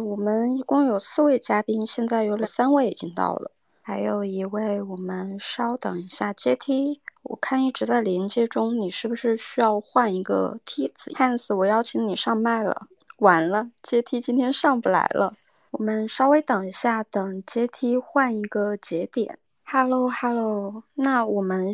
[0.00, 3.50] 我们一共有四位嘉宾，现在有了三位已经到了，
[3.82, 6.32] 还有一位，我们稍等一下。
[6.32, 12.88] 阶梯我看一直在连接中，你是不是需要换一个梯子？Hans，我邀请你上麦了。
[13.18, 15.34] 完了阶梯今天上不来了，
[15.70, 19.38] 我们稍微等一下，等阶梯换一个节点。
[19.64, 21.72] Hello，Hello，那我们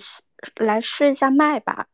[0.57, 1.89] 来试一下麦吧。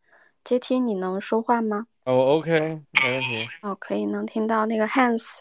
[0.44, 1.86] 阶梯你能说话吗？
[2.04, 3.46] 哦，OK，没问题。
[3.62, 5.38] 哦，可以，能听到那个 Hans，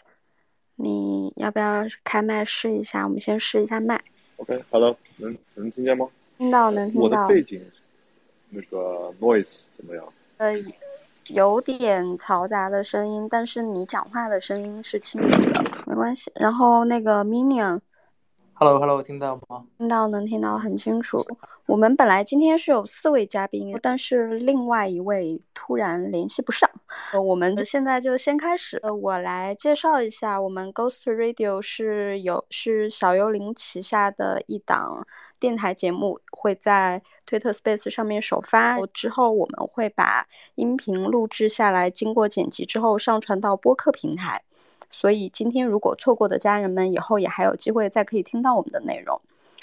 [0.80, 3.04] 你要不要开麦试一下？
[3.04, 4.00] 我们先试一下麦。
[4.36, 6.08] OK，Hello，能能听见吗？
[6.38, 7.04] 听到，能听到。
[7.04, 7.60] 我的背景
[8.50, 10.04] 那个 noise 怎么样？
[10.38, 10.54] 呃。
[11.28, 16.32] 有点嘈杂的声音，但是你讲话的声音是清楚的，没关系。
[16.34, 17.82] 然后那个 Minion，Hello
[18.60, 19.64] Hello，听到吗？
[19.78, 21.24] 听到，能听到很清楚。
[21.66, 26.68] 我们本来今天是有四位嘉宾，但是另外一位突然联系不上。
[27.22, 35.06] 我们现在就先开始，我来介绍一下，我们 Ghost Radio 是有是小幽灵旗下的一档。
[35.38, 40.26] 电台节目会在推特 Space 上面首发，之后我们会把
[40.56, 44.42] 音频录制下来，经过剪辑之后上传到播客平台。
[44.90, 49.20] 所以今天如果错过的家人们，以后也还有机会再可以听到我们的内容。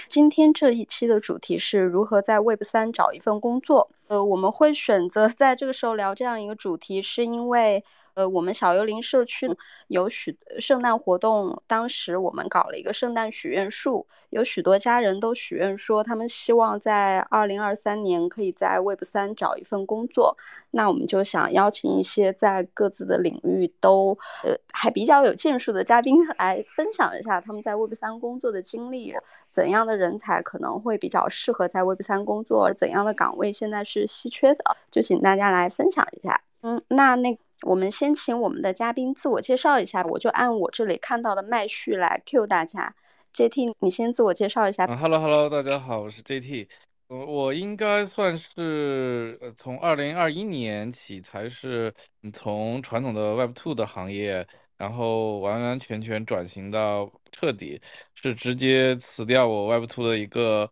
[0.08, 3.90] 今天这一期的主题是如何在 Web 三找一份工作。
[4.08, 7.84] 呃，我们会选择在这个时候聊这样一个主题，是因为。
[8.16, 9.46] 呃，我们小幽灵社区
[9.88, 20.38] 有许圣诞活动，当时我们搞了一个圣诞许愿树，有许多家人都许愿说，他们希望在二零二三年可以在 Web 三找一份工作。
[20.72, 29.14] 那我们就想邀请一些在各自的领域都呃还比较有建树的嘉宾来分享一下他们在 Web 三工作的经历，
[29.52, 36.42] 怎样的人才可能会比较适合在 Web 三工作，怎样的岗位现在是稀缺的，就请大家来分享一下。
[36.62, 37.38] 嗯，那那。
[37.66, 42.94] 我们先请我们的嘉宾自我介绍一下，我就按我这里看到的麦序来 Q 大家。
[43.34, 44.86] JT，你先自我介绍一下。
[44.86, 46.68] Hello Hello，大家好，我是 JT。
[47.08, 51.92] 我我应该算是从二零二一年起才是
[52.32, 54.46] 从传统的 Web Two 的行业，
[54.78, 57.82] 然后完完全全转型到彻底
[58.14, 60.70] 是直接辞掉我 Web Two 的一个。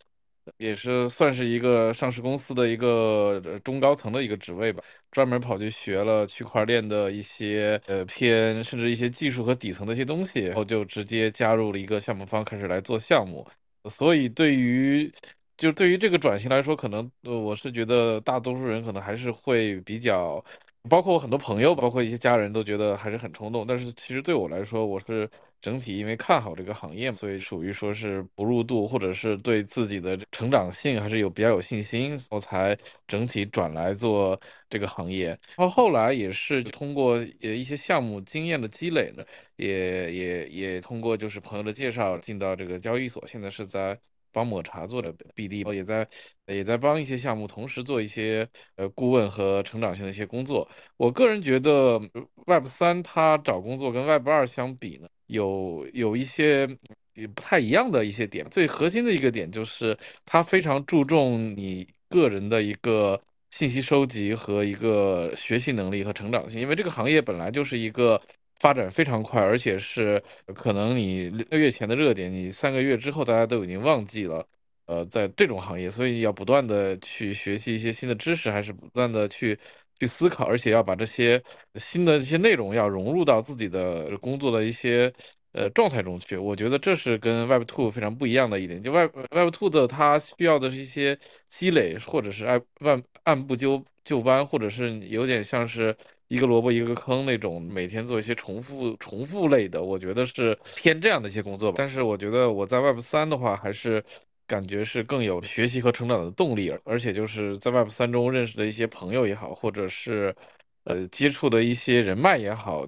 [0.57, 13.47] 也是算是一个上市公司的一个中高层的一个职位吧，专门跑去学了区块链的一些呃偏甚至一些技术和底层的一些东西，然后就直接加入了一个项目方开始来做项目。
[13.89, 15.11] 所以对于
[15.57, 20.43] 就对于这个转型来说，可能我是觉得大多数人可能还是会比较。
[20.89, 23.65] 包括我很多朋友，包括一些家人都觉得还是很冲动。
[23.65, 25.29] 但是其实对我来说，我是
[25.61, 32.77] 整体因为看好这个行业，所以属于说是不入度，或者是对自己的成长性还是有比较有信心，我才
[33.07, 34.39] 整体转来做
[34.69, 35.27] 这个行业。
[35.55, 39.23] 然后后来也是通过呃一些项目经验的积累呢，
[39.55, 43.97] 也也也通过就是朋友的介绍进到这个交易所，现在是在。
[44.33, 46.07] 帮抹茶做的 BD，也在
[46.47, 48.45] 也在帮一些项目同时做一些
[48.75, 50.67] 呃顾问和成长性的一些工作。
[50.97, 51.99] 我个人觉得
[52.47, 56.67] Web 三它找工作跟 Web 二相比呢，有有一些
[57.13, 58.45] 也不太一样的一些点。
[58.49, 68.19] 最核心的一个点就是它非常注重你个人的一个信息收集和一个学习能力和成长性，因为这个行业本来就是一个。
[68.63, 70.23] 发展非常快，而且是
[70.55, 74.47] 可能你六个月前的热点，你三个月之后大家都已经忘记了。
[74.85, 79.59] 呃，在这种行业，所以要不断的去学习一些新的知识，还是不断的去
[79.99, 81.41] 去思考，而且要把这些
[81.75, 85.11] 新的一些内容要融入到自己的工作的一些
[85.51, 86.37] 呃状态中去。
[86.37, 88.81] 我觉得这是跟 Web Two 非常不一样的一点。
[88.81, 91.19] 就 Web Web Two 的它需要的是一些
[91.49, 95.93] 积累，或者是按按按部就就班，或者是有点像是。
[96.33, 101.75] 一个萝卜一个坑那种，每天做一些重复重复类的，我觉得是偏这样的一些工作吧。
[101.77, 104.03] 但是我觉得我在 Web 三的话，还是
[104.47, 110.35] 感觉是更有学习和成长的动力，而且就是在 Web 三中认识的一些朋友也好，或者是。
[110.85, 112.85] 呃，接触的一些人脉也好，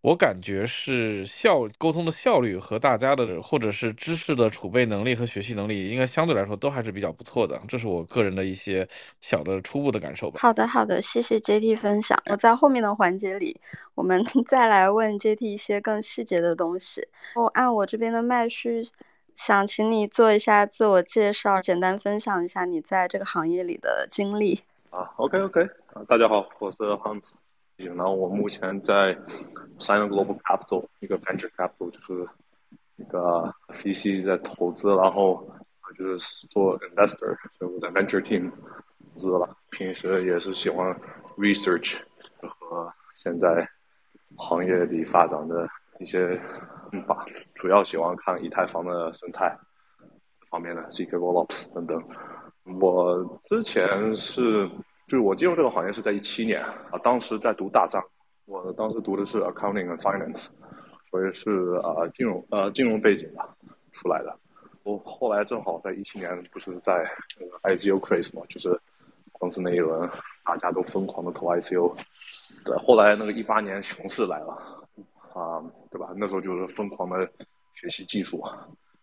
[0.00, 7.60] 我感觉是效沟通的效率和大家的，或者是知识的储备能力和学习能力，应该相对来说都还是比较不错的。
[7.68, 8.88] 这是我个人的一些
[9.20, 10.38] 小的初步的感受吧。
[10.40, 12.18] 好的，好的，谢谢 JT 分享。
[12.30, 13.60] 我在后面的环节里，
[13.94, 17.06] 我们 再来问 JT 一些更细节的东西。
[17.34, 18.80] 我按我这边的麦序，
[19.34, 24.60] 想请你做一下自我介绍，简单分享一下你在这个行业里的经历。
[24.90, 27.30] 啊，OK OK，啊，大家好，我是 Hans，
[27.76, 29.14] 然后我目前在
[29.78, 32.28] Sign Global Capital 一个 Venture Capital，就是
[32.96, 35.48] 一个 VC 在投资，然后
[35.96, 38.50] 就是做 Investor，所以我在 Venture Team
[39.14, 39.56] 资了。
[39.70, 40.94] 平时也是喜欢
[41.38, 41.98] Research
[42.40, 43.66] 和现在
[44.36, 45.68] 行业里发展的
[46.00, 46.36] 一些
[47.06, 47.24] 吧，
[47.54, 49.56] 主要喜欢看以太坊的生态
[50.50, 52.02] 方面的 zk rollups 等等。
[52.80, 54.68] 我之前是，
[55.06, 58.02] 就是我进入这个行业是在一七年啊，当时在读大三，
[58.46, 60.46] 我当时读的是 accounting and finance，
[61.10, 63.48] 所以是啊金融呃金融背景吧
[63.92, 64.34] 出来的。
[64.82, 67.08] 我后来正好在一七年不是在
[67.38, 68.78] 那个 ICO craze 嘛，就是
[69.38, 70.08] 当时那一轮
[70.44, 71.94] 大家都疯狂的投 ICO，
[72.64, 74.52] 对，后来那个一八年熊市来了
[75.34, 76.12] 啊，对吧？
[76.16, 77.28] 那时候就是疯狂的
[77.74, 78.42] 学习技术，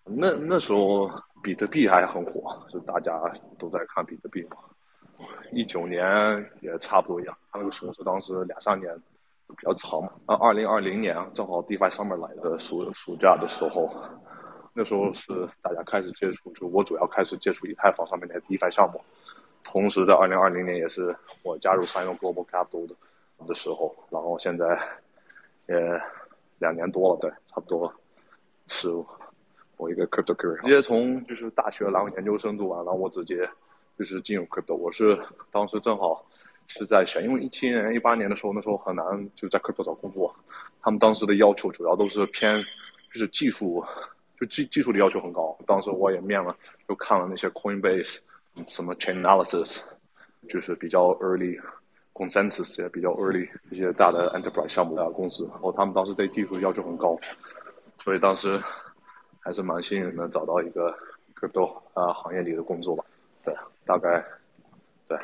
[0.03, 1.09] 那那时候。
[1.43, 3.19] 比特币还很火，就大家
[3.57, 4.57] 都在看比特币嘛。
[5.51, 6.03] 一九年
[6.61, 8.95] 也差不多一样，他那个熊市当时两三年
[9.47, 10.11] 比较长嘛。
[10.25, 13.93] 啊，二零二零年正好 DeFi 上面来的暑暑假的时候，
[14.73, 19.01] 那时候是大家开始接触，就我主要开始接触以太坊上面的 DeFi 项目。
[19.63, 22.95] 同时在二零二零年也是我加入 Sino Global Capital 的
[23.47, 24.79] 的时候，然后现在
[25.67, 26.01] 也
[26.59, 27.93] 两年多了，对，差不多
[28.67, 28.87] 是。
[29.77, 33.49] 我一个 crypto career，直接从就是大学然后研究生读完，然后我直接
[34.01, 34.73] 就是进入 crypto。
[34.73, 35.15] 我是
[35.51, 36.25] 当时正好
[36.65, 40.35] 是在选，因为一七年、一八年的时候，那时候很难就在 crypto 找工作。
[40.81, 42.59] 他们当时的要求主要都是偏
[43.13, 43.85] 就是技术，
[44.39, 45.55] 就技技术的要求很高。
[45.67, 46.55] 当时我也面了，
[46.87, 48.17] 就看了那些 Coinbase
[48.67, 49.81] 什么 Chain Analysis，
[50.49, 51.61] 就是比较 early
[52.15, 55.47] consensus 也比较 early 一些大的 enterprise 项目的公司。
[55.51, 57.15] 然后他们当时对技术要求很高，
[57.97, 58.59] 所以当时。
[59.43, 60.95] 还是蛮幸运能找到一个
[61.35, 63.03] crypto 啊行业里的工作吧，
[63.43, 63.51] 对，
[63.91, 64.23] 大概
[65.05, 65.19] 对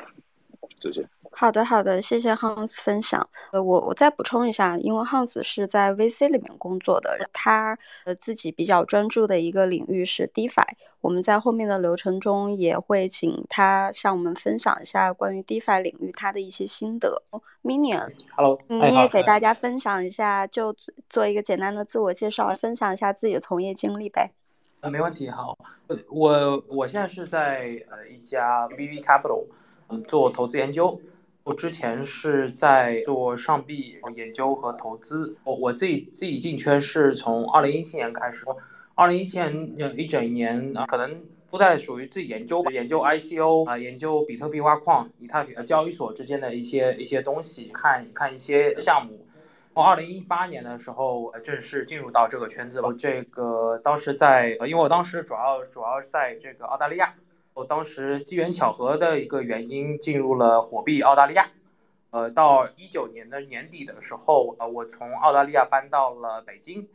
[0.78, 1.08] 这些。
[1.32, 3.26] 好的，好的，谢谢 Hans 分享。
[3.52, 10.64] 呃，我我再补充一下，因为 Hans 是在 VC 里面工作的，他呃自己比较专注的一个领域是 DeFi。
[11.00, 17.22] 我们在后面的流程中也会请他向我们分享一下关于 DeFi 领域他的一些心得。
[17.62, 20.74] Minion，Hello，你也给大家分享一下，就
[21.08, 24.32] 做一个简单的自我介绍，分享一下自己的从业经历呗。
[24.80, 25.28] 呃，没问题。
[25.28, 25.58] 好，
[26.08, 29.46] 我我现在是在呃一家 VV Capital，
[29.88, 31.00] 嗯，做投资研究。
[31.42, 38.44] 我之前是在做上币研究和投资，我我自己自己进圈是从二零一七年开始，
[38.94, 49.26] 二零一七年一整年啊，可能都在属于自己研究吧，研究 ICO 啊，研究比特币挖矿、以太币交易所之间的一些一些东西，看看一些项目。
[49.78, 52.80] 从二零一八年的时候正式进入到这个圈子。
[52.80, 57.14] 了，这个当时在，因为我当时主要主要在这个澳大利亚。
[57.54, 61.52] 我当时机缘巧合的一个原因进入了火币澳大利亚，
[62.10, 66.88] 呃，到一九年的年底的时候，呃，我从澳大利亚搬到了北京，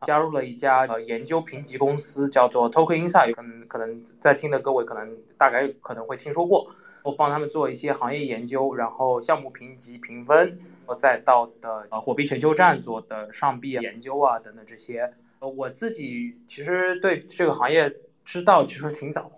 [0.00, 6.68] 加入了一家呃研究评级公司，叫做 Token Insight，可能可能在听的各位可能大概可能会听说过，
[7.02, 10.58] 我帮他们做一些行业研究，然后项目评级评分，
[10.94, 17.92] 再到的呃火币全球站做的上币研究啊等等这些，呃，我自己其实对这个行业
[18.24, 19.30] 知道其实挺早。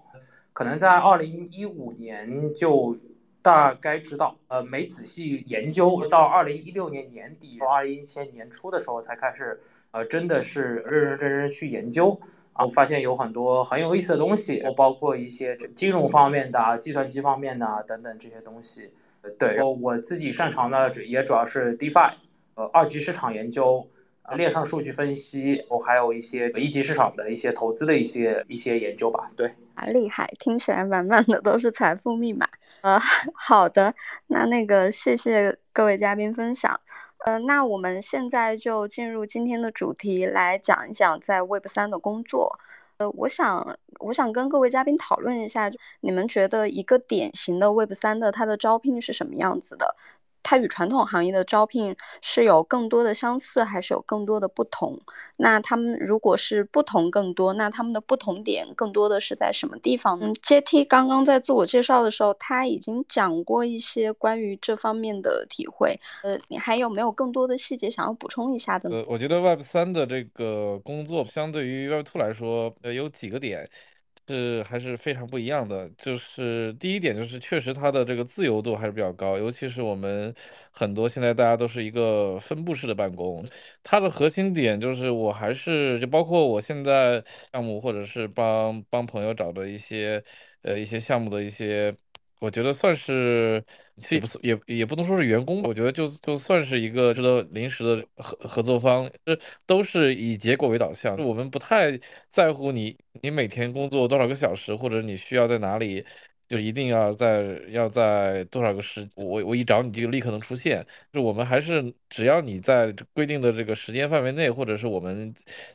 [0.52, 2.96] 可能在二零一五年就
[3.40, 9.58] 大概知道，呃，没仔细研究，到二零一六年年底到二零一七年初的时候才开始，
[9.92, 12.20] 呃，真的是认认真真去研究，
[12.52, 18.90] 啊，我发现有很多很有意思的东西，包括一些金融方面的、计算机方面的等等这些东西。
[19.38, 22.14] 对，我自己擅长的也主要是 DeFi，
[22.54, 23.88] 呃，二级市场研究。
[24.24, 29.28] 呃，链上数据分析，我还有一些一级市场的一些投资的一些一些研究吧。
[29.36, 32.46] 对，啊，厉害，听起来满满的都是财富密码。
[32.82, 32.96] 呃，
[33.34, 33.92] 好的，
[34.28, 36.80] 那那个谢谢各位嘉宾分享。
[37.24, 42.60] 呃，那我们现在就进入今天的主题，来讲一讲在 Web 三的工作。
[43.10, 49.96] 我想我想跟各位嘉宾讨论一下，你们觉得一个典型的 Web 三的它的招聘是什么样子的？
[50.42, 54.98] 它与传统行业的招聘是有更多的相似，还是有更多的不同？
[55.36, 65.98] 那他们如果是不同更多，那他们的不同点更多的是在什么地方呢阶梯刚刚在自我介绍的时候，他已经讲过一些关于这方面的体会。
[66.22, 68.90] 呃，你还有没有更多的细节想要补充一下的？
[68.90, 73.68] 呃，我觉得 Web 三的这个工作相对于 Web two 来说，呃，有几个点。
[74.32, 75.88] 是还是非常不一样的。
[75.98, 80.34] 就是第一点，就是确实它的这个自由度还是比较高，尤其是我们
[80.70, 83.46] 很多现在大家都是一个分布式的办公，
[83.82, 87.22] 它的核心点就是我还是就包括我现在
[87.52, 90.22] 项目或者是帮帮朋友找的一些
[90.62, 91.94] 呃一些项目的一些。
[92.42, 93.64] 我觉得算是，
[93.98, 101.16] 其实也不也也不能说是员工，我觉得就就算是一个这个临时的合合作方，这都是以结果为导向。
[101.24, 101.96] 我们不太
[102.28, 106.04] 在乎你你每天工作多少个小时，或者你需要在哪里
[106.48, 110.84] 就一定要在要在多少个时，我我一找你就立刻能出现。
[111.12, 115.32] 就我们还是只要你在规定的这个时间范围内，或者是我们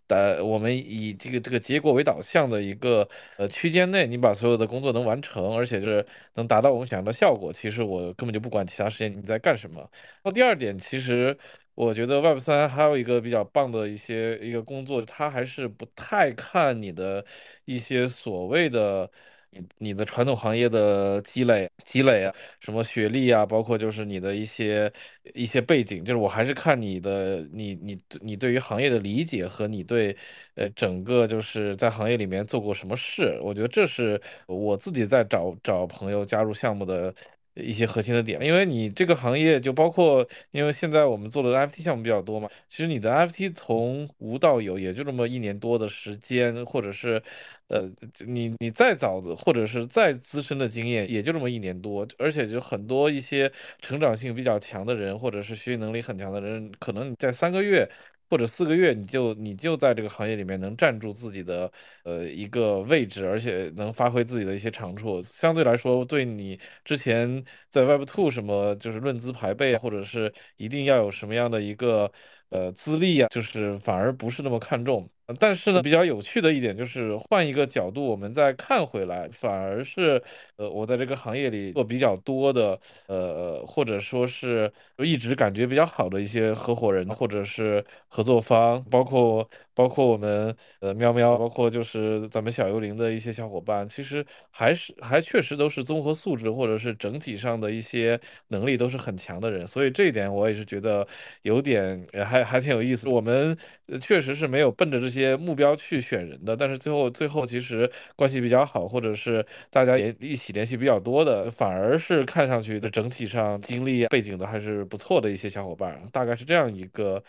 [0.08, 3.08] 的我们以这个这个结果为导向的一个
[3.38, 6.06] 呃区间内，你把所有的工作能完成，而且是
[6.36, 9.90] 能达到我们想要的效果，其实我根本就不管其他时间你在干什么。
[10.24, 11.36] 那第二点，其实
[11.74, 17.26] 我觉得 Web 三还有一个比较棒的一些一个工作，它还是不太看你的
[17.66, 19.10] 一些所谓的。
[19.50, 24.92] 你你的传统行业的积累积累啊，什么学历啊，包括就是你的一些
[25.34, 30.16] 一些背景，就是我还是看你的你你你对于行业的理解和你对
[30.56, 37.14] 呃整个就是在行业里面做过什么事，我觉得这是我自己在找找朋友加入项目的。
[37.58, 47.22] 一些核心的点，因为你这个行业就包括，因为现在我们做的 FT 项目比较多嘛，其实你的 FT 从无到有也就这么一年多的时间，或者是，
[47.68, 47.90] 呃，
[48.26, 57.90] 你你再早的或者是再资深的经验也就这么一年多，而且就很多一些成长性比较强的人，或者是学习能力很强的人，可能你在三个月。
[58.30, 61.72] 或者四个月，你就你就在这个行业里面能站住自己的
[62.04, 72.12] 呃一个位置，而且能发挥自己的一些长处，相对来说，对你之前在 Web Two 什么就是论资排辈，或者是一定要有什么样的一个
[72.50, 75.08] 呃资历啊，就是反而不是那么看重。
[75.40, 80.24] 但是呢，比较有趣的一点就是换一个角度，我们再看回来，反而是，
[80.56, 89.46] 呃，我在这个行业里做比较多的，呃，或者说是一直感觉比较好的一些合伙人或者是合作方，包括
[89.78, 98.20] 包括我们呃喵喵，包括就是咱们小幽灵的一些小伙伴，其实还是还确实都是综合素质或者是整体上的一些
[98.50, 101.08] 能力都是很强的人，所以这一点我也是觉得
[101.44, 103.08] 有点还还挺有意思。
[103.08, 103.56] 我们
[104.02, 105.38] 确实是没有奔着这些。
[105.38, 117.24] 目标去选人的，但是最后最后其实关系比较好，或者是大家也一起联系比较多的，反而是看上去的整体上经历背景的还是不错的一些小伙伴，大概是这样一个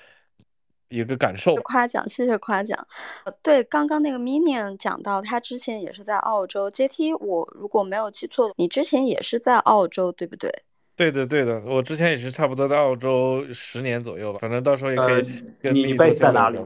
[0.88, 1.54] 一个感受。
[1.56, 2.86] 夸奖，谢谢夸奖。
[3.24, 10.50] 呃，对，刚刚那个 Minion 讲到，他之前也是在澳洲阶梯我如果没有记错，你之前也是在澳洲，对不对？
[10.96, 15.22] 对的，对的，我之前也是差不多在澳洲十年左右吧，反正到时候也可以
[15.60, 16.58] 跟你在哪里？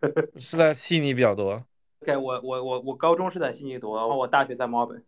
[0.38, 1.62] 是在悉尼比较多。
[2.02, 5.02] OK，我我我我高中是在悉尼读，然后我大学在墨尔本。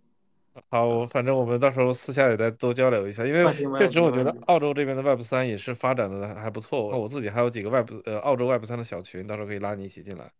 [0.68, 3.44] 好，反正我们到时候私下也再多交流一下，因为
[3.74, 6.88] 确实我觉得澳洲这边的 Web 三也是发展的还不错。
[6.88, 10.30] 我自己还有几个 Web 呃澳洲 Web 三的小群，到时候可以拉你一起进来。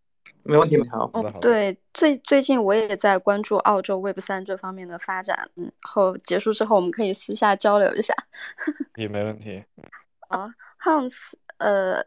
[0.42, 1.10] 没问题，好。
[1.14, 8.14] 哦，对，最最近我也在关注澳洲 Web 三这方面的发展，嗯，后结束之后我们可以私下交流一下。
[8.96, 9.64] 也没问题。
[10.28, 10.52] 啊
[10.82, 12.04] ，Hans，呃。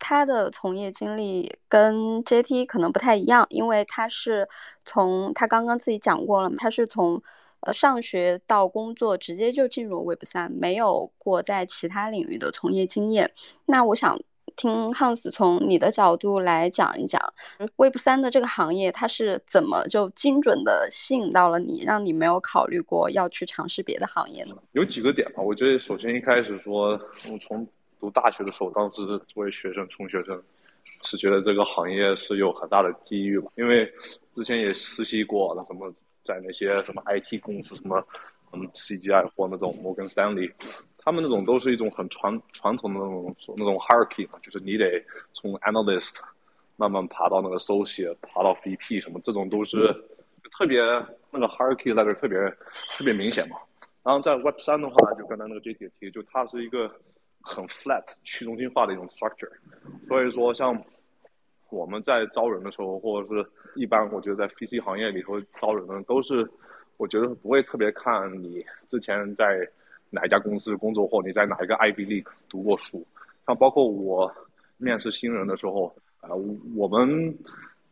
[0.00, 4.48] 他的从业经历跟 JT 可能不太一样，因为他是
[4.84, 7.20] 从他刚刚自己讲过了，他是从
[7.60, 13.30] 呃上学到工作直接就进入 Web 三，没有过在其他领域的从业经验。
[13.66, 14.20] 那我想
[14.56, 17.20] 听 Hans 从你的角度来讲一讲
[17.76, 24.56] Web 三的这个行业，它是怎么就精准的吸引到了你，让你没有考虑过要去尝试别的行业呢？
[24.72, 27.00] 有几个点吧，我觉得首先一开始说
[27.30, 27.66] 我从
[28.00, 28.96] 读大学的时候，当时
[29.28, 30.42] 作为学生、穷学生，
[31.04, 33.50] 是觉得这个行业是有很大的机遇吧。
[33.56, 33.88] 因为
[34.32, 38.04] 之前也实习过，那什么在那些什么 IT 公司，什么
[38.52, 40.50] 嗯 CGI 或那种摩根 l 利，
[40.98, 46.16] 他们那种都是一种很传传统的那种那种 hierarchy 嘛，就是你得从 analyst
[46.76, 49.92] 慢慢爬到那个 associate，爬到 VP 什么，这种都是
[50.52, 50.80] 特别
[51.30, 52.38] 那个 hierarchy 在这特别
[52.96, 53.56] 特别明显嘛。
[54.02, 56.90] 然后在 Web 三的话，就刚才那个 J T 提，就它是一个。
[57.40, 59.48] 很 flat 去中心化的一种 structure，
[60.06, 60.76] 所以说像
[61.70, 66.48] 我们在招人的时候，或者是一般，我觉得在 VC 行业里头招人呢，都是
[66.96, 69.68] 我觉得不会特别看你之前在
[70.10, 73.06] 哪一家公司工作，或你在哪一个 IB leak 读过书。
[73.46, 74.30] 像包括我
[74.76, 76.30] 面试新人的时候，啊，
[76.76, 77.36] 我们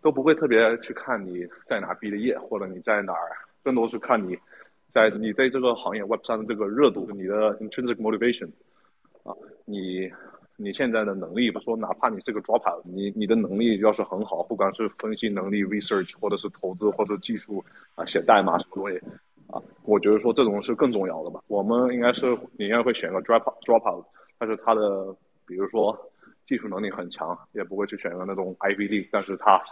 [0.02, 3.30] 都不会特别去看你在哪毕的业，或者你在哪儿，
[3.62, 4.36] 更多是看你
[4.90, 8.48] 在你对这个行业 Web 三的这个热度，你的 intrinsic motivation。
[9.22, 10.10] 啊，你
[10.58, 17.62] 你现在的能力，不说哪怕你是个 dropout，你你的能力要是很好，不管是分析能力、research，或者是投资或者技术
[17.94, 18.98] 啊，写代码什么东西，
[19.48, 21.42] 啊，我觉得说这种是更重要的吧。
[21.46, 24.04] 我们应该是你应该会选个 drop dropout，
[24.38, 25.14] 但是他的
[25.46, 25.94] 比如说
[26.46, 29.62] 技术能力很强，也不会去选个那种 i v d 但是他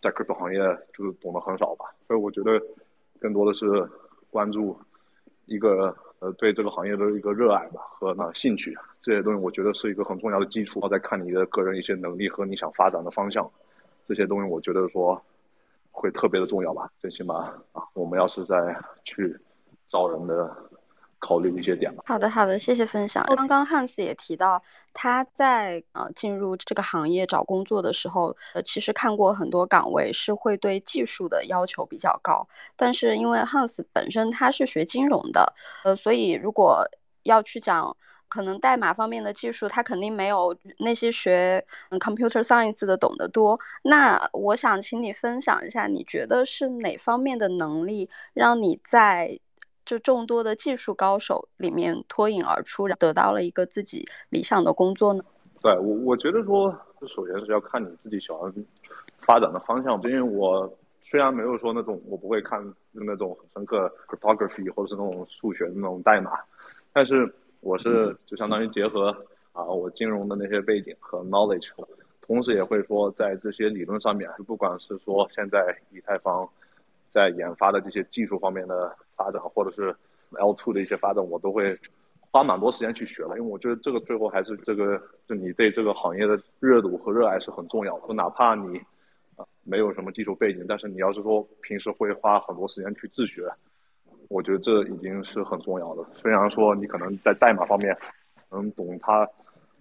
[0.00, 0.60] 在 crypto 行业
[0.96, 1.86] 就是懂得很少吧。
[2.06, 2.60] 所以我觉得
[3.18, 3.66] 更多的是
[4.30, 4.78] 关注
[5.46, 5.92] 一个。
[6.20, 10.78] 呃，对这个行业的一个热爱吧和那兴趣，这些东西我觉得是一个很重要的基础。
[10.80, 13.50] 然后再看你的个人一些能力和你想发展的方向，
[14.06, 15.20] 这些东西我觉得说
[15.90, 16.90] 会特别的重要吧。
[16.98, 19.34] 最起码啊，我们要是在去
[19.88, 20.54] 招人的
[21.20, 22.02] 考虑的一些点吧。
[22.06, 23.24] 好的，好的，谢谢分享。
[23.36, 24.60] 刚刚 Hans 也提到，
[24.92, 35.54] 他在呃进入这个行业找工作的时候，呃，其实看过很多岗位是会对技术的要求比较高，但是因为 Hans 本身他是学金融的，
[35.84, 36.84] 呃，所以如果
[37.22, 37.96] 要去讲。
[38.32, 41.66] 可能代码方面的技术，他肯定没有那些学
[41.98, 43.58] computer science 的懂得多。
[43.82, 49.40] 那我想请你分享一下，你觉得是哪方面的能力让你在
[49.90, 55.24] 这众多的技术高手里面脱颖而出，得到了一个自己理想的工作呢？
[55.60, 56.72] 对我，我觉得说，
[57.08, 58.52] 首先是要看你自己想要
[59.22, 60.00] 发展的方向。
[60.04, 60.72] 因为我
[61.02, 66.38] 虽然没有说那种我不会看那种很深刻 cryptography 或者是那种数学的那种代码，
[66.92, 67.28] 但是。
[67.62, 69.14] 我是就相当于结合
[69.52, 71.68] 啊，我金融的那些背景和 knowledge，
[72.22, 76.48] 同时也会说在这些理论上面，不管是说现在以太坊
[77.12, 79.94] 在研发的这些技术方面的发展，或者是
[80.32, 81.78] L2 的一些发展，我都会
[82.30, 83.36] 花蛮多时间去学了。
[83.38, 88.14] 因为我觉得这个最后还是这个，就你对这个行业的热度和热爱是很重要的。
[88.14, 88.78] 哪怕你
[89.36, 93.50] 啊没有什么技术背景，但是你要是说平时会花很多时间去自学。
[94.28, 96.04] 我觉得这已经是很重要的。
[96.14, 97.96] 虽然说你可能在代码方面
[98.50, 99.28] 能懂它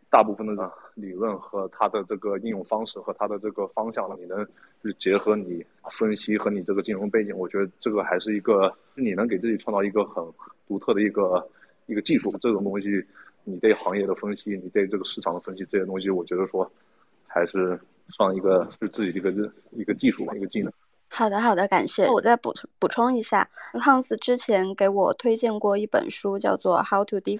[0.09, 4.45] 大部分的理论和它的这个应用方式和它的这个方向，你能
[4.83, 5.63] 就结合你
[5.97, 10.23] 分析和你这个金融背景，我觉得这个还是一个你能给自己创造一个很
[10.67, 11.47] 独特的一个
[11.85, 12.31] 一个技术。
[12.41, 13.05] 这种东西，
[13.43, 16.69] 你对行业的分析，你对这个市场的分析，这些东西，我觉得说
[17.27, 19.31] 还是算一个就自己一个
[19.71, 20.73] 一个技术吧，一个技能。
[21.07, 22.07] 好的，好的，感谢。
[22.07, 27.37] 我再补充补充一下，Hans 之前给我推荐过一本书，叫做《How to DeFi》。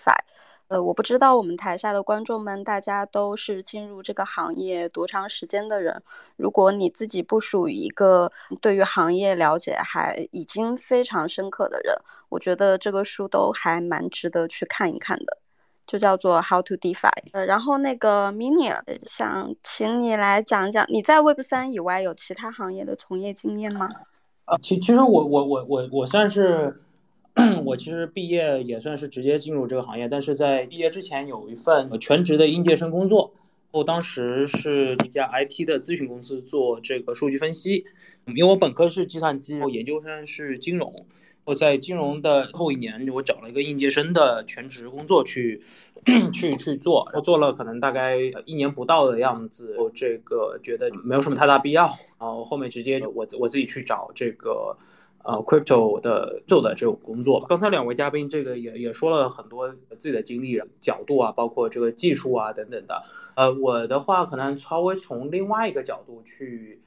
[0.69, 6.01] 呃，我不知道我们台下的观众们，大家都是进入这个行业多长时间的人。
[6.37, 11.95] 如果你自己不属于一个对于行业了解还已经非常深刻的人，
[12.29, 15.39] 我觉得这个书都还蛮值得去看一看的。
[15.87, 23.89] 就叫做 How to DeFi，呃，然后那个 Mini 想请你来讲讲，你在 Web 三以外有其他行业的从业经验吗？
[24.45, 26.79] 啊，其其实我我我我我算是，
[27.65, 33.33] 我其实毕业也算是直接进入这个行业，但是在毕业之前有一份全职的应届生工作，
[33.71, 37.85] 我当时是一家 IT 的咨询公司做这个数据分析，
[38.25, 41.05] 因为我本科是计算机，我研究生是金融。
[41.45, 45.63] 我在金融的后一年，我找了一个应届生的全职工作去，
[46.31, 47.09] 去去做。
[47.13, 51.87] 我做了可能大概一年不到的样子，我这个觉得没有什么太大必要。
[52.19, 54.77] 然后后面直接我我自己去找这个
[55.23, 57.45] 呃 crypto 的做的这种工作吧。
[57.49, 63.03] 刚才两位嘉宾这个也也说了很多自己的经历角度啊，包括这个技术啊等等的。
[63.35, 66.81] 呃，我的话可能稍微从另外一个角度去。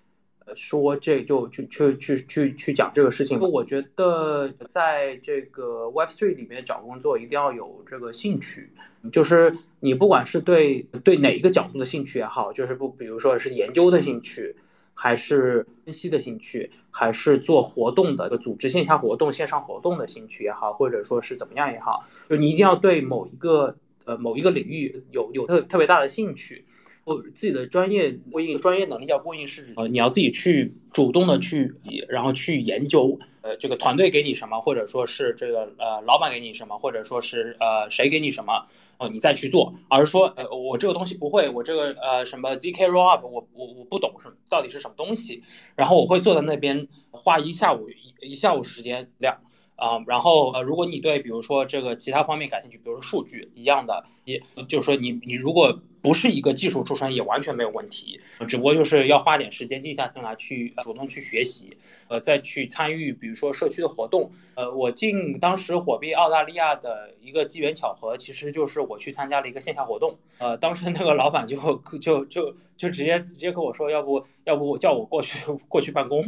[0.56, 3.38] 说这就去去去去去讲这个事情。
[3.38, 8.72] 我觉得在这个 Web3 里面找工作一定要有这个兴趣，
[9.12, 14.56] 就是你不管是对对哪一个角度的兴趣也好，就是不比如说是研究的兴趣，
[14.94, 26.64] 还是分析的兴趣，还是做活动的组织线下活动、线上活动的兴趣也好，或者说是怎么样也好，就你一定要对某一个呃某一个领域有有特特别大的兴趣。
[27.04, 31.74] 我自己的专业过硬，专业能力叫过硬是指呃，你要自己去主动的去，
[32.08, 38.66] 然后去研究，呃，这个团队给你什么，或者说是这个呃，老板给你什么，或者说是呃，谁给你什么，
[38.98, 45.42] 哦，你再去做，而是说，呃，我这个东西不会，我这个呃什么 zk rollup，我我我不懂是到底是什么东西，
[45.74, 49.38] 然后我会坐在那边花一下午一一下午时间量。
[49.82, 64.30] 啊，然后呃，如果你对比如说这个其他方面感兴趣，比如说数据一样的，也就是说你你如果不是一个技术出身，也完全没有问题，只不过就是要花点时间静下心来去主动去学习，呃，再去参与比如说社区的活动。
[64.54, 71.56] 呃，我进当时火币澳大利亚的一个机缘巧合，其实就是我去参加了一个线下活动，呃，当时那个老板就
[72.00, 76.22] 就就就直接直接跟我说，要不要不叫我过去过去办公。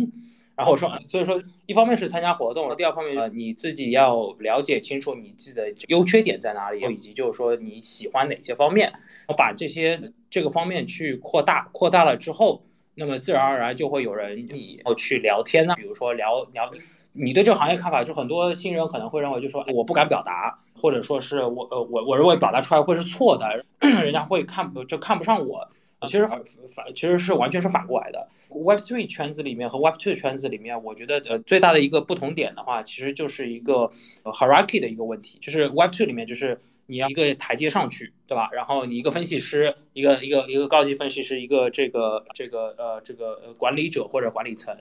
[0.57, 8.93] 然后我说，所以说，一方面是参加活动，第二方面呃，你自己要了解清楚你自己的优缺点在哪里，以及就是说你喜欢哪些方面，
[9.27, 12.63] 我把这些这个方面去扩大，扩大了之后，
[12.95, 16.71] 那么自然而然就会有人你要去聊天呢，比如说聊聊
[17.13, 25.69] 你对这个行业看法，就很多新人可能会认为，就说我不敢表达，或者说是我呃我我认为表达出来会是错的， 人家会看不就看不上我。
[26.07, 26.43] 其实反
[26.75, 28.29] 反其实是完全是反过来的。
[28.51, 33.91] Web three 圈子里面和 Web two 圈子里面，我觉得呃最大的一个不同点的话，其实就是一个
[34.25, 35.39] hierarchy 的一个问题。
[35.41, 38.51] 就是 Web two 里面就是你要一个台阶上去，对吧？
[38.53, 44.77] 然后你一个分析师，一个一个一个高级分析师，一个这个这个呃这个管理者或者管理层。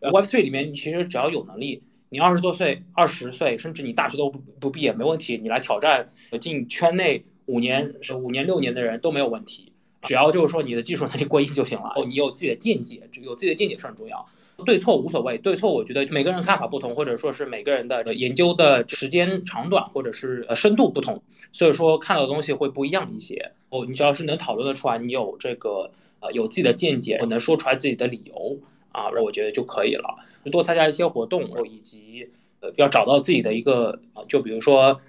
[0.00, 1.82] Web three 里面其实只要有能力。
[2.10, 6.06] 你二十多岁、二十岁，甚至你大学都不不毕业没问题，你来挑战
[6.40, 9.72] 进圈内五年、五年、六年的人都没有问题，
[10.04, 11.92] 只要就是说你的技术能力过硬就行了。
[11.96, 14.26] 哦，你有自己的见解，有自己的见解是很重要。
[14.64, 21.20] 对错无所谓，对错我觉得每个人看法不同，或者说是每个人的研究的时间长短或者是呃深度不同，
[21.52, 23.50] 所以说看到的东西会不一样一些。
[23.70, 25.90] 哦，你只要是能讨论得出来，你有这个
[26.20, 28.60] 呃有自己的见解，能说出来自己的理由
[28.92, 30.20] 啊，我觉得就可以了。
[30.52, 32.28] 多参加一些活动，以及
[32.60, 35.00] 呃要找到自己的一个啊，就比如说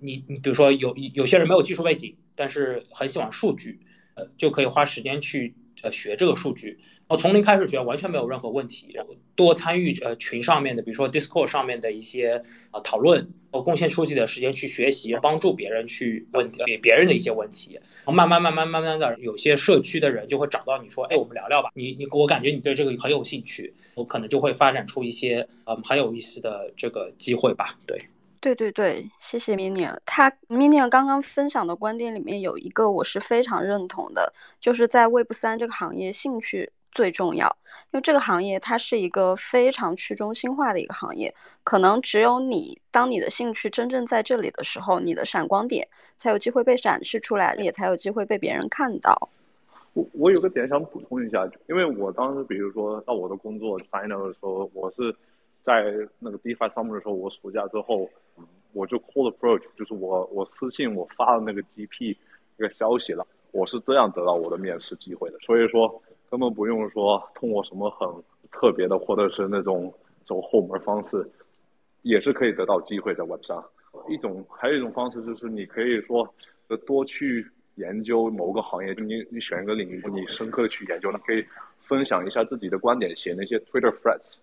[0.00, 3.78] 你你比如说有有些人没有技术背景，但是很喜欢数据，
[4.14, 6.78] 呃就可以花时间去呃学这个数据。
[7.18, 8.96] 从零开始学完全没有任何问题，
[9.36, 28.00] 多参与呃群上面的，比如说 Discord 上面的一些呃讨论，我贡献出自己的时间去学习，帮助别人去问别别人的一些问题，然后慢慢慢慢慢慢的，有些社区的人就会找到你说，哎，我们聊聊吧，你你我感觉你对这个很有兴趣，我可能就会发展出一些嗯很有意思的这个机会吧，对。
[28.42, 29.96] 对对对，谢谢 Minion。
[30.04, 36.72] 他 Minion 刚刚分享的观点里面有一个我是非常认同的，就是在 Web 三这个行业，兴趣。
[36.90, 37.46] 最重要，
[37.90, 49.30] 因为这个行业它是一个非常去中心化的一个行业，可能只有你当你的兴趣真正在这里的时候，你的闪光点才有机会被展示出来，也才有机会被别人看到。
[49.94, 55.16] 我我有个点想补充一下，因为我当时比如说到我的工作 final 的时候，我是
[55.64, 58.08] 在那个 DeFi Summer 的时候，我暑假之后
[58.72, 62.16] 我就 cold approach，就是我我私信我发了那个 GP
[62.56, 66.02] 那个消息了，我是这样得到我的面试机会的，所以说。
[66.30, 68.08] 根本不用说通过什么很
[68.50, 69.92] 特别的，或者是那种
[70.24, 71.30] 走后门方式，
[72.00, 73.62] 也是可以得到机会在 Web 上。
[74.08, 76.26] 一种还有一种方式就是你可以说
[76.86, 81.44] 多去研究某个行业，你你选一个领域，你深刻的去研究，你可以
[81.86, 84.36] 分享一下自己的观点，写那些 Twitter threads，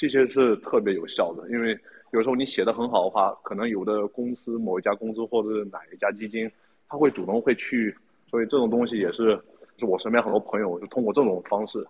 [0.00, 1.46] 这些是特别有效的。
[1.50, 1.78] 因为
[2.12, 6.50] 有时候你写的很好的话，可能有的公司某一家公司或者是哪一家基金，
[6.88, 7.94] 他会主动会去，
[8.26, 9.38] 所以这种东西也是。
[9.76, 11.86] 就我身边很多朋友，就通过这种方式，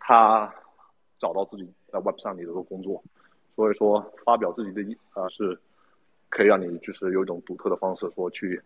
[0.00, 0.52] 他
[1.20, 3.00] 找到自己在 Web 上里的工作，
[3.54, 4.82] 所以说发表自己的
[5.14, 5.56] 呃是，
[6.30, 8.60] 可以让你就是有一种独特的方式说去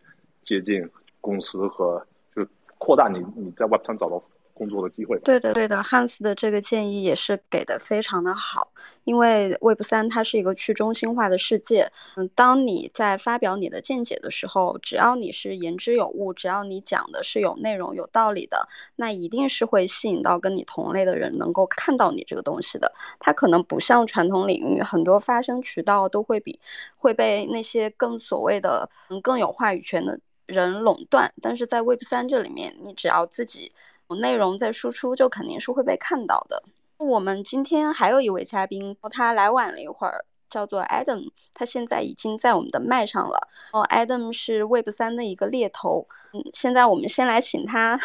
[0.44, 0.88] 接近
[1.20, 2.02] 公司和
[2.34, 4.22] 就是扩大你你在 Web 上找到。
[4.54, 5.18] 工作的机会。
[5.20, 8.72] 对的，对的汉斯的这个建议也是给的非常的好，
[9.04, 11.90] 因为 Web 三它是一个去中心化的世界。
[12.16, 22.92] 嗯，当你在发表你的见解的时候，只要你是言之有物，只要你讲的是有内容、有道理的，那一定是会吸引到跟你同类的人能够看到你这个东西的。
[23.18, 26.58] 它可能不像传统领域，很多发声渠道都会比
[26.96, 28.88] 会被那些更所谓的
[29.22, 33.72] 更有话语权的人垄断，但是在 Web 三这里面，你只要自己。
[34.14, 36.62] 内容在输出，就肯定是会被看到的。
[36.98, 43.48] 我们今天还有一位嘉宾，他来晚了一会儿，叫做 Adam，他现在已经在我们的麦上了。
[43.72, 46.06] 哦，Adam 是 Web 三的一个猎头。
[46.32, 47.98] 嗯，现在我们先来请他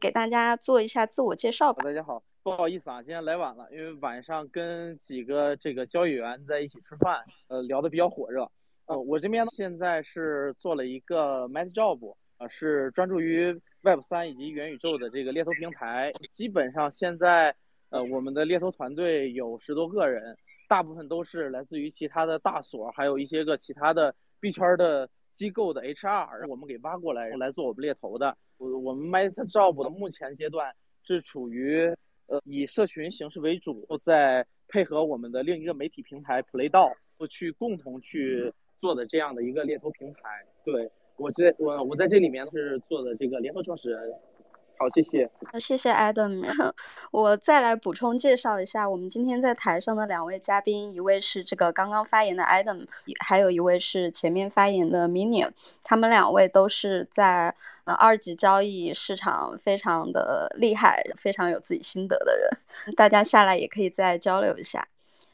[0.00, 1.82] 给大家做一下自我介绍吧。
[1.82, 8.50] 大家好，不好意思啊，今天来晚了，因为晚上跟几个这个交易员在一起吃饭，呃，聊得比较火热。
[8.86, 12.14] 呃，我这边现在是做了一个 Meta Job，
[12.48, 13.60] 是专注于。
[13.84, 17.52] Web 三以及元宇宙的这个猎头平台，基本上现在，
[17.90, 28.38] 呃，我们的猎头团队有十多个人，大部分都是来自于其他的大所，还有一些个其他的币圈的机构的 HR，我们给挖过来来做我们猎头的。
[28.56, 31.92] 我我们 MetaJob 的目前阶段是处于
[32.26, 36.88] 呃以社群形式为主，在配合我们的另一个媒体平台 Play 道
[37.28, 40.20] 去共同去做的这样的一个猎头平台，
[40.64, 40.88] 对。
[41.22, 44.12] 我在我我在这里面是做的这个联合创始人，
[44.76, 45.30] 好，谢谢。
[45.56, 46.42] 谢谢 Adam。
[47.12, 52.88] 我再来补充介绍一下，我们今天在台上的两位嘉宾，一位是这个刚刚发言的 Adam，
[53.20, 55.52] 还有一位是前面发言的 Minion。
[55.84, 57.54] 他们两位都是在
[57.84, 62.50] 呃二级交易市场非常的厉害，非常有自己心得的人。
[62.96, 64.88] 大家下来也可以再交流一下。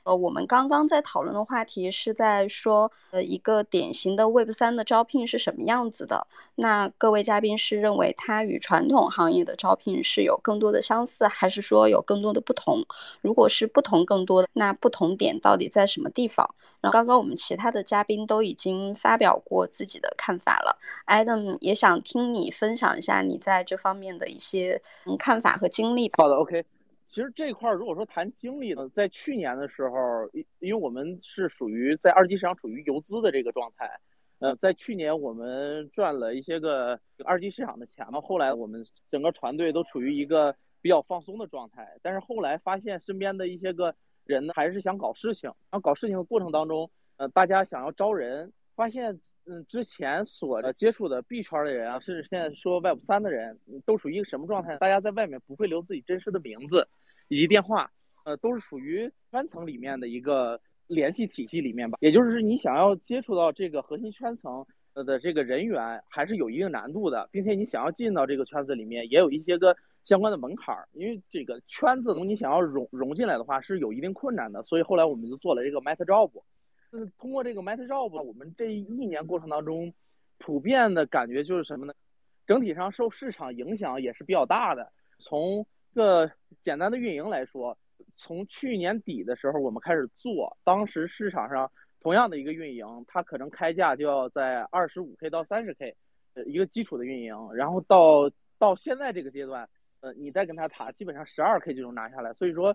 [0.08, 6.26] 呃，我们刚刚在讨论的话题是在说，呃，一个典型的 Web 三的招聘是什么样子的？
[6.54, 12.82] 那各位嘉宾是认为它与传统行业的招聘是有更多的相似，还是说有更多的不同？
[13.20, 16.54] 如果是不同更多的，那不同点到底在什么地方？
[16.80, 24.80] 然后刚刚我们其他的嘉宾都已经发表过自己的看法了，Adam 也想听你分享一下你在这方面的一些
[25.18, 26.10] 看法和经历。
[26.16, 26.64] 好的，OK。
[27.08, 33.90] 其实这块儿如果说谈经历呢，在去年的时候，因因为我们是属于在二级市场处于游资的这个状态，
[34.40, 43.94] 呃，在去年我们赚了一些个二级市场的钱嘛，后来我们整个团队都处于一个比较放松的状态，但是后来发现身边的一些个
[44.24, 45.48] 人呢，还是想搞事情。
[45.70, 49.12] 然后搞事情的过程当中，呃，大家想要招人，发现，
[49.46, 54.76] 嗯，之前所接触的 B 圈的人啊，甚至现在说 Web 三的人，都属于一个什么状态？
[54.76, 56.86] 大家在外面不会留自己真实的名字
[57.26, 57.90] 以及电话，
[58.24, 61.98] 呃，都是属于圈层里面的一个联系体系里面吧。
[62.00, 64.64] 也就是你想要接触到这个核心圈层
[64.94, 69.76] 的这个人员，还是有一定难度的，并且你想要进到这个圈子里面，也有一些个。
[70.04, 74.62] 相关的门槛儿，因为这个圈子，你想要融融进来的话，是有一定困难的。
[74.62, 76.30] 所以后来我们就做了这个 Meta Job。
[76.90, 79.92] 是，通过这个 Meta Job，我们这一年过程当中，
[80.38, 81.92] 普遍的感觉就是什么呢？
[82.46, 84.90] 整体上受市场影响也是比较大的。
[85.18, 87.77] 从个简单的运营来说，
[88.16, 91.70] 从去年底的时候我们开始做，当时市场上
[92.01, 95.94] 同样的一个运营，它可能开价就要在二十五 K 到三十 K，
[96.35, 99.68] 呃，一个基础的运营，然后到到现在这个阶段。
[100.01, 102.33] 呃，你再跟他谈，基本上十二 K 就能拿下来。
[102.33, 102.72] 所以说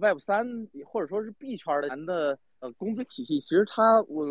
[0.00, 0.44] ，Web 三
[0.84, 4.24] 或者说是 B 圈的人的呃工资体系，其实它我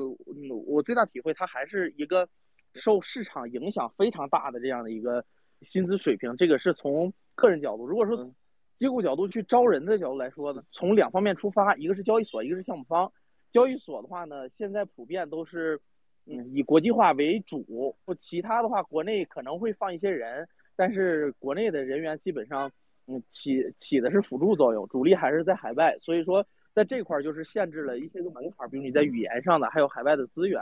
[0.66, 2.28] 我最大体会，它还是一个
[2.74, 5.24] 受市场影响非常大的这样的一个
[5.62, 6.36] 薪资水平。
[6.36, 8.28] 这个是从个人角度，如果说
[8.76, 13.12] 机构角度去招人的角度来说呢，从两方面出发，一个是交易所，一个是项目方。
[13.52, 15.80] 交易所的话呢，现在普遍都是
[16.26, 20.48] 嗯以国际化为主，其他的话国内可能会放一些人。
[20.76, 22.72] 但是国内的人员基本上，
[23.06, 30.62] 嗯，起起的是辅助作用，主力还是在海外，所以说在这块儿就是限制了一些个门槛，比如你在语言上的，还有海外的资源。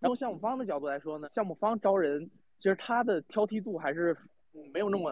[0.00, 4.16] 从项目方的角度来说呢，项目方招人其实他的挑剔度还是
[4.72, 5.10] 没有那么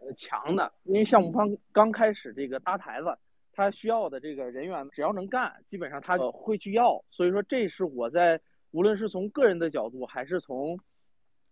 [0.00, 3.16] 呃强的，因为项目方刚开始这个搭台子，
[3.52, 7.04] 他需要的这个人员只要能干，基本上他会去要。
[7.10, 8.40] 所以说这是我在
[8.72, 10.78] 无论是从个人的角度，还是从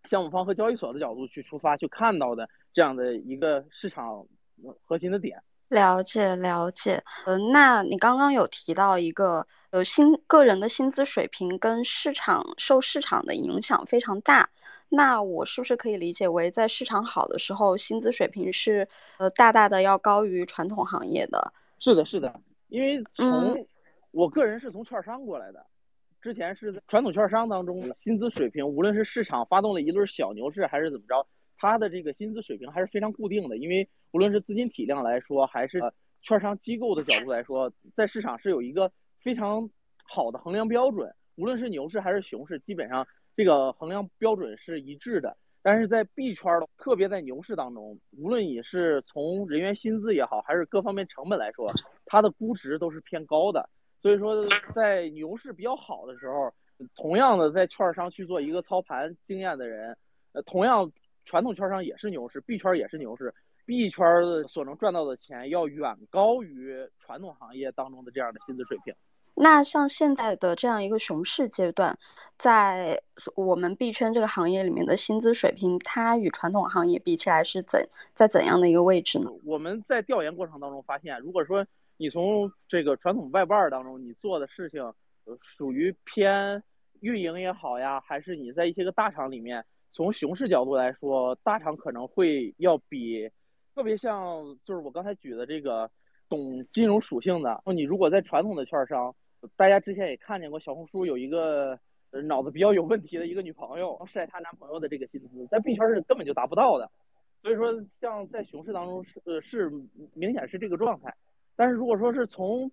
[0.03, 4.27] 项目方和交易所的角度去出发去看到的这样的一个市场
[4.83, 7.03] 核心的点，了解了解。
[7.25, 14.49] 呃，那你刚刚有提到一个呃薪个人的薪资水平跟市场受市场的影响非常大，
[14.89, 21.53] 那我是不是可以理解为在市场好的时候，薪资水平是呃大大的要高于传统行业的？
[21.79, 23.65] 是的，是的，因为从
[24.11, 25.65] 我个人是从券商过来的。
[26.21, 33.57] 之前是在传统券商当中，薪资水平无论是市场发动了一轮小牛市还是怎么着，它的这个薪资水平还是非常固定的。
[33.57, 35.81] 因为无论是资金体量来说，还是
[36.21, 39.69] 券商机构的角度来说，在市场是有一个非常
[40.05, 41.13] 好的衡量标准。
[41.35, 45.35] 无论是牛市还是熊市，基本上这个衡量标准是一致的。
[45.61, 51.67] 但是在币圈的，特别在牛市当中，无论你是从人员薪资也好，还是各方面成本来说，
[52.05, 53.67] 它的估值都是偏高的。
[53.99, 54.43] 所以说，
[54.75, 56.53] 在牛市比较好的时候，
[56.93, 59.97] 同样的在券商去做一个操盘经验的人，
[60.33, 60.91] 呃，同样
[61.25, 63.33] 传统券商也是牛市，币圈也是牛市，
[63.65, 64.05] 币圈
[64.47, 68.93] 所能赚到的钱要远高于传统行业当中的这样的薪资水平。
[69.37, 71.97] 那像现在的这样一个熊市阶段，
[72.37, 73.01] 在
[73.35, 79.29] 我们币圈这个行业里面的薪资水平，它与传统行业比起来是怎在怎样的一个位置呢？
[79.43, 81.65] 我们在调研过程当中发现，如果说
[81.97, 84.81] 你从这个传统外办当中，你做的事情，
[85.25, 86.63] 呃，属于偏
[87.01, 93.31] 运营也好呀，还是你在一些个大厂里面，从熊市角度来说，大厂可能会要比
[93.73, 95.89] 特别像，就是我刚才举的这个
[96.27, 97.63] 懂金融属性的。
[97.73, 99.15] 你如果在传统的券商，
[99.55, 101.79] 大家之前也看见过，小红书有一个
[102.25, 106.91] 脑子比较有问题的一个女朋友晒她男朋友的这个薪资，在币圈是根本就达不到的。
[107.41, 109.71] 所以说，像在熊市当中是呃是
[110.13, 111.15] 明显是这个状态。
[111.55, 112.69] 但是如果说是从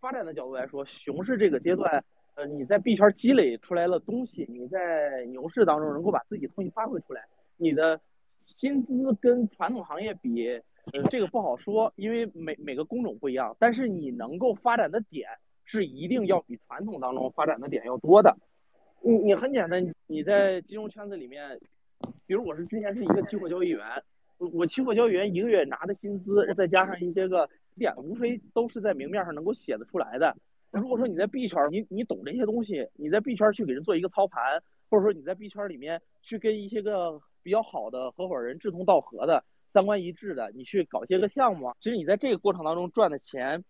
[0.00, 2.04] 发展的角度来说，熊市这个阶段，
[2.46, 7.22] 你在币圈积累出来了东西，你在牛市当中能够把自己东西发挥出来，
[7.56, 8.00] 你的
[8.38, 10.48] 薪资跟传统行业比，
[10.92, 13.56] 呃，这个不好说，因为每每个工种不一样。
[13.58, 15.28] 但是你能够发展的点
[15.64, 18.36] 是一定要比传统当中发展的点要多的。
[19.00, 21.58] 你你很简单，你在金融圈子里面，
[22.26, 23.84] 比如我是之前是一个期货交易员，
[24.38, 27.48] 我我期货交易员一个月拿的薪资，再加上一些个。
[27.74, 30.36] 点无非都是在明面上能够写得出来的。
[30.72, 43.62] 如果说你在 B 圈，你你懂这些东西，你在 B 圈去给人做一个操盘，或者说你在 B 圈里面去跟一些个比较好的合伙人志同道合的、三观一致的，你去搞些个项目，其实你在这个过程当中赚的钱，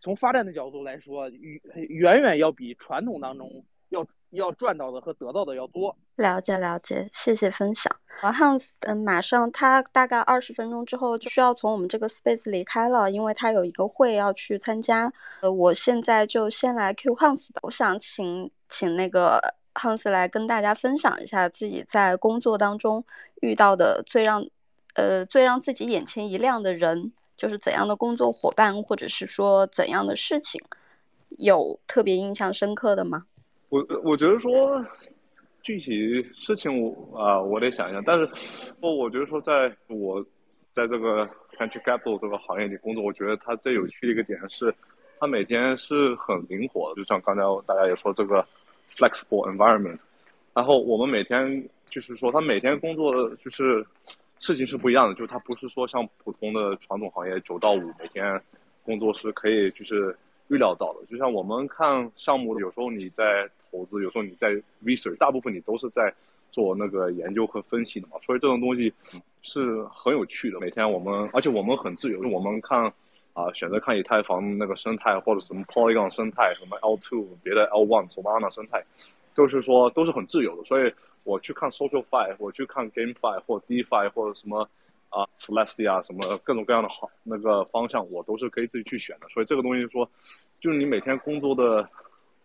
[0.00, 4.06] 从发展的角度来说，远远远要比传统当中要。
[4.30, 5.96] 要赚到的和得到的要多。
[6.16, 7.94] 了解了解，谢谢分享。
[8.20, 15.12] 呃，Hans，嗯，马上他大概二十分钟之后就需要从我们这个 space 离开了，因为他有一个会要去参加。
[15.40, 17.60] 呃，我现在就先来 Q Hans 吧。
[17.62, 23.04] 我想请请那个 Hans 来跟大家分享一下自己在工作当中
[23.40, 24.44] 遇到的最让
[24.94, 30.60] 呃最让自己眼前一亮的人就是怎样的工作伙伴，或者是说怎样的事情，
[31.38, 33.26] 有特别印象深刻的吗？
[33.68, 34.84] 我我觉得说
[35.62, 38.02] 具体事情我啊，我得想一想。
[38.02, 40.24] 但是，我我觉得说，在我
[40.72, 41.26] 在这个
[41.58, 44.74] venture capital 这个行业里工作，我觉得它最有趣的一个点是，
[45.20, 46.96] 它每天是很灵活的。
[46.96, 48.46] 就像刚才大家也说这个
[48.90, 49.98] flexible environment，
[50.54, 53.84] 然后我们每天就是说，他每天工作就是
[54.38, 58.40] 事情是不一样的，就是它不是说像普通的传统行业九到五每天
[58.84, 60.16] 工作是可以就是
[60.48, 61.04] 预料到的。
[61.06, 64.50] 就像我们看项目，有时候你在投资，有时候你在
[64.84, 66.12] research，大部分你都是在
[66.50, 68.92] 做那个研究和分析的嘛，所以这种东西
[69.42, 70.58] 是很有趣的。
[70.58, 72.90] 每天我们，而且我们很自由，我们看
[73.34, 78.82] 啊，选择看以太坊那个生态，或者什么 Polygon 生态，什么 L two 别的 L one Solana 生态，
[79.34, 80.64] 都是说都是很自由的。
[80.64, 80.90] 所以
[81.24, 84.66] 我去看 Social Fi，我去看 Game Fi 或 DeFi 或者什么
[85.10, 89.28] 啊 Celestia 什么各种各样的好那个方向，我都是可以自己去选的。
[89.28, 90.10] 所以这个东西说，
[90.58, 91.86] 就是你每天工作的。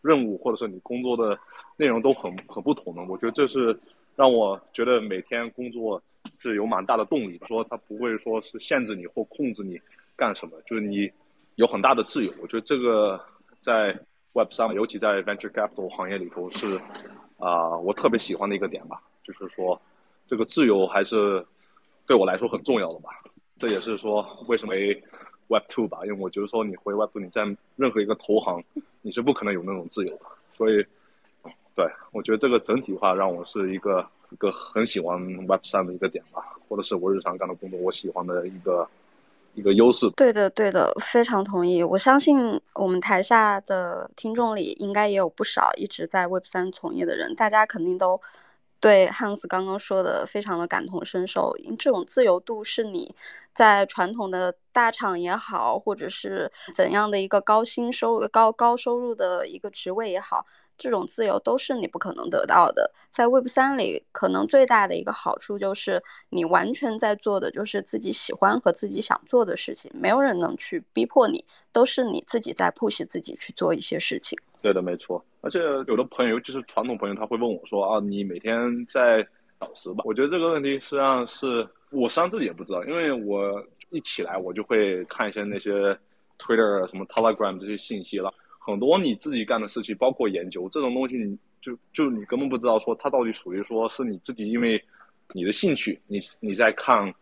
[0.03, 1.39] 任务或者是你工作的
[1.77, 3.75] 内容都很很不同的，我觉得这是
[4.17, 5.99] 让我觉得每天工作
[6.37, 7.39] 是有蛮大的动力。
[7.47, 9.79] 说它不会说是限制你或控制你
[10.17, 11.09] 干什么，就是你
[11.55, 12.33] 有很大的自由。
[12.41, 13.17] 我觉得这个
[13.61, 13.97] 在
[14.33, 16.77] Web 三，尤其在 Venture Capital 行业里头是
[17.39, 19.01] 啊，我特别喜欢的一个点吧。
[19.23, 19.81] 就是说
[20.27, 21.45] 这个自由还是
[22.05, 23.09] 对我来说很重要的吧。
[23.57, 24.73] 这也是说为什么。
[25.53, 27.43] Web Two 吧，因为我觉得说你回 Web Two，你在
[27.75, 28.63] 任何一个投行，
[29.03, 30.25] 你是不可能有那种自由的。
[30.55, 30.83] 所以，
[31.75, 38.87] 对我觉得这个整体化让我是一个一个很喜欢 Web 三的一个点吧，或者是我日常干的工作我喜欢的一个
[39.53, 40.09] 一个优势。
[40.15, 41.83] 对的，对的，非常同意。
[41.83, 48.19] 我相信我们台下的听众里应该也有不少一直在 Web 三从业的人，大家肯定都
[48.79, 51.55] 对 Hans 刚刚说的非常的感同身受。
[51.57, 53.15] 因为这种自由度是你。
[53.53, 62.91] 在传统的大厂也好，或者是怎样的一个高薪收入高高收入的一个职位也好，这种自由都是你不可能得到的。
[63.11, 74.35] 在 Web 三里，可能最大的一个好处就是你完全在做的就是自己喜欢和自己想做的事情，没有人能去逼迫你，都是你自己在 push 自己去做一些事情。
[74.61, 75.23] 对的，没错。
[75.41, 78.57] 而且有的朋友，尤其是传统朋友，他会问我说：“啊，你每天
[78.87, 79.23] 在
[79.59, 81.67] 导师吧？”我觉得这个问题实际上是。
[81.93, 85.71] 我实际上自己也不知道，因为我一起来我就会看一些那些
[86.39, 88.33] Twitter 什么 Telegram 这些信息了。
[88.59, 94.83] 很多你自己干的事情，包括研究这种东西，你就就你根本不知道说它到底属于说是你自己因为
[95.33, 97.13] 你的兴趣，你你在看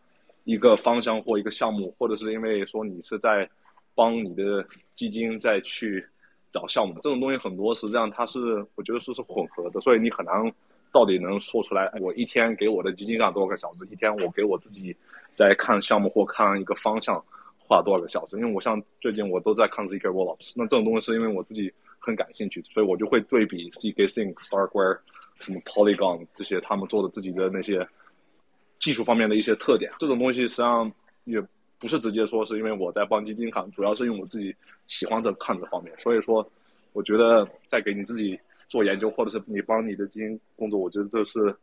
[0.45, 3.49] 一个方向或一个项目，或者是因为说你是在
[3.93, 4.65] 帮你的
[4.95, 6.05] 基金再去
[6.51, 6.93] 找项目。
[7.01, 10.53] 这种东西很多实际上它是我觉得是是混合的，所以你很难。
[10.91, 11.89] 到底能说出来？
[12.01, 13.87] 我一天给我的基金上多少个小时？
[13.89, 14.93] 一天我给我自己
[15.33, 17.23] 在看项目或看一个方向
[17.57, 18.35] 花多少个小时？
[18.37, 24.99] 因为我像最近我都在看 ZK Rollups，那这种东西是因为我自己很感兴趣，所以我就会对比 ZK Sync、Starkware、
[25.39, 27.87] 什么 Polygon 这些他们做的自己的那些
[28.79, 29.93] 技术方面的一些特点。
[29.97, 30.91] 这种东西实际上
[31.23, 31.41] 也
[31.79, 34.53] 不是直接说是因为我在帮基金看，主要是因为我自己
[34.87, 35.97] 喜欢这看这方面。
[35.97, 36.45] 所以说，
[36.91, 38.37] 我觉得在给你自己。
[38.71, 41.53] 做研究，或者是你帮你的基金工作，我觉得这是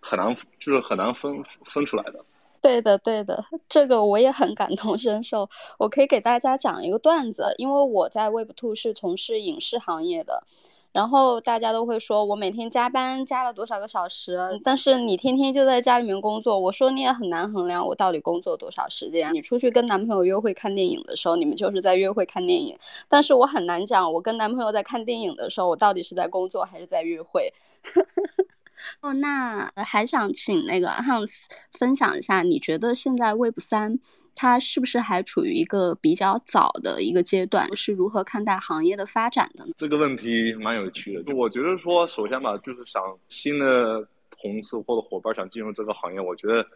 [0.00, 2.24] 很难，就是很难分分出来的。
[2.60, 5.50] 对的，对的，这个我也很感同身受。
[5.80, 10.44] 我可以给大家讲一个段子，因为我在 Web Two 是从事影视行业的。
[10.92, 14.38] 然后大家都会说，我每天加班加了多少个小时？
[14.62, 19.32] 但是你天天就在家里面工作，我说你也很难衡量我到底工作多少时间。
[19.32, 22.78] 你出去跟男朋友约会看电影的时候，你们就是在约会看电影。
[23.08, 27.52] 但是我很难讲，我跟男朋友在看电影的时候，我到底是在工作还是在约会？
[29.00, 31.30] 哦，那还想请那个 Hans
[31.72, 33.98] 分享一下，你觉得现在 Web 三？
[34.34, 37.68] 它是不是还处于一个比较早的一个阶段？
[37.76, 39.72] 是如何看待行业的发展的呢？
[39.76, 41.34] 这个问题蛮有趣的。
[41.34, 46.66] 我觉得说，首先吧，就是想新的同事或者伙伴想进入这个行业，我觉得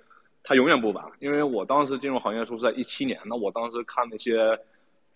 [0.45, 1.05] 他永远不晚。
[1.19, 4.37] 因为我当时进入行业的时候是在一七年，那我当时看那些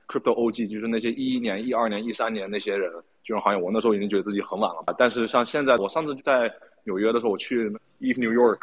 [0.08, 2.90] crypto OG，就是那些一一年、一二年、一三年那些人
[3.24, 4.94] 进入行业，我那时候已经觉得自己很晚了。
[4.98, 6.52] 但是像现在，我上次在
[6.84, 7.68] 纽约的时候，我去
[8.00, 8.60] Eve New York，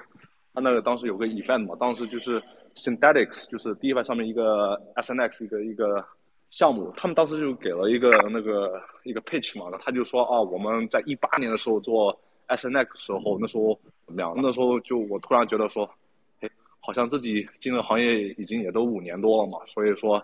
[0.53, 2.41] 他那个当时有个 event 嘛，当时就是。
[2.77, 6.05] Synthetics 就是 DeFi 上面一个 SNX 一个一个
[6.51, 12.17] 项目，他们当时就给了一个那个一个 pitch 嘛，然后他就说啊，我们在一八年的时候做
[12.47, 14.33] SNX 时候，那时候怎么样？
[14.37, 15.89] 那时候就我突然觉得说，
[16.41, 16.49] 哎，
[16.79, 20.23] 好像自己进入行业已经也都五年多了嘛，所以说，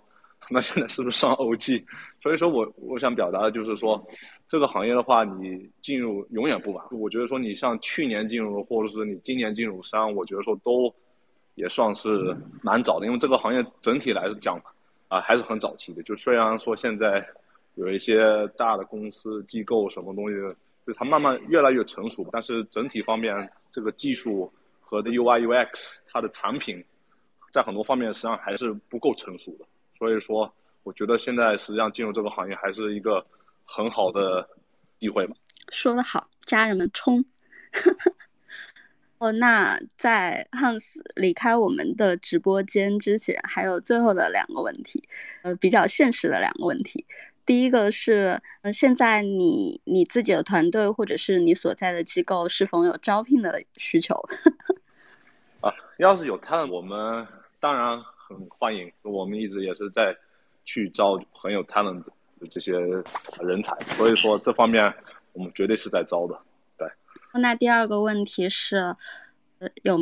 [0.49, 1.83] 那现在是不是上 OG？
[2.21, 4.01] 所以说我我想表达的就是说，
[4.45, 6.85] 这个行业的话，你进入永远不晚。
[6.91, 10.93] 我觉得说你像去年进入，或者是你今年进入，实际上我觉得说都。
[11.55, 14.61] 也算是蛮早的，因为这个行业整体来讲
[15.07, 16.01] 啊还是很早期的。
[16.03, 17.25] 就虽然说现在
[17.75, 20.35] 有一些大的公司机构什么东西，
[20.85, 24.51] 就它慢慢越来越成熟，但是整体方面这个技术
[24.81, 26.83] 和这 UI UX 它的产品，
[27.51, 29.65] 在很多方面实际上还是不够成熟的。
[29.97, 30.51] 所以说，
[30.83, 33.25] 我觉得现在实际上进入这个行业还是一个
[33.63, 34.47] 很好的
[34.99, 35.35] 机会吧。
[35.69, 37.23] 说得好，家人们冲！
[39.23, 40.83] 哦，那在 Hans
[41.15, 45.01] 离开我们的直播间之前，还有最后的两个问题，
[45.43, 47.05] 呃，比较现实的两个问题。
[47.45, 54.13] 第一个是，呃，现在你你自己的团队或者是你所在的机构是否有招聘的需求？
[55.61, 57.25] 啊，要是有 talent，我们
[57.61, 58.91] 当然很欢迎。
[59.03, 60.13] 我们一直也是在
[60.65, 62.03] 去招很有 talent
[62.41, 62.73] 的这些
[63.39, 64.93] 人才，所以说这方面
[65.31, 66.37] 我们绝对是在招的。
[67.39, 68.95] 那第二个问题是，
[69.59, 69.97] 呃，有，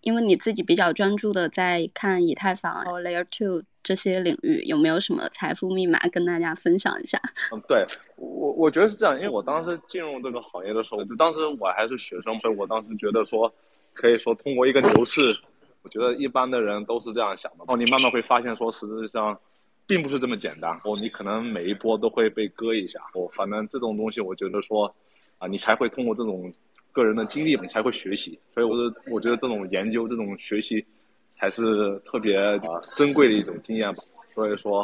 [0.00, 7.20] 因为你自己比较专注的在看以太坊和 Layer Two 这些领域，有没有什么财富密码跟大家分享一下？
[7.52, 7.84] 嗯，对
[8.16, 13.52] 我我觉得是这样，因为我当时进入这个行业的时候，就当时我还是学生，所以我当时觉得说，
[13.92, 15.36] 可以说通过一个牛市，
[15.82, 17.64] 我觉得一般的人都是这样想的。
[17.66, 19.38] 哦，你慢慢会发现说，实际上
[19.86, 20.70] 并不是这么简单。
[20.84, 23.00] 哦，你可能每一波都会被割一下。
[23.14, 24.94] 哦，反正这种东西，我觉得说，
[25.38, 26.50] 啊，你才会通过这种。
[26.92, 30.84] 个人的经历，你才会学习，所以我是我觉得这种研究、这种学习，
[31.28, 34.02] 才是特别啊珍贵的一种经验吧。
[34.34, 34.82] 所以说，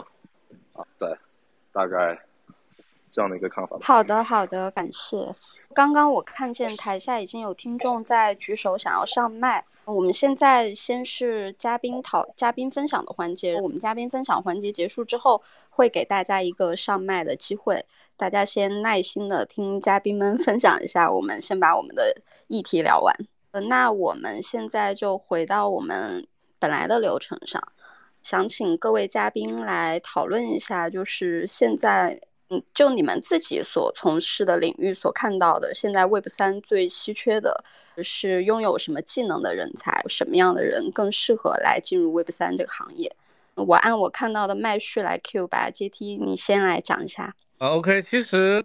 [0.74, 1.09] 啊，对，
[1.72, 2.18] 大概
[3.09, 3.78] 这样的一个看法。
[3.82, 5.16] 好的，好的，感谢。
[5.74, 9.64] 刚刚我看见台下已经有听众在举手，想要上麦。
[9.84, 13.61] 我们现在先是嘉宾讨、嘉宾分享的环节。
[13.61, 15.40] 我们嘉宾分享环节结束之后，
[15.70, 17.84] 会给大家一个上麦的机会。
[18.17, 21.11] 大家先耐心的听嘉宾们分享一下。
[21.11, 22.14] 我们先把我们的
[22.49, 23.14] 议题聊完。
[23.69, 26.27] 那我们现在就回到我们
[26.59, 27.62] 本来的流程上，
[28.23, 32.21] 想请各位嘉宾来讨论一下，就是现在。
[32.49, 37.64] 嗯，就你们自己所从事的领域所看到的，现在 Web 三最稀缺的
[38.05, 40.01] 是拥有什么技能的人才？
[40.07, 43.17] 什么样的人更适合来进入 Web 三这个行业？
[43.57, 47.35] 我按我看到的麦序来 Q 吧，JT，你先来讲一下。
[47.59, 48.62] 啊，OK，其实。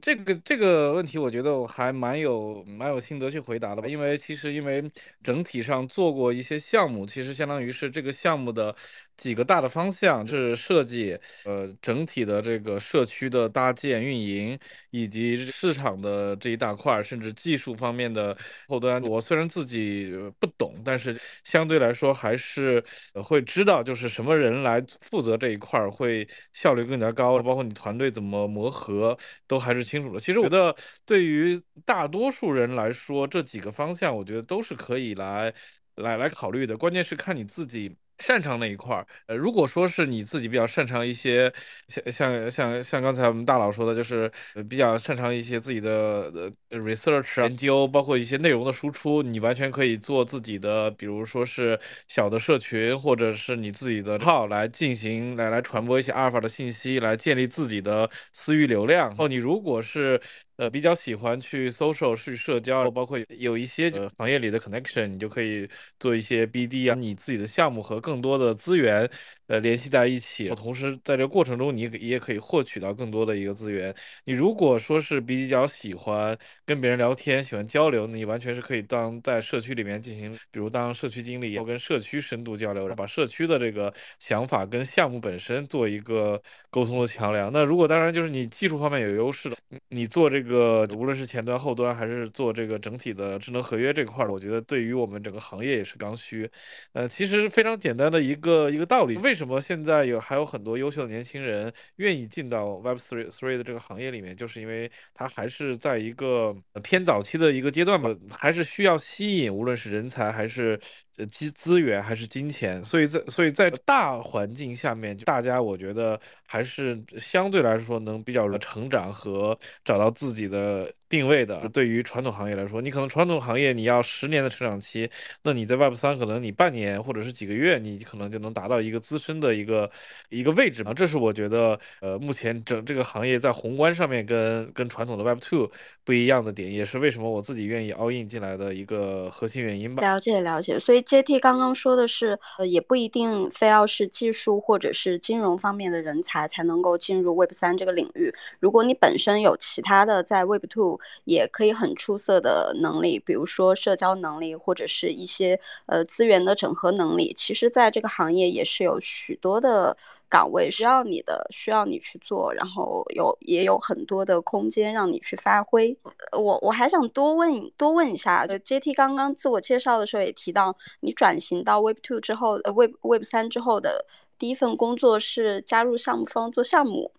[0.00, 4.82] 这个这个问题，我觉得我还蛮有蛮有心得去回答的吧，因为其实因为
[5.22, 8.74] 整体上做过一些项目，其实相当于是这个项目的
[9.16, 14.58] 几个大的方向就是设计，呃，整体的这个社区的搭建、运营，
[14.90, 19.02] 以及市场的这一大块，甚至技术方面的后端。
[19.02, 22.82] 我虽然自己不懂，但是相对来说还是
[23.22, 29.16] 会知道，就是什么人来负责这一块会效率更加高，包括你团队怎么磨合，
[29.46, 29.74] 都还。
[29.74, 30.20] 是清楚的。
[30.20, 35.52] 其实我觉得，对于大多数人来说，这几个方向，我觉得都是可以来
[35.96, 36.76] 来来考虑的。
[36.76, 37.96] 关键是看你自己。
[38.18, 41.52] 擅长那一块儿，呃，如果说是你自己比较擅长一些，
[41.88, 44.30] 像像像像刚才我们大佬说的，就是
[44.68, 59.14] 比较擅长一些自己的呃 research 研究，包括一些内容的输出，你完全可以做自己的，比如说是小的社群，或者是你自己的号来进行来来传播一些阿尔法的信息，来建立自己的私域流量。
[59.18, 60.20] 哦，你如果是。
[60.56, 69.10] 呃，比较喜欢去 social 去社交，包括有一些行业里的 connection，你就可以做一些 BD 啊，你自己的项目和更多的资源
[69.48, 73.92] 呃联系在一起，同时在这个过程中，你也可以获取到更多的一个资源。
[74.24, 86.40] 你如果说是比较喜欢跟别人聊天，喜欢交流，你完全是可以当在社区里面进行，比如当社区经理，要跟社区深度交流，把社区的这个想法跟项目本身做一个
[86.70, 87.52] 沟通的桥梁。
[87.52, 89.56] 那如果当然就是你技术方面有优势的，
[89.88, 90.44] 你做这。
[90.44, 96.46] 个无论是前端、后端，还是做这个整体的智能合约这块儿，我觉得对于我们整个行业也是刚需。
[96.92, 106.54] 呃，其实非常简单的一个一个道理，为为什么现在有还有很多优秀的年轻人愿意进到 Web three three 的这个行业里面，就是因为它还是在一个
[106.84, 108.08] 偏早期的一个阶段吧，
[108.38, 110.78] 还是需要吸引，无论是人才还是。
[111.16, 120.92] 呃，资资源还是金钱，所以在所以在大环境下面，大家我觉得还是相对来说能比较的成长和找到自己的。
[121.06, 125.08] 定位的，对于传统行业来说，你可能传统行业你要十年的成长期，
[125.44, 129.88] 那你在 Web 三可能你半年或者是几个月，你可能就能达到一个资深的一个
[130.28, 130.92] 一个位置嘛。
[130.92, 135.70] 这是我觉得，呃，目前整这个行业在宏观上面跟跟传统的 Web two
[136.02, 140.02] 不一样的点，也是为什么我自己愿意 all in 进来的一个核心原因吧。
[140.02, 148.34] 了解了解，所以 JT 刚刚说的是，呃，也不一定非要是技术或者是金融方面的人才才能够进入 Web 三这个领域。
[148.58, 157.32] 如果你本身有其他的在 Web two 也可以很出色的能力，比如说社交能力或者是一些呃资源的整合能力。
[157.36, 159.96] 其实，在这个行业也是有许多的
[160.34, 165.96] 岗位需要你的，需要你去做，然后有也有很多的空间让你去发挥。
[166.32, 174.04] 我我还想多问多问一下，就 J T 刚刚自我介绍的时候也提到，你转型到 Web Two 之后，呃 Web Web 三之后的
[174.36, 177.12] 第一份工作是加入项目方做项目。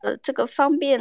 [0.00, 0.98] 呃，这个方便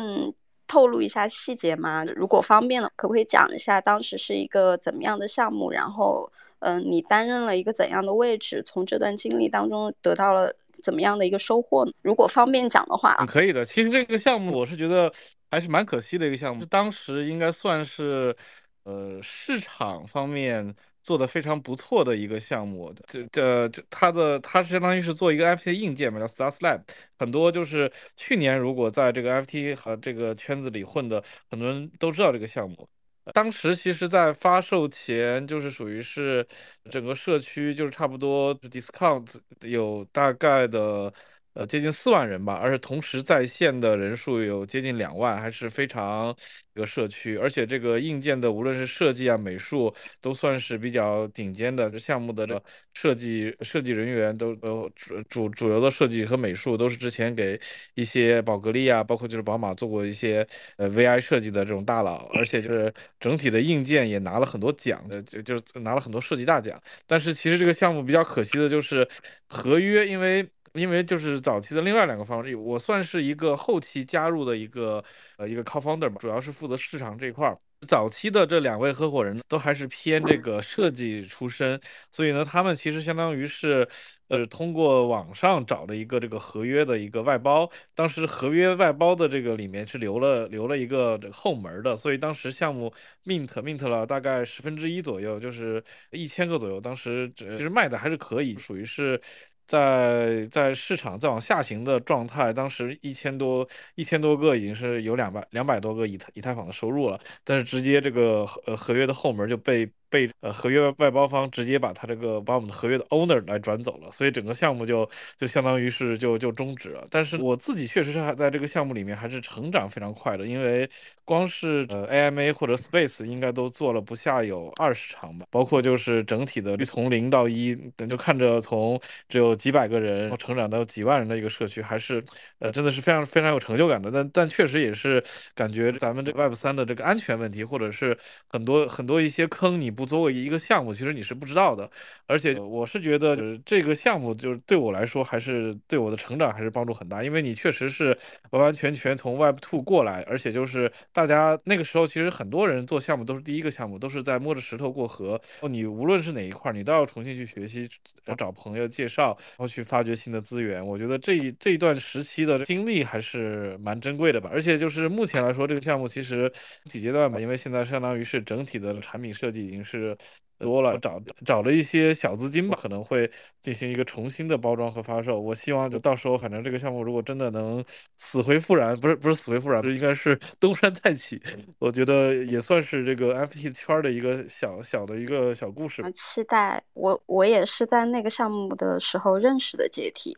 [0.67, 2.03] 透露一下细节吗？
[2.03, 5.71] 如果方便了，可不可以讲一下当时是一个怎么样的项目？
[5.71, 8.61] 然后，嗯，你担任了一个怎样的位置？
[8.61, 11.91] 从这段经历当中得到了怎么样的一个收获呢？
[12.01, 13.63] 如果方便讲的话，可以的。
[13.63, 15.11] 其实这个项目我是觉得
[15.49, 18.35] 还是蛮可惜的一个项目，当时应该算是，
[18.83, 20.75] 呃，市场方面。
[21.03, 26.83] 做的非常不错的一个项目，这这这，它的它是相当于是做一个 FT 硬件嘛，叫 Star Lab，
[27.17, 32.87] 很多就是去年如果在这个 FT 和这个圈子里混的，很多人都知道这个项目。
[33.33, 36.45] 当时其实，在发售前就是属于是
[36.89, 39.27] 整个社区就是差不多 discount
[39.61, 41.13] 有大概的。
[41.53, 46.33] 呃，接近四万人吧，而且同时在线的人数有接近两万，还是非常
[46.73, 47.37] 一个社区。
[47.37, 51.89] 而且这个硬件的无论是设计啊、美术，都算是比较顶尖的。
[51.89, 57.59] 这项目的这设计设计人员都都主主主流的设计和美术都是之前给
[57.95, 60.47] 一些宝格丽啊，包括就是宝马做过一些
[60.77, 62.27] 呃 VI 设计的这种大佬。
[62.33, 66.81] 而且就是整体的硬件也拿了很多奖的，就就拿了很多设计大奖。
[67.05, 69.05] 但是其实这个项目比较可惜的就是
[69.47, 70.47] 合约，因为。
[70.73, 75.03] 因为就是早期的另外两个方式，我算是一个后期加入的一个
[75.37, 77.57] 呃一个 co-founder 吧，主要是负责市场这块儿。
[77.87, 83.87] 早期的这两位合伙人都还是偏这个设计出身，所以呢，他们其实相当于是
[84.27, 87.67] 呃通过网上找了一个这个合约的一个外包。
[87.95, 92.93] 当时合约外包的这个里面是留了留了一个这个后门的，所以当时项目
[93.25, 96.79] mint mint 了大概十分之一左右，就是一千个左右。
[96.79, 99.19] 当时其实卖的还是可以，属于是。
[99.65, 109.91] 在在市场再往下行的状态，当时一千多一千多个已经是有两百两百多个以太以太坊的收入了，但是直接这个合合约的后门就被。
[110.11, 117.07] 被呃合约外包方直接把他这个把我们的合约的 owner 来转走了，所以整个项目就就相当于是就就终止了。
[117.09, 120.87] 但是我自己确实是还在这个项目里面还是成长非常快的，因为
[121.23, 128.99] 光是呃 AMA 或者 Space 应该都做了不下有二十场吧，包括就是整体的从零到一，等就看着从
[129.29, 132.21] 只有几百个人成长到几万人的一个社区，还是
[132.59, 134.11] 呃真的是非常非常有成就感的。
[134.11, 135.23] 但但确实也是
[135.55, 138.17] 感觉咱们这 Web 三的这个安全问题，或者是
[138.49, 140.00] 很多很多一些坑你不。
[140.01, 141.87] 不作为一个项目，其实你是不知道的，
[142.25, 148.17] 而且我是觉得，就是这个项目，就是对我来说，还是对我的成长还是帮助很大，因为你确实是
[148.49, 155.39] 完完全全从 Web Two 过来，而且就是大家那个时候，其实很多人做项目都是第一个项目，都是在摸着石头过河。
[155.69, 157.87] 你无论是哪一块，你都要重新去学习，
[158.35, 160.83] 找朋友介绍，然后去发掘新的资源。
[160.83, 164.49] 我觉得这一这一段时期的经历还是蛮珍贵的吧。
[164.51, 166.51] 而且就是目前来说，这个项目其实
[166.85, 170.17] 几阶段吧，因为现在相当于是整体的产品设计已经是。
[170.61, 173.27] 多了，找找了一些小资金吧，可能会
[173.63, 175.41] 进行一个重新的包装和发售。
[175.41, 177.83] 我希望就到时候，反正这个项目如果真的能
[178.15, 181.41] 死灰复燃，不是不是死灰复燃，这应该是 东山再起。
[181.79, 186.03] 我觉得也算是这个 FT 圈的一个小小的一个小故事。
[186.11, 190.37] 期待我我也是在那个项目的时候认识的阶梯，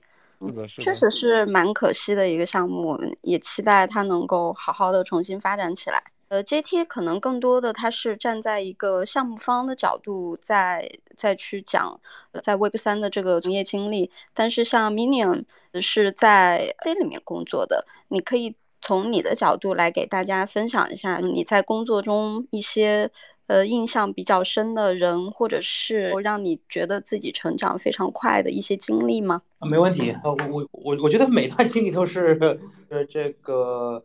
[0.80, 6.01] 确实是蛮可惜的一个项目，也期待它能够好好的重新发展起来。
[6.34, 11.99] 呃，JT 可能更多的它是站在一个项目方的角度，在再去讲
[12.31, 14.09] 呃在 Web 三的这个从业经历。
[14.34, 15.45] 但是像 Minion
[15.79, 23.11] 是在 C 里面工作的，你可以从你的角度来给大家分享一下你在工作中一些
[23.45, 29.43] 呃印象比较深的人，或者是让你觉得自己成长非常快的一些经历吗？
[29.69, 30.09] 没问题。
[30.23, 32.36] 呃，我我我我觉得每段经历都是
[32.89, 34.03] 呃这个。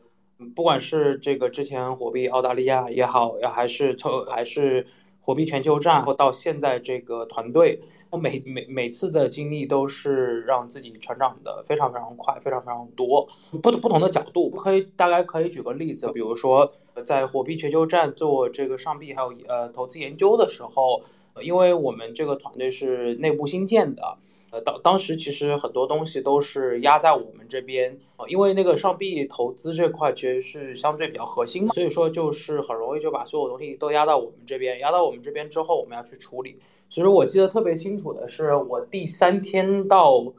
[0.54, 4.86] 不管是这个之前火币澳大利亚也好，还是从还是
[5.20, 7.80] 火币全球站，或到现在这个团队，
[8.10, 13.28] 我每每每次的经历都是让自己成长的非常非常快，非常非常多。
[13.60, 16.72] 不不同的角度，可以大概可以举个例子，比如说
[17.04, 21.02] 在火币全球站做这个上币还有呃投资研究的时候，
[21.40, 24.18] 因为我们这个团队是内部新建的。
[24.50, 36.58] 呃，当当时其实很多东西都是压在我们这边啊，因为那个上币投资这块其实是相对比较核心，所以说就是很容易就把所有东西都压到我们这边，压到我们这边之后，我们要去处理。
[36.88, 40.32] 其实我记得特别清楚的是，我第三天到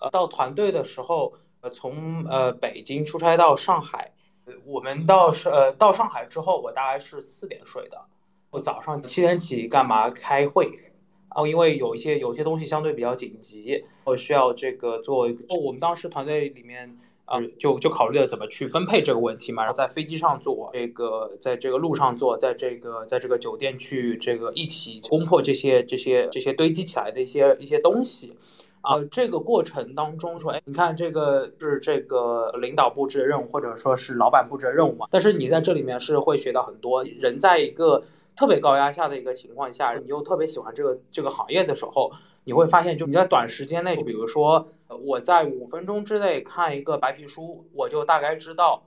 [0.00, 4.12] 呃到团队的时候，呃从呃北京出差到上海，
[4.66, 8.00] 我们到是呃到上海之后，我大概是四点睡的，
[8.50, 10.68] 我早上七点起干嘛开会。
[11.34, 15.54] 哦，因为有一些有些东西相对比较紧急，我需要这个做一个。
[15.54, 19.62] 我们当时团队里面啊，就就考虑了怎么去分配这个问题嘛。
[19.62, 28.34] 然后在飞机上做，这个在这个路上做，在这个在这个酒店去这个一起攻破这些这些这些堆积起来的一些一些东西。
[28.82, 35.06] 啊，这个过程当中说，哎，你看这个是这个领导布置的任务，或者说是老板布置的任务嘛。
[35.08, 37.04] 但是你在这里面是会学到很多。
[37.04, 38.02] 人在一个
[38.34, 42.10] 特别高压下的一个情况下，你又特别喜欢这个这个行业的时候，
[42.44, 44.68] 你会发现，就你在短时间内，就比如说，
[45.04, 48.82] 我在五分钟之内看一个白皮书，我就大概知道，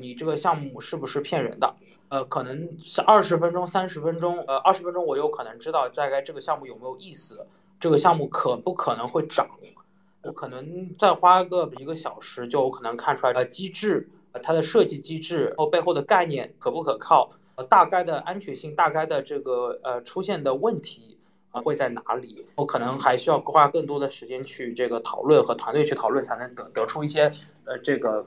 [0.00, 1.74] 你这个项目是不是骗人的。
[2.08, 7.46] 呃，可能是二十分钟、三十分钟，呃，二十分钟我有可能知道大概这个项目有没有意思，
[7.78, 9.48] 这个项目可不可能会涨，
[10.22, 17.30] 我可能再花个一个小时就可能看出来，呃，机制，呃，它的设计机制或背后的概念可不可靠。
[17.64, 21.18] 大概的安全性，大概的这个呃出现的问题
[21.50, 22.44] 啊会在哪里？
[22.56, 27.30] 我可能还需要花更多的时间去这个讨论和团队去讨论，才能得得出一些
[27.64, 28.26] 呃这个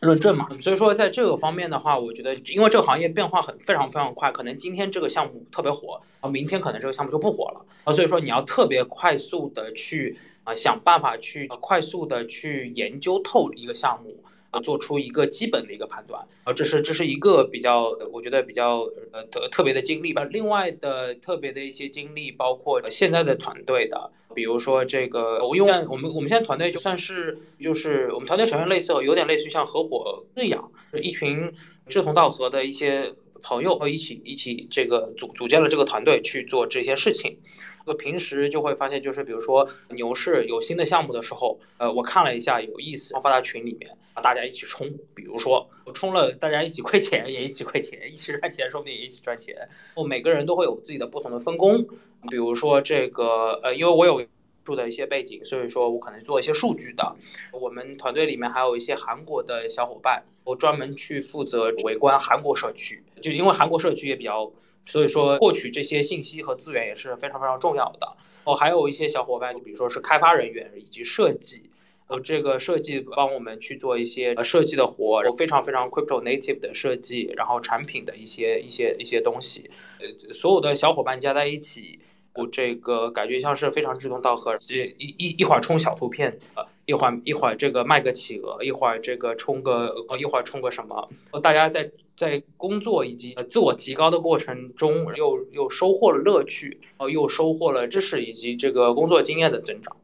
[0.00, 0.48] 论证嘛。
[0.60, 7.92] 所以说在这个方面的话，我觉得因为这个行业变化很非常非常快，可能今天这个项目特别火，啊明天可能这个项目就不火了啊。
[7.92, 14.21] 所以说你要特别快速的去啊想办法去快速的去研究透一个项目。
[14.52, 18.80] 啊，做出一个基本的一个判断啊，这是这是一个比较，我觉得比较
[19.10, 20.24] 呃特特别的经历吧。
[20.24, 30.70] 另外的特别的一些经历，包括现在的团队的，比如说这个，我用我们我们现在团队就算是就是我们团队成员类似有点类似于像合伙一样，
[31.02, 31.52] 一群
[31.88, 37.38] 志同道合的一些朋友一起一起这个组组建了这个团队去做这些事情。
[37.84, 43.90] 我平时就会发现，就是比如说牛市有新的项目的时候，呃，我看了一下有意思，发到群里面，
[44.22, 44.88] 大家一起冲。
[45.16, 49.68] 比如说我冲了，大家一起亏钱也一起亏钱，一起赚钱说不定也一起赚钱。
[49.96, 51.84] 我每个人都会有自己的不同的分工。
[52.30, 54.24] 比如说这个，呃，因为我有
[54.64, 57.16] 住的一些背景，所以说我可能做一些数据的。
[57.52, 64.52] 我们团队里面还有一些韩国的小伙伴，我专门去负责围观韩国社区，就因为韩国社区也比较。
[64.84, 68.16] 所以说，获取这些信息和资源也是非常非常重要的。
[68.42, 71.70] 哦，还有一些小伙伴，就比如说是开发人员以及设计，
[72.08, 82.00] 呃，这个设计帮我们去做一些设计的活，非常非常 crypto native 的设计，然后产品的一些一些一些东西，呃，所有的小伙伴加在一起，
[82.34, 84.56] 我这个感觉像是非常志同道合。
[84.58, 91.08] 这一一一会儿冲小图片，呃，一会儿一会儿这个卖个企鹅，一会儿这个冲个，呃，一会儿冲个什么，
[91.42, 91.90] 大家在。
[92.14, 99.96] 在工作以及自我提高的过程中，又又收获了乐趣，呃，又收获了知识以及这个工作经验的增长。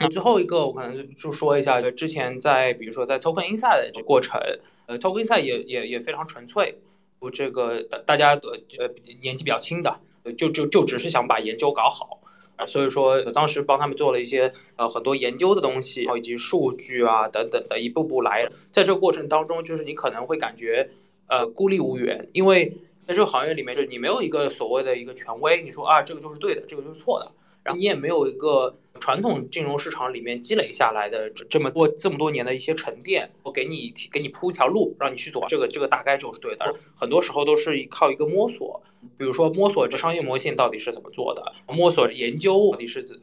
[0.00, 4.40] 那最后一个，我可能就说一下，就之前在比如说在 Token Inside 的这过程，
[4.86, 6.76] 呃，Token Inside 也也也非常纯粹，
[7.20, 8.90] 我这个大大家呃
[9.20, 10.00] 年纪比较轻的，
[10.32, 12.20] 就就就只是想把研究搞好，
[12.56, 20.90] 啊，所以说当时帮他们做了一些呃很多研究的东西，然后以及数据啊等等的一步步来，在这个过程当中，就是你可能会感觉。
[21.26, 36.74] 呃，孤立无援，因为在这个行业里面，就你没有一个所谓的一个权威，你说啊，这个就是对的，这个就是错的，然后你也没有一个传统金融市场里面积累下来的这么多这么多年的一些沉淀，我给你给你铺一条路，让你去走，这个这个大概就是对的。
[36.96, 38.82] 很多时候都是靠一个摸索，
[39.18, 43.20] 比如说摸索这商业模型到底是怎么做的，摸索研究到底是怎。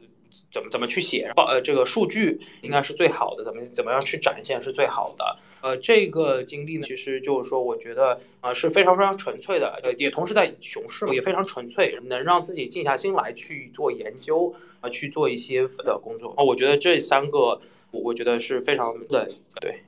[0.50, 5.36] 怎么怎么去写报呃这个数据应该是最好的，怎么怎么样去展现是最好的。
[5.60, 16.44] 呃，这个经历呢，其实就是说，我觉得啊是非常非常纯粹的，呃，也同时在熊市也非常纯粹，能让自己静下心来去做研究啊，去做一些的工作啊。
[16.44, 17.58] 我觉得这三个，
[17.90, 19.82] 我我觉得是非常的对。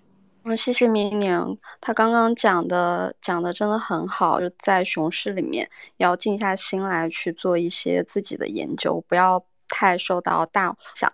[0.45, 9.45] 嗯，谢谢明宁，他刚刚讲的讲的真的很好，就在熊市里面要静下心来去做一些自己的研究，不要。
[9.67, 11.11] 太受到大想，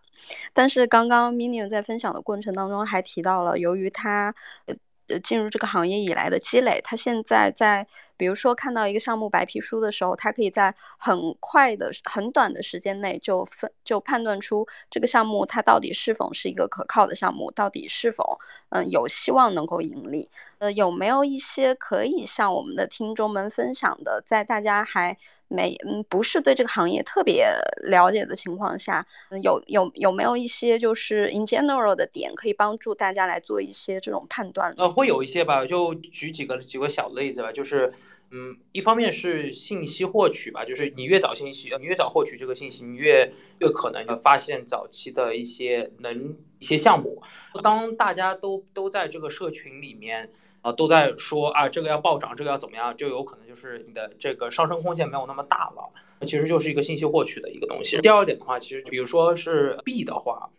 [0.53, 4.35] 但是刚刚 Mini 在分享的过程当中还提到了，由于他
[4.67, 7.87] 呃进入这个行业以来的积累，他现在在
[8.21, 20.29] 比如说看到一个项目白皮书的时候，他可以在很快的很短的时间内就分就判断出这个项目它到底是否是一个可靠的项目，到底是否嗯有希望能够盈利。
[20.59, 25.17] 呃，有没有一些可以向我们的听众们分享的，在大家还
[25.49, 27.49] 没嗯不是对这个行业特别
[27.85, 29.07] 了解的情况下，
[29.43, 34.75] 有有有没有一些就是 in general 的点可以帮助大家来做一些这种判断？
[34.77, 37.91] 呃，会有一些吧，就举几个几个小的例子吧，就是
[38.31, 47.23] 嗯，一方面是信息获取吧，就是你越早信息，你越早获取这个信息，你越越可能发现早期的一些能一些项目。
[47.63, 50.31] 当大家都都在这个社群里面。
[50.63, 55.91] 啊，都在说啊，这个要暴涨，这个要怎么样，就有可能就是你的这个上升空间没有那么大了。
[56.27, 57.99] 其实就是一个信息获取的一个东西。
[58.03, 60.51] 第二点的话，其实比如说是币的话，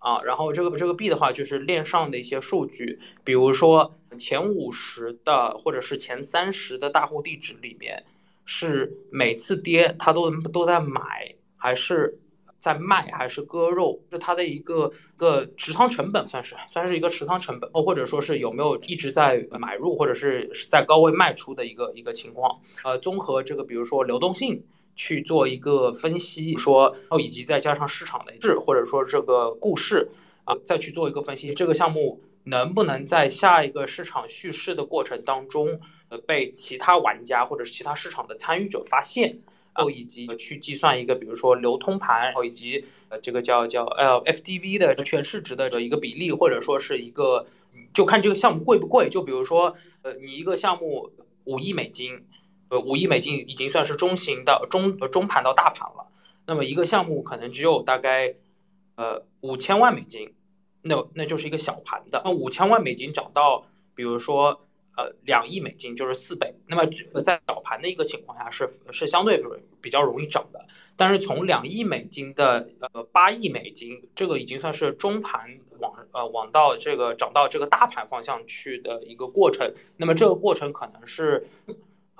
[0.00, 8.04] 啊，然后这个这个币的话，就是链上的一些数据，比如说前五十的或者是前三十的大户地址里面，
[8.44, 12.18] 是每次跌它都都在买，还是？
[12.60, 22.60] 在卖还是割肉，是它的一个个持仓成本，算是算是一个持仓成本，或者说是有没有一直在买入，或者是在高位卖出的一个一个情况。
[22.84, 24.62] 呃，综合这个，比如说流动性
[24.94, 30.08] 去做一个分析，说哦，以及再加上市场的质，或者说这个故事
[30.44, 39.38] 啊，再去做一个分析，这个项目能不能在下一个市场叙事的过程当中，呃，被其他玩家或者是其他市场的参与者发现。
[39.72, 47.46] 后以及去计算一个，比如说流通盘，然后以及呃这个叫叫呃 FDV 的全市值的这一个比例，或者说是一个，
[47.94, 49.08] 就看这个项目贵不贵。
[49.08, 51.10] 就比如说呃你一个项目
[51.44, 52.24] 五亿美金，
[52.70, 56.06] 呃五亿美金已经算是中型的中中盘到大盘了。
[56.46, 58.34] 那么一个项目可能只有大概
[58.94, 60.32] 呃五千万美金，
[60.80, 62.22] 那那就是一个小盘的。
[62.24, 64.62] 那五千万美金涨到比如说。
[64.96, 66.52] 呃，两亿美金就是四倍。
[66.66, 66.84] 那么
[67.22, 69.42] 在早盘的一个情况下是是相对
[69.80, 70.66] 比较容易涨的。
[70.96, 79.72] 但是从两亿美金的呃八亿美金，这个已经算是中盘往呃往到这个涨到这个大盘方向去的一个过程。
[79.96, 81.46] 那么这个过程可能是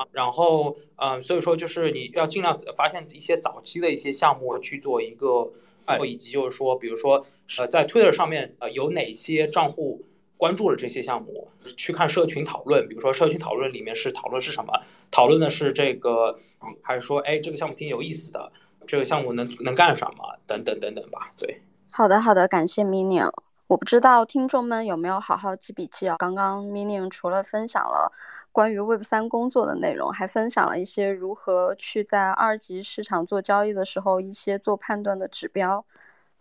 [0.00, 5.50] 啊，然后嗯，所以说就是你要尽量发现一些早期的一些项目去做一个
[5.84, 7.24] 呃，以及就是说，比如说
[7.58, 10.04] 呃在 Twitter 上面呃有哪些账户。
[10.40, 14.72] 关注了这些项目，去看社群讨论，比如说社群讨论里面是讨论是什么？
[15.10, 16.40] 讨论的是这个，
[16.80, 18.50] 还是说，哎，这个项目挺有意思的，
[18.86, 20.38] 这个项目能能干什么？
[20.46, 21.30] 等等等等吧。
[21.36, 21.60] 对，
[21.92, 23.30] 好的好的，感谢 Minion。
[23.66, 26.16] 我不知道听众们有没有好好记笔记啊？
[26.18, 28.10] 刚刚 Minion 除了分享了
[28.52, 35.84] 关于 Web 三工作的内容，还分享了一些如何去在二级市场做交易的时候一些做判断的指标。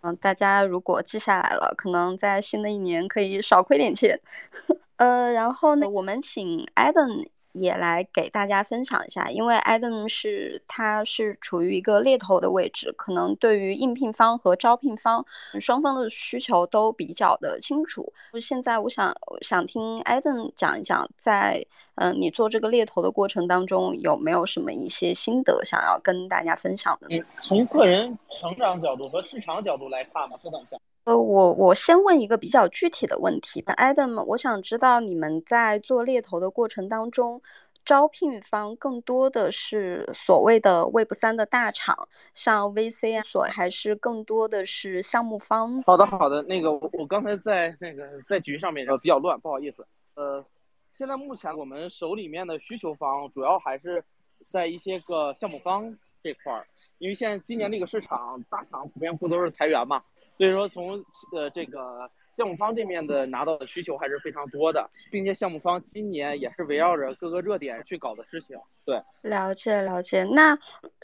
[0.01, 4.19] 嗯，大家如果记下来了，可能在新的一年可以少亏点钱。
[4.97, 7.27] 呃，然后呢，我们请 Adam
[7.59, 15.25] 也来给大家分享一下，因为 Adam 是他是处于一个猎头的位置，可能对于应聘方和招聘方
[15.59, 18.11] 双方的需求都比较的清楚。
[18.39, 27.25] 现在我想想听 Adam 讲一讲，在嗯你做这个猎头的过程当中，有没有什么一些心得想要跟大家分享的？
[27.37, 30.77] 从个人成长角度和市场角度来看吧，稍等一下。
[31.05, 37.41] 呃，我我先问一个比较具体的问题，Adam，我想知道你们在做猎头的过程当中，
[37.83, 45.81] 招聘方更多的是所谓的 Web 三的大厂，像 VC 啊，所还是更多的是项目方？
[45.83, 49.87] 好的，好的，那个我我刚才在那个在局上面比较乱，不好意思。
[50.13, 50.45] 呃，
[50.91, 54.03] 现在目前我们手里面的需求方主要还是
[54.47, 56.67] 在一些个项目方这块儿，
[56.99, 60.03] 因为现在今年这个市场大厂普遍不都是裁员嘛。
[60.39, 60.93] 所以说，从
[61.33, 68.57] 呃这个项目方这面的拿到的需求还是非常多的，并且项目方今年也是围绕着各个热点去搞的事情。
[68.85, 70.23] 对，了解了解。
[70.23, 70.57] 那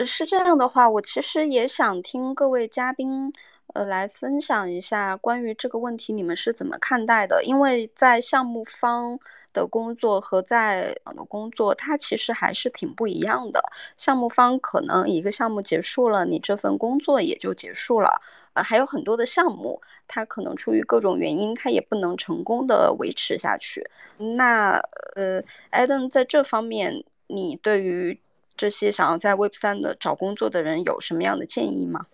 [0.05, 3.33] 是这样的话，我其实也想听各位嘉宾
[3.73, 7.43] 呃来分享一下关于这个问题，你们是怎么看待的？
[7.43, 9.19] 因为在项目方。
[9.55, 13.61] 的工作和在的工作，它其实还是挺不一样的。
[13.95, 18.21] 项目方可能一个项目结束了，你这份工作也就结束了。
[18.53, 23.89] 呃，还有很多的项目，它可能出于各种原因，它也不能成功的维持下去。
[24.37, 24.77] 那
[25.15, 25.41] 呃
[25.71, 28.19] ，Adam 在这方面，你对于
[28.55, 32.05] 这些想要在 Web 三的找工作的人有什么样的建议吗？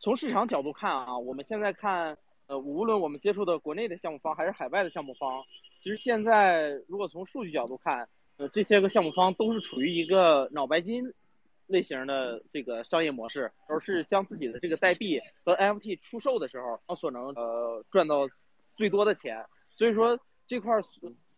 [0.00, 2.16] 从市场角度看啊，我们现在看，
[2.48, 5.44] 呃，无论我们接触的国内的项目方还是海外的项目方。
[5.80, 11.04] 其实现在，如果从数据角度看，呃，这些个项目方都是处于一个脑白金
[11.68, 18.28] 类型的这个商业模式，而是将自己的这个代币和 NFT 出售的时候，它所能呃赚到
[18.74, 19.44] 最多的钱。
[19.76, 20.18] 所以说
[20.48, 20.74] 这块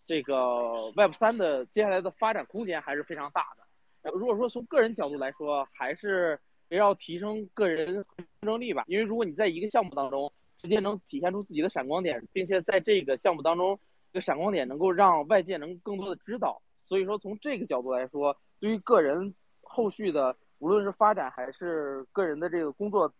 [0.06, 3.66] 这个 Web 三的接下来的发展空间还是非常大的。
[4.02, 13.78] 呃如果说从个人角度来说，还是要提升个人竞争力吧，因为如果你在一个项目当中直接能体现出自己的闪光点，并且在这个项目当中。
[14.12, 23.12] 这个闪光点能够让外界能更多的知道，所以说从这个角度来说，对于个人后续的无论是发展还是个人的这个工作，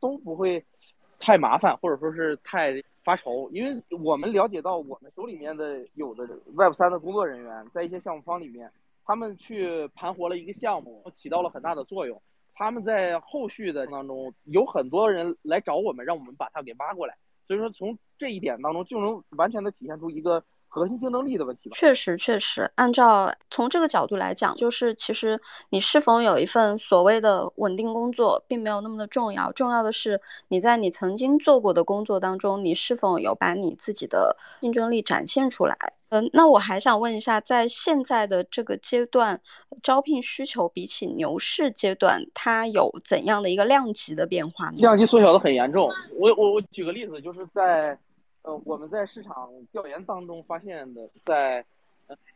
[0.00, 0.64] 都不会
[1.18, 8.70] 太麻烦或者说是太发愁，因为我们了解到我们手里面的有的 Web 三的工作人员在一些项目方里面，
[9.04, 12.20] 他们去盘活了一个项目，起到了很大的作用。
[12.54, 17.16] 他们在后续的当中有很多人来找我们，让我们把他给挖过来。
[17.46, 21.76] 所以说，从这一点当中就能完全的体现出一个核心竞争力的问题吧。
[21.76, 25.40] 确实，确实，按照从这个角度来讲，就是其实
[25.70, 35.76] 你是否有一份所谓的稳定工作，并没有那么的重要，重要的是你在你曾经做过的工作当中，你是否有把你自己的竞争力展现出来。
[36.14, 39.40] 嗯，那我还想问一下，在现在的这个阶段，
[39.82, 44.76] 招聘需求比起牛市阶段，它有怎样的一个量级的变化呢？
[44.76, 45.90] 量级缩小的很严重。
[46.12, 47.98] 我我我举个例子，就是在
[48.42, 51.64] 呃我们在市场调研当中发现的，在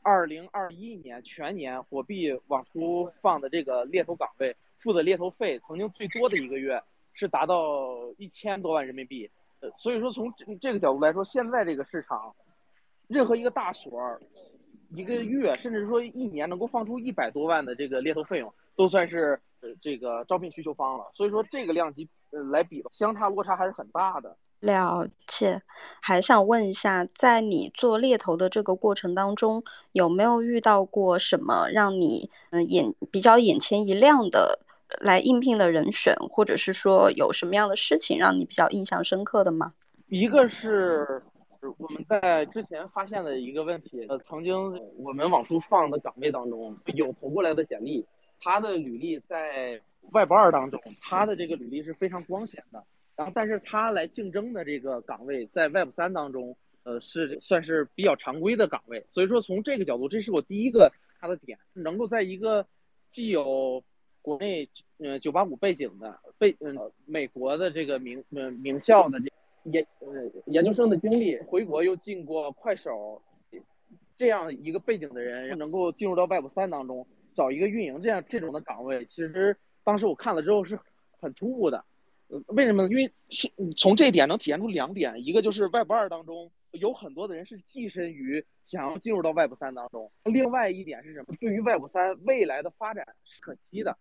[0.02, 9.30] 二零二一年全年火币往出放的这个猎头岗位，付的猎头费曾经最多的一个月是达到一千多万人民币。
[9.60, 12.34] 呃，所以说从这个角度来说，现在这个市场。
[13.08, 13.90] 任何一个大所，
[14.94, 21.10] 一个月甚至说一年能够放出一百多万的这个猎头费用，都算是呃这个招聘需求方了。
[21.14, 24.36] 所以说这个量级呃来比，相差落差还是很大的。
[24.60, 25.62] 了解，
[26.02, 34.58] 还想问一下，在你做猎头的这个过程当中，有没有遇到过什么让你嗯眼比较眼前一亮的
[35.00, 39.72] 来应聘的人选，或者是说有什么样的事情让你比较印象深刻的吗？
[40.08, 41.22] 一个是。
[41.76, 44.54] 我们在之前发现的一个问题，呃，曾经
[44.96, 48.04] 我们往出放的岗位当中有投过来的简历，
[48.40, 49.80] 他的履历在
[50.12, 52.82] Web 二当中，他的这个履历是非常光鲜的。
[53.16, 59.04] 然后，但是他来竞争的这个岗位在 Web 三当中，呃，是算是比较常规的岗位。
[59.08, 60.90] 所以说，从这个角度，这是我第一个
[61.20, 62.66] 他的点，能够在一个
[63.10, 63.82] 既有
[64.22, 69.26] 国内呃九八五背景的背嗯美国的这个名嗯名校的这。
[69.72, 70.06] 研呃
[70.46, 73.20] 研究生的经历，回国又进过快手，
[74.16, 80.78] 这样一个背景的人能够进入到 Web 三当中找一个运营这样这种的岗位，其实当时我看了之后是
[81.20, 81.84] 很突兀的。
[82.28, 82.88] 呃，为什么呢？
[82.90, 83.10] 因为
[83.74, 91.34] 从这一点能体现出两点，一个就是 Web 二当中有很多的人是寄身于想要进入到 Web 三当中，另外一点是什么？
[91.40, 93.96] 对于 Web 三未来的发展是可期的。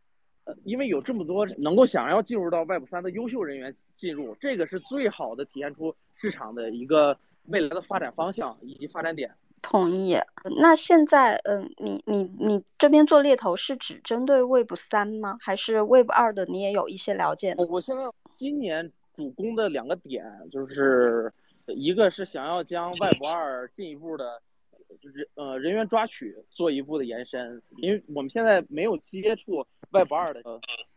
[0.64, 9.34] 因为有这么多能够想要进入到 Web 三的优秀人员进入，这个是最好的体现出市场的一个未来的发展方向以及发展点。
[9.62, 10.18] 同意。
[10.62, 15.38] 那现在，嗯，你你你这边做猎头是只针对 Web 三吗？
[15.42, 17.54] 还是 Web 二的你也有一些了解？
[17.70, 21.34] 我现在今年主攻的两个点就是，
[21.66, 24.42] 一个是想要将 Web 二进一步的。
[25.02, 30.42] 人呃人员抓取做一步的延伸，因为我们现在没有接触 Web 二的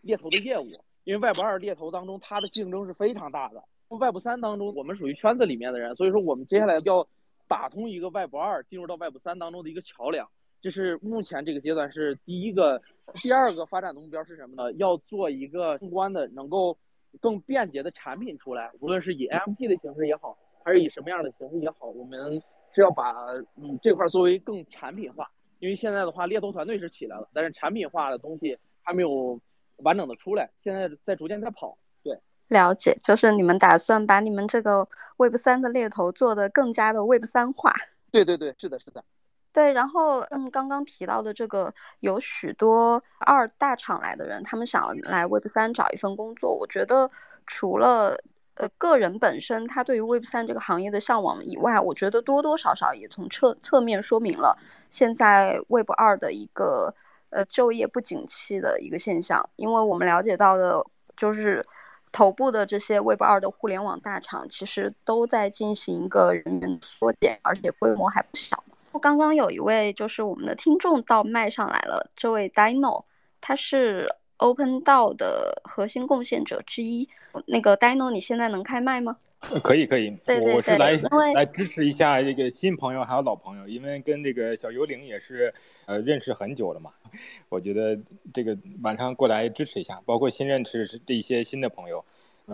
[0.01, 0.69] 猎头的业务，
[1.05, 3.63] 因为 Web 二猎头当中它的竞争是非常大的。
[3.89, 7.07] Web 三当中我们属于圈子里面的人，所以说我们接下来要
[7.49, 10.29] 打通一个 Web 二进入到 Web 三当中的一个桥梁，
[10.61, 12.81] 这是目前这个阶段是第一个。
[13.23, 14.73] 第二个发展的目标是什么呢？
[14.75, 16.79] 要做一个相关的能够
[17.21, 22.41] 更便捷的产品出来，无论是以 AMP 的形式也好，还是以什么样的形式也好，我们。
[22.75, 23.13] 是要把
[23.57, 29.41] 嗯这块作为更产品化，因为现在的话猎头团队是起来了，但是产品化的东西还没有
[29.79, 31.77] 完整的出来，现在在逐渐在跑。
[32.03, 37.75] 对，了解，就是你们打算把你们这个 Web 三的猎头做的更加的 Web 三化。
[38.13, 39.05] 对对对，是的，是的。
[39.53, 47.11] 对，然后嗯，刚刚提到的这个有许多二大厂来的人，他们想要来 Web 三找一份工作，我觉得
[47.47, 48.23] 除了。
[48.61, 54.55] 呃，个人本身他对于 Web 三这个行业的向往以外，我觉得多多少少也从侧侧面说明了
[54.91, 56.95] 现在 Web 二的一个
[57.31, 59.49] 呃就业不景气的一个现象。
[59.57, 60.85] 因为我们了解到的，
[61.17, 61.65] 就是
[62.13, 68.63] 头部的这些 Web 二的互联网大厂，其实都在进行一个人员缩减，而且规模还不小。
[69.01, 73.05] 刚刚有一位就是我们的听众到麦上来了，这位 Dino，
[73.41, 74.07] 他是。
[74.41, 77.09] Open DAO 的核心贡献者之一，
[77.47, 79.19] 那个 Dino，你现在能开麦吗？
[79.63, 80.11] 可以，可以。
[80.27, 81.01] 对对对，我是来
[81.35, 85.53] 来支持一下这个新朋友还有老朋友，因为跟这个小幽灵也是
[85.87, 86.91] 呃认识很久了嘛。
[87.49, 87.99] 我觉得
[88.33, 92.05] 这个晚上过来支持一下，包括新认识这一些新的朋友，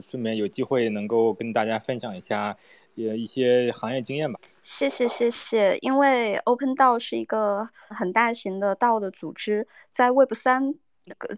[0.00, 2.56] 顺便有机会能够跟大家分享一下
[2.96, 4.38] 呃一些行业经验吧。
[4.62, 10.74] 谢谢谢谢，因为 Open DAO 是一个很大型的 DAO 的组织，在 Web 三。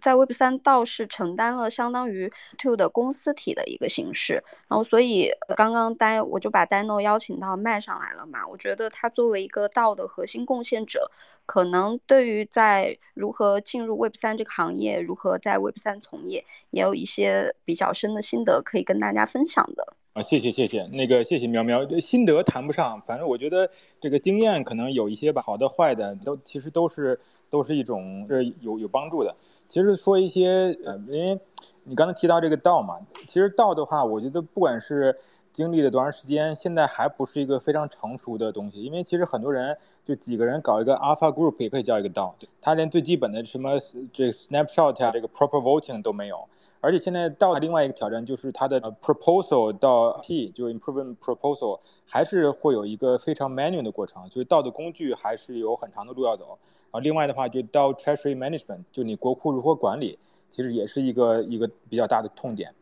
[0.00, 8.46] 在 Web 三倒是承担了相当于 Two 的公司体的一个形式，然后所以刚刚呆我就把 Dino 邀请到麦上来了嘛。
[8.48, 11.10] 我觉得他作为一个道的核心贡献者，
[11.44, 19.94] 可能对于在如何进入 Web 三这个行业，如何在 Web 三从业，也有一些比较深的心得可以跟大家分享的。
[20.14, 29.36] 啊，谢谢谢谢，那个谢谢苗苗，心得谈不上，反正我觉得这个经验可能有一些吧，好的坏的都其实都是都是一种呃有有帮助的。
[29.68, 31.38] 其实说一些呃，因为
[31.84, 35.16] 你刚才提到这个道嘛，其实道的话，我觉得不管是
[35.52, 38.82] 经历了多长时间，现在还不是一个非常成熟的东西。
[38.82, 43.78] 因为其实很多人就几个人搞一个 Alpha Group 也可以叫一个道，他连最基本的什么
[44.12, 46.48] 这 Snapshot 啊，这个 Proper Voting 都没有。
[46.80, 56.58] 而且现在到另外一个挑战就是它的 Proposal 到 P 就 Improvement Proposal 还是会有一个非常 manual 的过程，就是到的工具还是有很长的路要走。
[56.90, 60.18] 然后另外的话就到 Treasury Management 就你国库如何管理，
[60.50, 62.74] 其实也是一个一个比较大的痛点。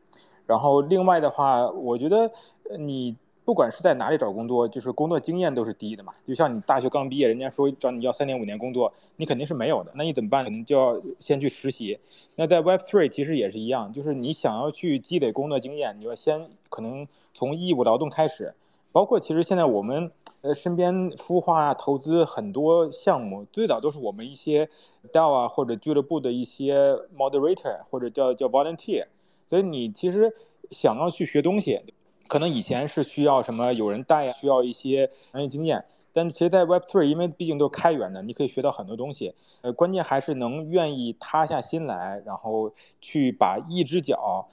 [0.47, 2.31] 然后另外的话，我觉得
[2.79, 3.17] 你
[3.47, 6.13] 不管是在哪里找工作，就是工作经验都是第一的嘛。
[6.25, 9.93] 就像你大学刚毕业，人家说找你要三年五年工作，你肯定是没有的。
[9.95, 10.43] 那你怎么办？
[10.43, 11.97] 可能就要先去实习。
[12.35, 18.53] 那在 Web Three 其实也是一样，就是你想要去积累工作经验，你要先可能从义务劳动开始。
[18.91, 24.69] 包括其实现在我们呃身边孵化投资很多项目，最早都是我们一些
[25.13, 29.05] DAO 啊或者俱乐部的一些 moderator 或者叫叫 volunteer。
[29.49, 30.35] 所以你其实
[30.73, 31.81] 想要去学东西，
[32.29, 35.85] 可能以前是需要什么有人带呀，需要一些专业经验。
[36.13, 39.35] 但其实，在 Web3，因为毕竟都是开源的，你可以学到很多东西。
[39.61, 42.73] 呃，关键还是能愿意塌下心来，然后
[43.03, 44.49] 去把一只脚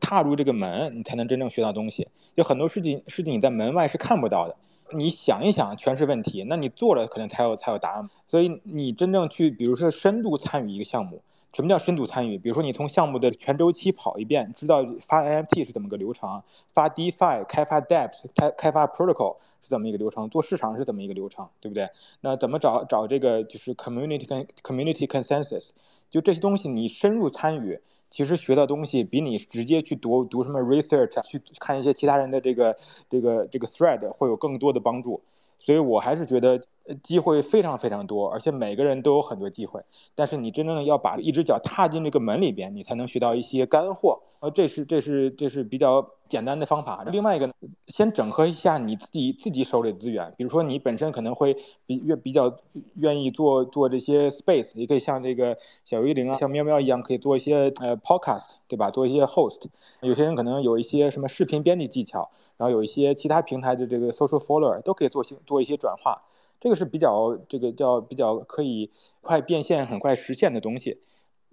[0.00, 2.08] 踏入这个门，你才能真正学到东西。
[2.34, 4.56] 有很多事情，事情你在门外是看不到的。
[4.92, 8.10] 你想一想，全是问题，那你做了可能才有才有答案。
[8.26, 11.22] 所以你真正去，比如说深度参与一个项目。
[11.52, 12.38] 什么叫深度参与？
[12.38, 16.42] 比如说，你从项目的全周期跑一遍，知道发 NFT 是怎么个流程，
[16.74, 21.88] 发 DeFi 开发 Dapps 开开发 Protocol 是怎么一个流程，做市场是怎么一个流程，对不对？
[22.20, 25.70] 那怎么找找这个就是 Community Community Consensus？
[26.10, 27.80] 就这些东西，你深入参与，
[28.10, 32.76] 其实学到东西比你直接去读读什么 Research 去看一些其他人的这个
[33.10, 35.22] 这个这个 Thread 会有更多的帮助。
[35.58, 36.60] 所以我还是觉得
[37.02, 39.82] 机会非常非常多，而且每个人都有很多机会。
[40.14, 44.20] 但是你真正的要把一只脚踏进这个门里边，你才能学到一些干货。
[44.40, 47.02] 呃，这是这是这是比较简单的方法。
[47.10, 47.52] 另外一个，
[47.88, 50.32] 先整合一下你自己自己手里的资源。
[50.36, 51.56] 比如说你本身可能会
[51.86, 52.56] 比越比较
[52.94, 58.90] 愿意做做这些 space，也可以像这个小鱼灵啊，像喵喵一样，可以做一些呃 podcast，对吧？
[58.92, 59.64] 做一些 host。
[60.02, 62.30] 有些人可能有一些什么视频编辑技巧。
[62.58, 66.20] 然后有一些其他平台的这个 social follower 都可以做些做一些转化，
[66.60, 68.90] 这个是比较这个叫比较可以
[69.22, 71.00] 快变现、很快实现的东西，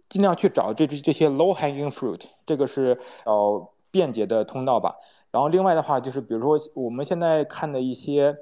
[0.09, 4.95] 尽量去找这这这些 low hanging fruit，这个是呃便捷的通道吧。
[5.29, 8.35] 然后另外的话就是，比如说我们现在看的一些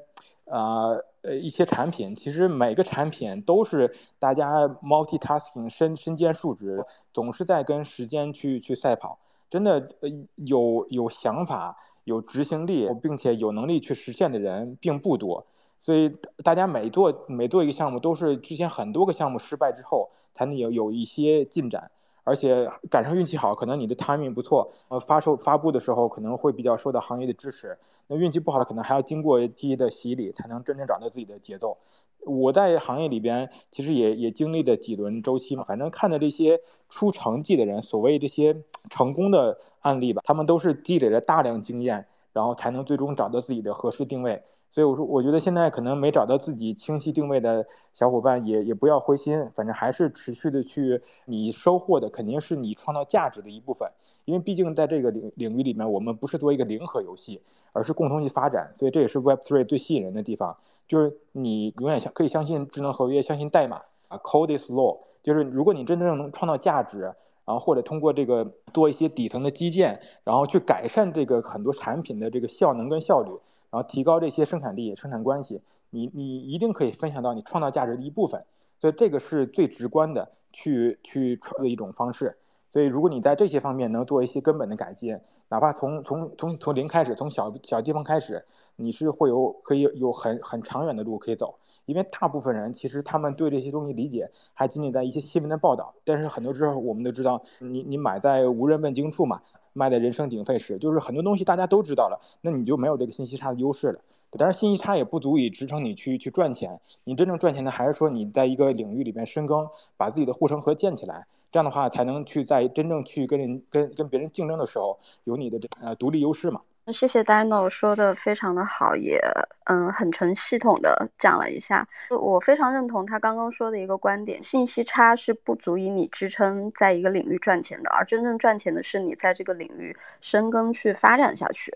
[0.45, 11.75] 呃呃一些产品，其实每个产品都是大家 multitasking 身身兼数职，总是在跟时间去去赛跑，真的呃有有想法。
[12.03, 15.45] 有执行力并且有能力去实现的人并不多，
[15.79, 16.11] 所以
[16.43, 21.91] 大家每做每做一个项目，都是之前很多个项目失败之后才能有有一些进展，
[22.23, 27.77] 而且赶上运气好，可能你的 timing 不错，呃，发售发布的时候可能会比较受到行业的支持。
[28.07, 31.77] 那运气不好，可能还要经过一批的洗礼，才能真正找到自己的节奏。
[32.25, 39.57] 我在行业里边其实也也经历了几轮周期嘛，反正看的这些出成绩的人，所谓这些成功的。
[39.83, 44.41] 案例吧，他们都是积累了大量经验，然后才能最终找到自己的合适定位。
[44.71, 53.87] 所以我说，我觉得现在可能没找到自己清晰定位的小伙伴，也也不要灰心，反正还是持续的去，你收获的肯定是你创造价值的一部分。
[54.25, 58.71] 因为毕竟在这个领领域里面，我们不是做一个零和游戏，而是共同去发展。
[58.73, 60.57] 所以这也是 Web3 最吸引人的地方，
[60.87, 64.97] 就是你永远相可以相信智能合约，相信代码啊，Code is law。
[65.21, 67.13] 就是如果你真正能创造价值。
[67.45, 73.29] 然后或者通过这个做一些底层的基建，然后去改善这个很多产品的这个效能跟效率，
[73.69, 78.45] 然后提高这些生产力、生产关系，你你一定可以分享到你创造价值的一部分。
[78.79, 82.37] 所以这个是最直观的去去的一种方式。
[82.71, 85.19] 所以如果你在这些方面能做一些根本的改进，
[85.49, 88.43] 哪怕从从从从零开始，从小小地方开始，
[88.75, 91.55] 你是会有可以有很很长远的路可以走。
[91.85, 99.41] 因为大部分人其实他们对这些东西理解还仅仅在一些新闻的报道，但是很多时候我们都知道，你你买在无人问津处嘛，
[99.73, 103.99] 卖在人声鼎沸时，就是很多东西大家都知道了，那你就没有这个信息差的优势了。
[104.35, 116.61] 但是信息差也不足以支撑你去去赚钱，你真正赚钱的还是说你在一个领域里面深耕，把自己的护城河建起来，这样的话才能去在真正去跟人跟跟别人竞争的时候有你的这呃独立优势嘛。
[116.91, 119.17] 谢谢 Dino 说的非常的好，也
[119.65, 121.87] 嗯很成系统的讲了一下。
[122.09, 131.73] 我非常认同他刚刚说的一个观点，信息差是不足以你支撑在一个领域赚钱的，而真正赚钱的是你在这个领域深耕去发展下去。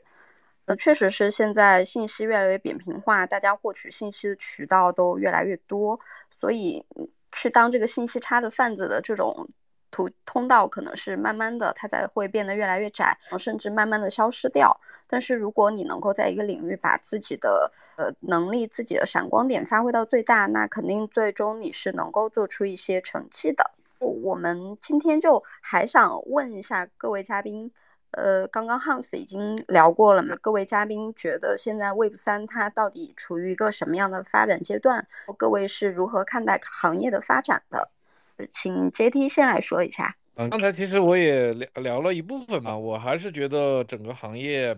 [0.66, 5.98] 呃，确实是现在信息越来越扁平化，大家获取信息的渠道都越来越多，
[6.30, 6.86] 所以
[7.32, 9.48] 去当这个信息差的贩子的这种。
[9.98, 14.80] 途通道可能是慢慢的，它才会变得越来越窄，甚至慢慢的消失掉。
[15.08, 23.72] 但是如果你能够在一个领域把自己的呃能力、自己的闪光点发挥到最大，那肯定最终你是能够做出一些成绩的。
[23.98, 27.72] 我们今天就还想问一下各位嘉宾。
[28.12, 30.34] 呃，刚刚 Hans 已经聊过了嘛？
[30.42, 35.06] 各位嘉宾觉得现在 Web 三它到底处于一个什么样的发展阶段？
[35.38, 37.92] 各位是如何看待行业的发展的？
[38.50, 40.16] 请阶梯先来说一下。
[40.36, 44.78] 嗯，刚才其实我也聊聊了一部分嘛，我还是觉得整个行业。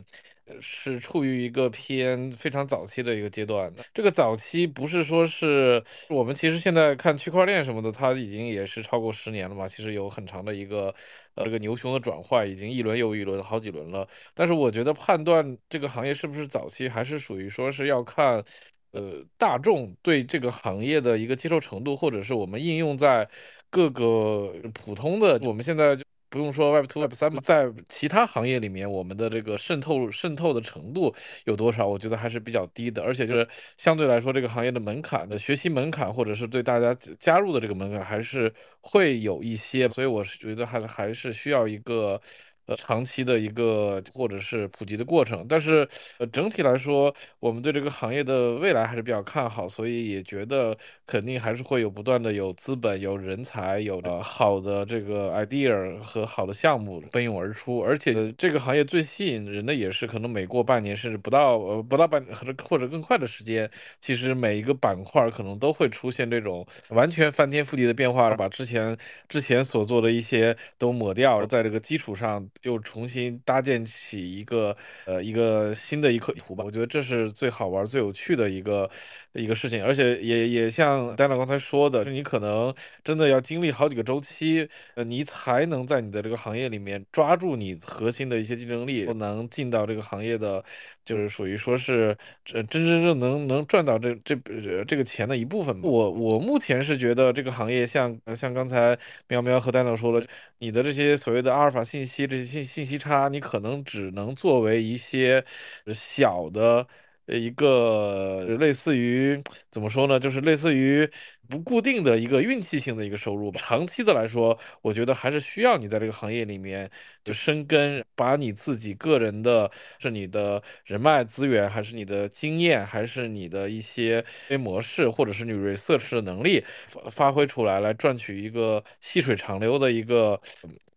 [0.60, 3.84] 是处于一个偏非常早期的一个阶段的。
[3.94, 5.80] 这个早期不是说是
[6.10, 9.68] 我们其实现在看区块链什么的，它已经也是超过十年了嘛。
[9.68, 10.92] 其实有很长的一个
[11.36, 14.08] 呃这个牛熊的转换，已经一轮又一轮，好几轮了。
[14.34, 18.44] 但是我觉得判断这个行业是不是早期，还是属于说是要看
[18.92, 23.28] 呃大众对这个行业的一个接受程度，或者是我们应用在
[23.70, 25.98] 各个普通的我们现在。
[26.32, 31.12] 不用说 Web Two、Web 三嘛，在其他行业里面，我们的这个渗透渗透的程度
[31.46, 31.88] 有多少？
[31.88, 39.90] 我觉得还是比较低的，而且就是相对来说，这个行业的门槛的学习门槛，或者是对大家加入的这个门槛，还是会有一些。
[39.90, 42.22] 所以我是觉得还还是需要一个。
[42.70, 45.90] 呃，长期的一个或者是普及的过程，但是
[46.20, 57.80] 呃，整体来说，我们对这个行业的未来还是比较看好，所以也觉得肯定还是会有不断的有资本、有人才、有的好的这个 idea 和好的项目奔涌而出。
[57.80, 63.68] 而且这个行业最吸引人的也是，可能每过半年甚至不到呃不到半或者或者更快的时间，
[64.00, 68.96] 其实每一个板块可能都会出现这种完全翻天覆地的变化，把之前
[69.28, 72.48] 之前所做的一些都抹掉，在这个基础上。
[72.64, 74.76] 又重新搭建起一个
[75.06, 78.90] 呃一个新的一颗图吧，我觉得这是最好玩、最有趣的一个
[79.34, 82.74] 一个事情，而且也也像丹娜刚才说的，就你可能
[83.04, 90.62] 真的要经历好几个周期，呃，你才能在你的这个行业里面抓住你核心的一些竞争力，能进到这个行业的，
[91.06, 94.36] 就是属于说是真真正正能能赚到这这
[94.84, 95.80] 这个钱的一部分。
[95.82, 98.98] 我我目前是觉得这个行业像像刚才
[99.30, 100.26] 喵喵和丹娜说了，
[100.58, 102.49] 你的这些所谓的阿尔法信息这些。
[102.50, 105.46] 信信息差，你可能只能作为一些
[105.94, 106.88] 小的
[107.28, 110.20] 一个类似于怎么说呢？
[110.20, 111.10] 就是类似于
[111.48, 113.60] 不固定的一个运气性的一个收入吧。
[113.62, 116.90] 长期的来说，我觉得还是需要你在这个行业里面
[117.24, 119.70] 就生根，把你自己个人的，
[120.00, 124.26] 是你的人脉资源，还是你的经验，还是你的一些
[124.60, 126.64] 模式，或者是你 research 的能力
[127.12, 130.40] 发挥出来，来赚取一个细水长流的一个。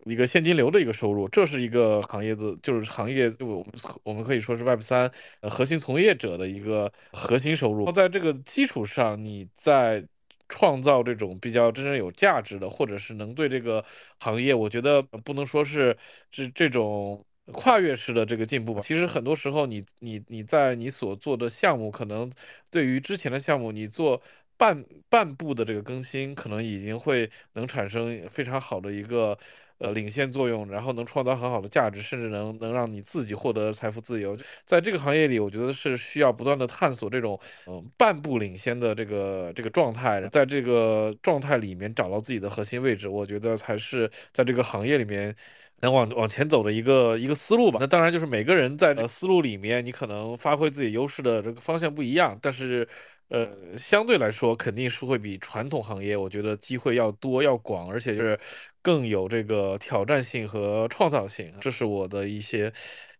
[0.05, 3.73] 一个现金流的一个收入，这是一个行业的，就是行业，就我们
[4.03, 5.11] 我们可以说是 Web 三
[5.43, 7.91] 核心从业者的一个核心收入。
[7.93, 10.05] 在这个基础上，你在
[10.49, 13.85] 创造这种比较真正有价值的，或者是能对这个
[14.19, 15.97] 行业，我觉得不能说是
[16.31, 18.81] 这这种跨越式的这个进步吧。
[18.81, 22.31] 其实很多时候，你你你在你所做的项目，可能
[22.70, 24.20] 对于之前的项目，你做。
[24.59, 29.37] 半半步的这个更新，可能已经会能产生非常好的一个
[29.82, 34.36] 呃领先作用，然后能创造很好的价值，甚至能能让你自己获得财富自由。
[34.64, 45.34] 在这个行业里，我觉得是需要不断的探索这种嗯半步领先的这个这个状态，在这个状态里面找到自己的核心位置，我觉得才是在这个行业里面
[45.80, 47.78] 能往往前走的一个一个思路吧。
[47.80, 52.88] 那当然就是每个人在思路里面，你可能发挥自己优势的这个方向不一样，但是。
[53.32, 53.48] 呃，
[53.78, 58.38] 相对来说肯定是会比传统行业，我觉得机会要多、要广，而且就是
[58.82, 61.50] 更有这个挑战性和创造性。
[61.59, 62.70] 这是我的一些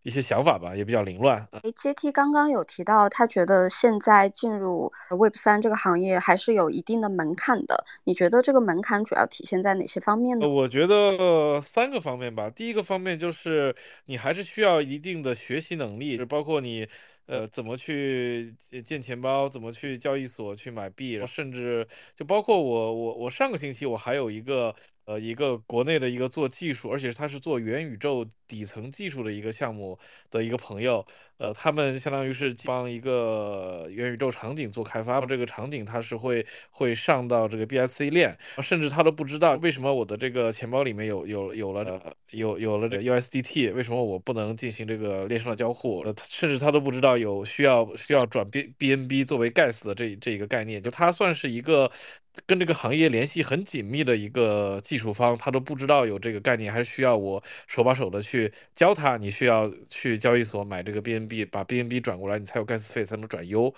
[0.03, 1.47] 一些想法吧，也比较凌乱。
[1.73, 7.83] 阶梯刚刚有提到，他觉得现在进入 Web 三这个行业还是有一定的门槛的。
[8.03, 10.47] 你觉得这个门槛主要体现在哪些方面呢？
[10.47, 12.51] 我觉得三个方面吧。
[12.51, 13.75] 第一个方面就是
[14.05, 16.87] 你还是需要一定的学习能力，就包括你。
[17.25, 18.53] 呃，怎么去
[18.85, 19.47] 建钱包？
[19.47, 21.25] 怎么去交易所去买币？
[21.25, 24.75] 甚至就包括我，我我上个星期我还有一个。
[25.05, 29.99] 呃，一个国内的一个做技术，而且他是做元宇宙底层技术的一个项目
[30.31, 31.05] 的一个朋友，
[31.37, 45.99] 呃，他们相当于是帮一个元宇宙场景做开发，这个场景它是会会上到这个 BSC 链，甚至他都不知道为什么我的这个钱包里面有有有了有有了这 USDT，为什么我不能进行这个链上的交互？
[46.03, 51.91] 呃，甚至他都不知道有需要需要转 B BNB 作为 Gas 的这这一个概念，就它算是一个。
[52.45, 59.17] 跟这个行业联系很紧密的一个技术方，他都不知道有这个概念，还是需要我手把手的去教他。
[59.17, 63.73] 你需要去交易所买这个 BNB，把 BNB 转过来，你才有 gas 费，才能转 U。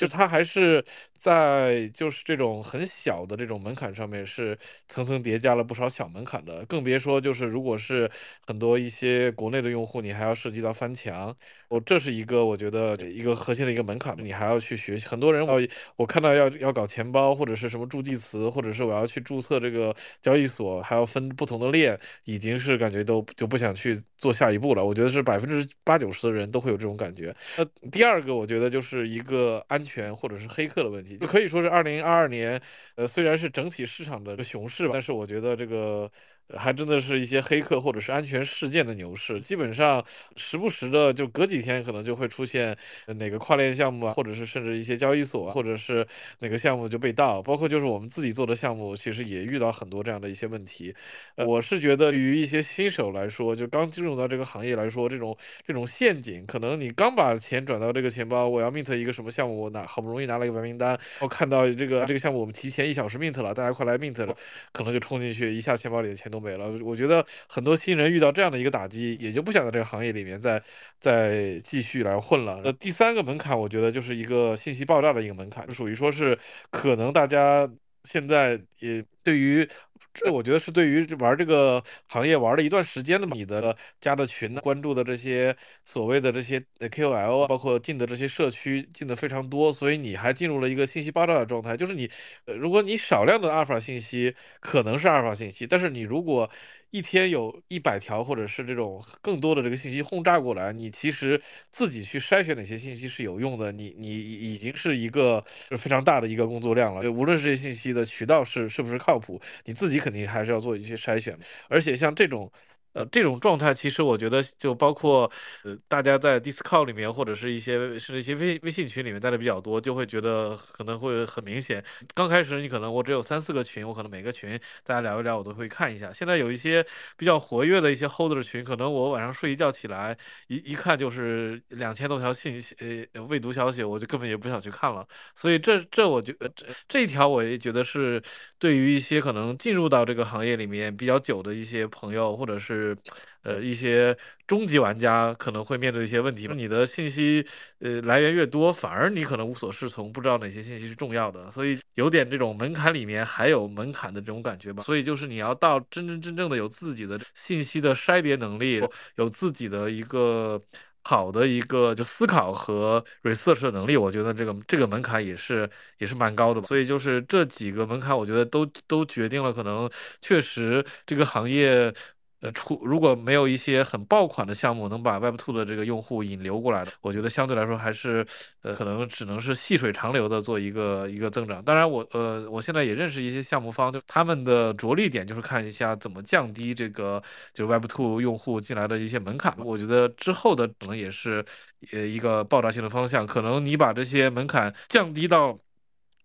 [0.00, 0.82] 就它还是
[1.18, 4.58] 在就是这种很小的这种门槛上面是
[4.88, 8.10] 层层叠加了不少小门槛的，更别说就是如果是
[8.46, 11.36] 很多一些国内的用户，你还要涉及到翻墙，
[11.68, 15.06] 我这是一个我觉得一个核心的一个门槛，你还要去学习。
[15.06, 15.60] 很多人我
[15.96, 24.82] 我看到要要搞钱包或者是什么助记词，或者是我要去注册这个交易所，还要分不同的链，已经是感觉都就不想去做下一步了。
[24.82, 27.36] 我觉得是百分之八九十的人都会有这种感觉。
[27.58, 32.60] 那第二个，我觉得就是一个安全权或者是黑客的问题，就可以说是二零二二年，
[32.94, 36.10] 呃，虽然是整体市场的熊市吧，但是我觉得这个。
[36.56, 40.04] 还真的是一些黑客或者是安全事件的牛市，基本上
[40.36, 46.06] 时不时的就隔几天可能就会出现哪个跨链项目啊，或者是甚至一些交易所，或者是
[46.40, 50.94] 哪个项目就被盗，包括就是我们自己做的项目，其实也遇到很多这样的一些问题。
[51.36, 55.36] 我是觉得于一些新手来说，就刚进入到这个行业来说，这种
[55.66, 64.34] 这种陷阱，可能你刚把钱转到这个钱包，我要 mint 一个什么项目，我拿好不容易拿了一个白名单，我看到这个这个项目我们提前一小时 mint 了，大家快来 mint 了，
[64.72, 66.70] 可能就冲进去，一下钱包里的钱都没了。
[66.82, 70.62] 我觉得很多新人遇到这样的一个打击，也就不想在这个行业里面再
[70.98, 72.60] 再继续来混了。
[72.64, 76.38] 那第三个门槛，我觉得就是一个信息爆炸的一个门槛，属于说是
[76.70, 77.70] 可能大家
[78.04, 79.68] 现在也对于。
[80.12, 91.76] 这我觉得是对于玩这个行业玩了一段时间的你的加的群、关注的这些所谓的这些 KOL，包括进的这些社区进的非常多，所以你还进入了一个信息爆炸的状态。
[91.76, 92.10] 就是你，
[92.46, 96.50] 如果你少量的阿尔法信息可能是阿尔法信息，但是你如果
[96.90, 101.40] 一天有一百条或者是这种更多的这个信息轰炸过来，你其实
[101.70, 105.42] 自己去筛选哪些信息是有用的，你你已经是一个
[105.78, 107.02] 非常大的一个工作量了。
[107.02, 111.38] 就无论是这些信息的渠道是是不是靠谱，你自己肯定还是要做一些筛选。
[111.68, 112.50] 而且像这种。
[112.92, 115.30] 呃，这种状态其实我觉得就包括，
[115.62, 121.84] 呃，大家在 Discord 里面或者是一些是一些微微信群里面待的比较多，就会觉得可能会很明显。
[122.14, 126.12] 刚开始你可能我只有三四个群，我可能每个群大家聊一聊，我都会看一下。
[126.12, 126.84] 现在有一些
[127.16, 130.18] 比较活跃的一些 Holder 群，可能我晚上睡一觉起来
[130.48, 132.74] 一一看就是两千多条信息，
[133.12, 135.06] 呃，未读消息，我就根本也不想去看了。
[135.32, 138.20] 所以这这我觉这这一条我也觉得是
[138.58, 142.79] 对于一些可能进入到这个行业里面比较久的一些朋友或者是。
[142.80, 142.96] 是，
[143.42, 144.16] 呃，一些
[144.46, 146.48] 终极玩家可能会面对一些问题。
[146.48, 147.46] 你的信息，
[147.80, 154.82] 呃，来源越多，反而你可能无所适从，不知道哪些信息是重要的，所以有点这种门槛里面还有门槛的这种感觉吧。
[154.82, 158.82] 所以就是你要到真真正正的有自己的信息的筛别能力，
[159.16, 160.60] 有自己的一个
[161.02, 166.62] 好的一个就思考和 research 的能力，我觉得这个这个门槛也是也是蛮高的。
[166.62, 169.90] 所以就是这几个门槛，我觉得都都决定了，可能
[170.20, 171.92] 确实这个行业。
[172.40, 178.26] 呃，出如果没有一些很爆款的项目能把 Web2 的这个用户引流过来的，我觉得相对来说还是，
[178.62, 181.62] 呃，可能只能是细水长流的做一个一个增长。
[181.62, 187.22] 当然，我呃，我现在也认识一些项目方，就他们的着力点就是看一下怎么降低这个
[187.52, 189.54] 就是 Web2 用户进来的一些门槛。
[189.58, 191.44] 我觉得之后的可能也是
[191.92, 195.58] 呃一个爆炸性的方向，可能你把这些门槛降低到。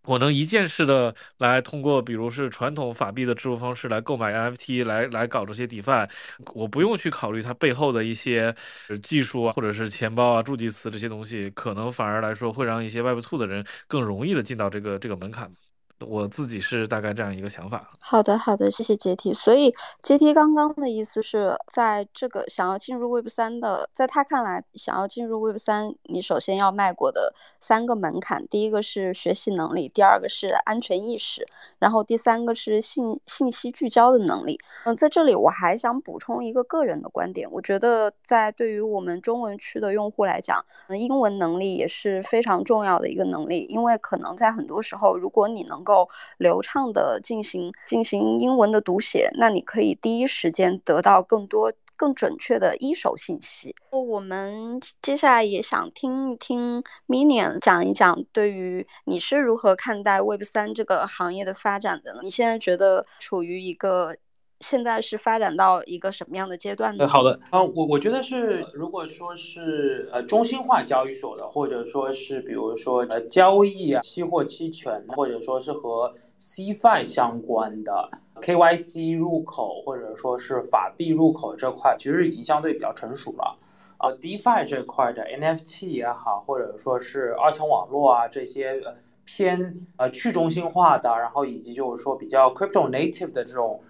[0.06, 6.10] 我能一键式的来通过，比如是传统法币的支付方式来购买 NFT，来来搞这些 DeFi，
[6.54, 8.56] 我不用去考虑它背后的一些
[9.02, 15.52] 技术啊，或者是钱包啊、助记词这些东西，可能反而来说会让一些 Web2 的人更容易的进到这个这个门槛。
[16.02, 17.90] 我自己是大概这样一个想法。
[18.02, 19.34] 好的，好的，谢谢阶梯。
[19.34, 31.46] 所以阶梯刚刚的意思是在这个想要进入 Web 三的，在他看来，想要进入 Web 三，你首先要迈过的三个门槛，第一个是学习能力，第二个是安全意识，
[31.80, 34.60] 然后第三个是信信息聚焦的能力。
[34.84, 53.74] 嗯，在这里我还想补充一个个人的观点，我觉得在对于我们中文区的用户来讲，英文能力也是非常重要的一个能力，因为可能在很多时候，如果你能够流畅的进行进行英文的读写，那你可以第一时间得到更多更准确的一手信息。
[53.92, 62.20] 我们接下来也想听一听 Minion 讲一讲，对于你是如何看待 Web 三这个行业的发展的呢？
[62.24, 64.14] 你现在觉得处于一个？
[64.62, 67.08] 现在是发展到一个什么样的阶段呢？
[67.08, 78.10] 好的，嗯，我我觉得是，如果说是呃中心化交易所的，或者说是比如说呃交易啊、期货期权，或者说是和 CFI 相关的
[78.42, 83.58] KYC 入口，或者说是法币入口这块，其实已经相对比较成熟了。
[84.00, 88.82] 呃，DeFi 这块的 NFT 也好，或者说是二层网络啊这些
[89.26, 93.82] 偏呃去中心化的，然后以及就是说比较 Crypto Native 的这种。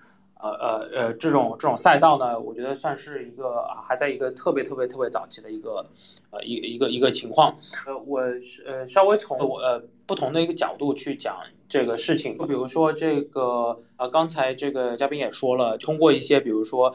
[0.51, 5.85] 呃呃呃，这种这种赛道呢，我觉得算是一个还在一个特别特别特别早期的一个
[6.29, 7.57] 呃一一个一个情况。
[7.87, 8.21] 呃，我
[8.65, 16.93] 呃稍微从我呃不同的一个角度去讲这个事情，就比如说这个呃刚才这个嘉宾也说了，通过一些比如说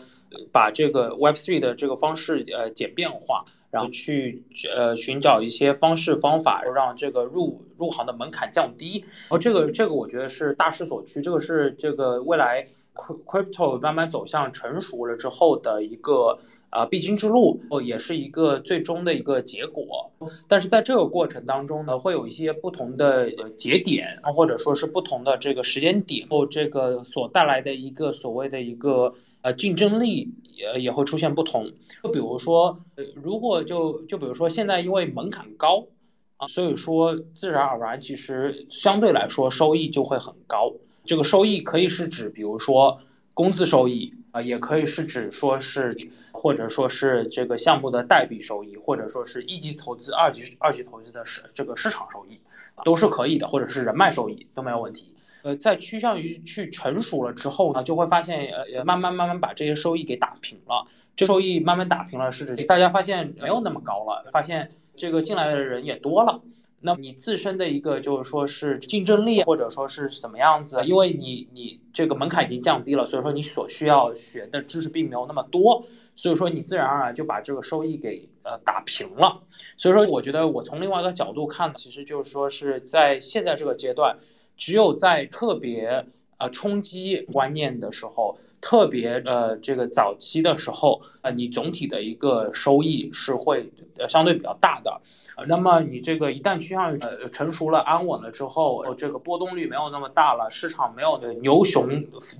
[0.52, 3.44] 把这个 Web3 的这个方式呃简便化。
[3.72, 4.42] 然后去
[4.74, 8.98] 呃寻找一些方式方法，让这个入入行的门槛降低。
[8.98, 12.66] 然后这个这个我觉得是大势所趋，这个是这个未来
[13.26, 16.38] crypto 慢慢走向成熟了之后的一个
[16.70, 20.10] 呃必经之路，哦，也是一个最终的一个结果。
[20.46, 29.14] 但是在这个过程当中呢，会有一些不同的节点，或者说是不同的这个时间点，后这个所带来的一个所谓的一个。
[29.42, 31.66] 呃，竞争力也也会出现不同。
[32.02, 35.86] 就比如说，呃，如果就就比如说，现在因为门槛高
[36.36, 40.70] 啊，所以说自然而然，其实相对来说收益就会很高。
[41.10, 43.00] 这个收益可以是指，比如说
[43.34, 45.96] 工资收益啊，也可以是指说是
[46.30, 52.38] 或者说是这个项目的代币收益，或者说是一级投资、二级二级投资的市这个市场收益，
[52.84, 55.12] 都是可以的，或者是人脉收益都没有问题。
[55.42, 60.86] 呃，在趋向于去成熟了之后呢，就会发现，呃，慢慢慢慢把这些收益给打平了。
[61.16, 66.40] 这收益慢慢打平了，是指大家发现没有那么高了，发现这个进来的人也多了。
[66.80, 70.82] 那你自身的一个就是说是竞争力，或者说是什么样子？
[70.84, 75.84] 因为你你这个门槛已经降低了，所以说你所需要学的知识并没有那么多，
[76.14, 79.42] 所以说你自然而然就把这个收益给呃打平了。
[79.76, 84.16] 所以说，我觉得我从另外一个角度看呢，其实就是说是在现在这个阶段。
[84.56, 86.04] 只有在特别
[86.36, 95.00] 呃冲击观念的时候，特别呃这个早期的时候，呃你总体的一个收益是会呃相对比较大的。
[95.46, 101.88] 那么你这个一旦趋向于呃成熟了、安稳了之后，这个波动率没有那么大了，市场没有牛熊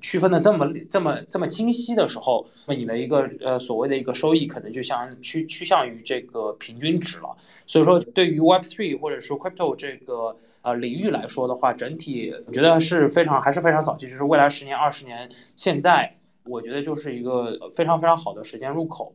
[0.03, 7.35] 区分的这么这么这么清晰的时候，那你的一个呃所谓的一个收益可能就相趋趋向于这个平均值了。
[7.67, 16.17] 所以说，对于 Web3 或者说 Crypto 这个呃领域来说的话，整体我觉得是非常还是非常早期，就是未来十年、二十年，现在
[16.51, 19.15] 我觉得就是一个非常非常好的时间入口。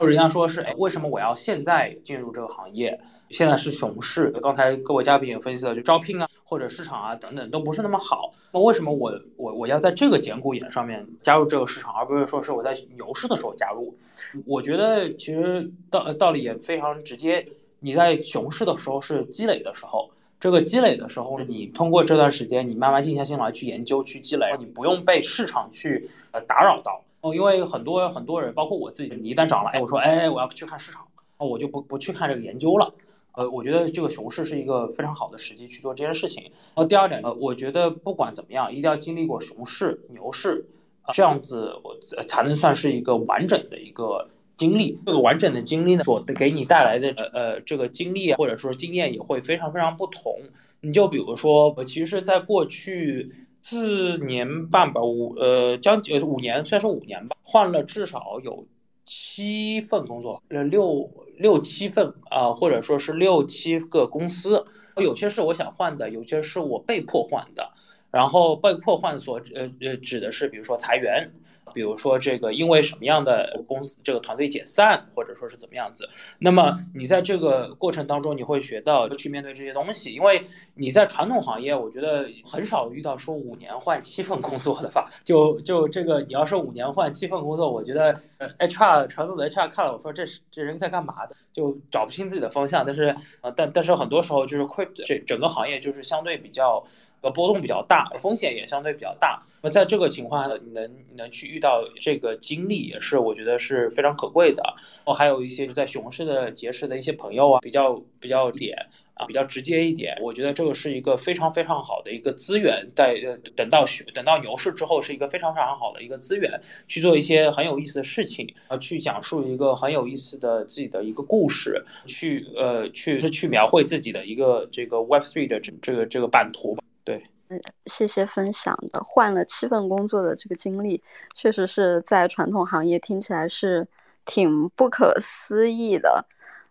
[0.00, 3.00] 人家说是，哎，为什么我要现在进入这个行业？
[3.30, 4.30] 现在是熊市。
[4.42, 8.30] 刚才各位嘉宾也分析了，就招聘啊，或者市场啊等等都不是那么好。
[8.52, 13.96] 那为什么我我我要在这个节骨眼上面加入这个市场，而不是说是我在牛市的时候加入？
[14.44, 17.46] 我觉得其实道道理也非常直接。
[17.78, 27.02] 你在熊市的时候是积累的时候，这个积累的时候，你通过这段时间，你慢慢静下心来去研究、去积累，你不用被市场去呃打扰到。
[27.22, 31.06] 哦，因为很多很多人，包括我自己，你一旦涨了，哎，我说，哎，我要去看市场，
[31.38, 32.92] 我就不不去看这个研究了。
[33.32, 36.52] 呃，我觉得这个熊市是一个非常好的时机去做这件事情。
[36.74, 40.66] 呃，第二点，呃，我觉得不管怎么样，一定要经历过熊市、牛市，
[41.12, 41.96] 这样子我
[42.28, 44.98] 才能算是一个完整的一个经历。
[45.06, 50.32] 这个完整的经历呢，所给你带来的呃呃这个经历或者说经验也会非常非常不同。
[50.80, 53.32] 你就比如说，我其实在过去。
[53.68, 58.64] 四年半吧，五呃将近五年，算是五年吧，换了至少有
[59.04, 64.64] 七份工作，呃六六七份啊，或者说是六七个公司，
[64.98, 67.68] 有些是我想换的，有些是我被迫换的，
[68.12, 71.28] 然后被迫换所呃呃指的是比如说裁员。
[71.74, 80.12] 比如说这个，因为什么样的公司这个团队解散，或者说是怎么样子，那么你在这个过程当中，你会学到去面对这些东西。
[80.12, 80.42] 因为
[80.74, 85.10] 你在传统行业，我觉得很少遇到说五年换七份工作的吧。
[85.24, 88.18] 就就这个，你要是五年换七份工作，我觉得
[88.58, 92.84] HR 传统的 HR 看了我说这是这人在干嘛的，就找不清自己的方向。
[92.86, 96.82] 但是呃，但但是很多时候就是会这整个行业就是相对比较。
[97.30, 99.40] 波动比较大，风险也相对比较大。
[99.62, 104.62] 那在这个情况下，你能能去遇到这个经历，也是我觉得是非常可贵的。
[105.04, 108.76] 我还有一些在熊市的结识的一些朋友啊，比较比较点
[109.14, 110.16] 啊，比较直接一点。
[110.20, 126.84] 我觉得这个是一个非常非常好的一个资源，在呃等到熊等到牛市之后，是一个非常非常好的一个资源，去做一些很有意思的事情啊，去讲述一个很有意思的自己的一个故事，去呃去去描绘自己的一个这个 Web Three 的这这个这个版图吧。
[127.06, 129.00] 对，嗯，谢谢分享的。
[129.04, 131.00] 换了七份工作的这个经历，
[131.34, 133.86] 确实是在传统行业听起来是
[134.24, 136.26] 挺不可思议的。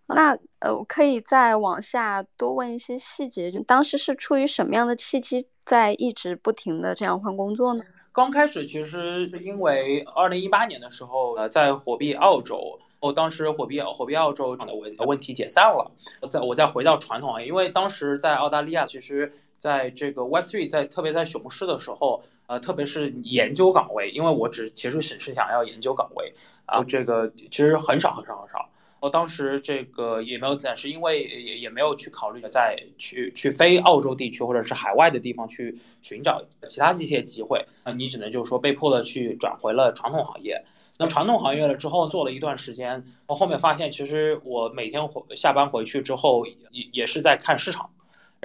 [0.08, 7.84] 那呃，我可以再往下多问一些细节，就当时是出于什么样的契机，在一直不停的这样换工作呢？
[8.12, 12.78] 刚开始其实是因为二零一八年的时候，呃，在火币澳洲。
[13.02, 15.92] 我当时火币火币澳洲的问问题解散了，
[16.22, 26.34] 我再我再回到传统行业，因为当时在澳大利亚其实在这个 Web3 在特别在熊市的时候，呃，特别是研究岗位，因为我只其实只是想要研究岗位，
[26.66, 28.70] 啊，这个其实很少很少很少。
[29.02, 40.64] 我当时这个也没有暂时，因为也也没有去考虑在去去非澳洲地区或者是海外的地方去寻找其他一些机会，啊你只能就是说被迫的去转回了传统行业。
[40.98, 47.90] 那传统行业了之后做了一段时间，我后面发现其实我每天回下班回去之后也也是在看市场，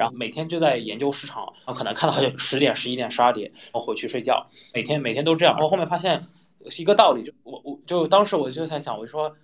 [0.01, 5.55] 然后每天就在研究市场，可能看到十点、十一点、十二点，我回去睡觉，每天每天都这样。
[5.61, 6.25] 我后面发现
[6.79, 9.37] 一个道理，就我我就当时我就在想，我就说。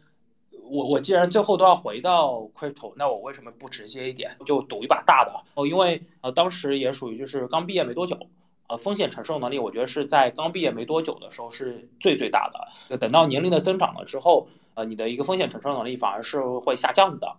[0.68, 5.32] 我我既然最后都要回到 crypto，那我为什么不直接一点就赌一把大的？
[5.54, 8.18] 哦，因为呃当时也属于就是刚毕业没多久，
[8.66, 12.96] 呃风险承受能力我觉得是在刚毕业没多久的时候是最最大的。
[12.96, 17.32] 等到年龄的增长了之后，呃你的一个风险承受能力反而是会下降的。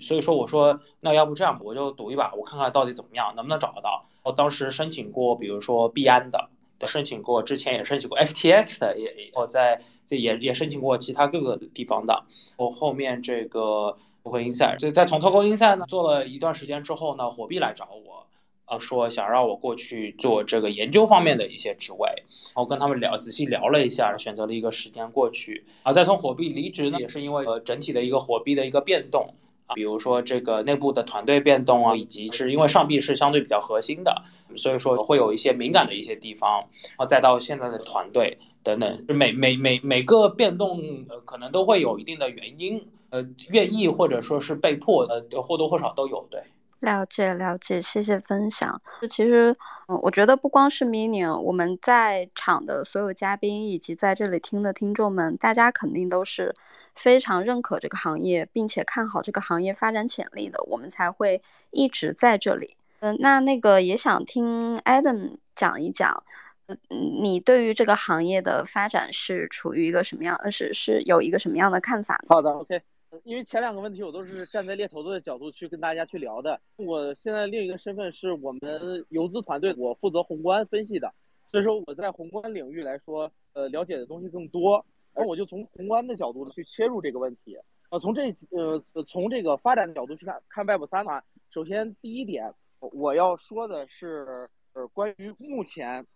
[0.00, 4.04] 所以说我说那要不这样吧，我就赌一把，我看看到底怎么样，能不能找得到。
[4.22, 6.50] 我当时申请过，比如说币安的。
[6.86, 12.24] 申请过，之前也申请过 FTX 的，也我在这也也申请过其他各个地方的。
[12.56, 18.24] 我后面这个 Token Insight，就在从 Token Insight 呢做了一段时间之后呢，火币来找我，
[18.66, 22.08] 呃，说想让我过去做这个研究方面的一些职位。
[22.54, 25.66] 我跟他们聊，仔细聊了一下，选择了一个时间过去。
[25.82, 29.34] 啊，再从火币离职呢，也是因为呃整体的一个火币的一个变动。
[29.74, 34.22] 比如说这个内部的团队变动啊，以及是因为上币是相对比较核心的，
[34.56, 46.26] 所以说会有一些敏感的一些地方，然后再到现在的团队等等，每每每每个变动呃可能都会有一定的原因，呃愿意或者说是被迫的或多或少都有。
[46.30, 46.42] 对，
[46.80, 48.80] 了解了解，谢谢分享。
[49.10, 49.54] 其实
[49.88, 56.54] 嗯，我觉得不光是 Mini，我们在场的所有嘉宾以及在这里听的听众们，大家肯定都是。
[56.98, 62.76] 非常认可这个行业，并且看好这个行业发展潜力的，我们才会一直在这里。
[62.98, 66.24] 嗯，那那个也想听 Adam 讲一讲，
[66.66, 66.76] 嗯，
[67.22, 70.34] 你对于这个行业的发展是处于一个什么样？
[70.42, 72.20] 呃，是是有一个什么样的看法？
[72.28, 72.82] 好的，OK。
[73.24, 76.60] 因为前两个问题我都是站在猎头的角度去跟大家去聊的。
[76.76, 78.60] 我现在另一个身份是我们
[79.08, 81.10] 游资团队，我负责宏观分析的，
[81.46, 84.84] 所以说我在宏观领域来说，呃，了解的东西更多。
[85.14, 87.58] 而我就从宏观的角度去切入这个问题，
[87.90, 91.20] 呃，从这呃从这个发展的角度去看看 Web 三呢，
[91.50, 96.06] 首先第一点我要说的是，呃，关于目前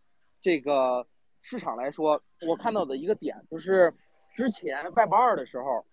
[0.41, 1.05] 这个
[1.41, 3.93] 市场来说，我看到的一个点就是，
[4.37, 5.85] 之前 Web 二的时候，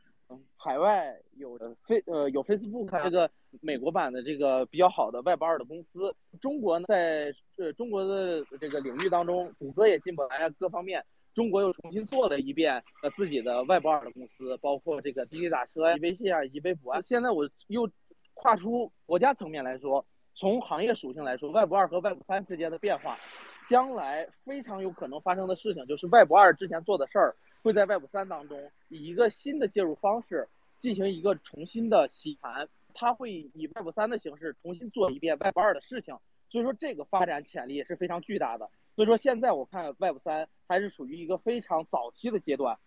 [0.56, 3.32] 海外有飞呃有 Facebook 这个
[3.62, 11.04] 美国版的这个比较好的 Web 二的公司，中国呢在呃中国的这个领域当中，谷歌也进不来，各方面。
[11.40, 17.00] 中国又重新做了一遍呃自己的 Web 二的公司，包括这个滴滴打车呀、微信啊、以及微博啊。
[17.00, 17.90] 现在我又
[18.34, 23.18] 跨出国家层面来说，从行业属性来说，Web 二和 Web 三之间的变化，
[23.66, 27.34] 将来非常有可能发生的事情就是 Web 二之前做的事儿
[27.64, 30.46] 会在 Web 三当中以一个新的介入方式
[30.78, 36.18] 进行一个重新的洗盘，它会以 Web 三的形式重新做一遍 Web 二的事情。
[36.50, 38.70] 所以说这个发展潜力也是非常巨大的。
[39.00, 42.78] 所以说现在我看 Web 三还是属于一个非常早期的阶段，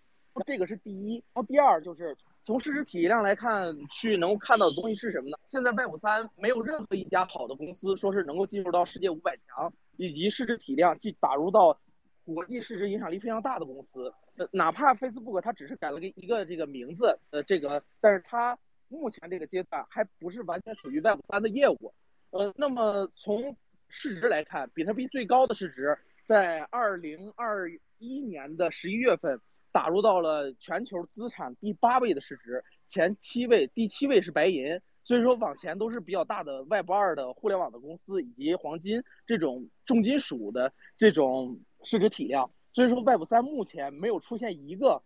[0.44, 1.14] 这个是第一。
[1.32, 5.38] 然后第二就是从市值体量来看，去能够看到的东西是什么呢？
[5.46, 11.80] 现在 Web 三没有任何一家好的公司说是能够进入到世界五百强，以及市值体量进打入到
[12.26, 14.12] 国际市值影响力非常大的公司。
[14.36, 18.58] 呃，哪怕 Facebook 它只是改了个一个这个名字，呃，这个，但是它
[18.88, 21.94] 目前这个阶段还不是完全属于 Web 三的业务。
[22.32, 23.56] 呃，那么从
[23.94, 29.38] 市值来看，比特币最高的市值在二零二一年的十一月份
[29.70, 45.02] 打入到了全球资产第八位的市值，前七位第七位是白银，所以说往前都是比较大的 Web 二的互联网的公司以及黄金这种重金属的这种市值体量，所以说 Web 三目前没有出现一个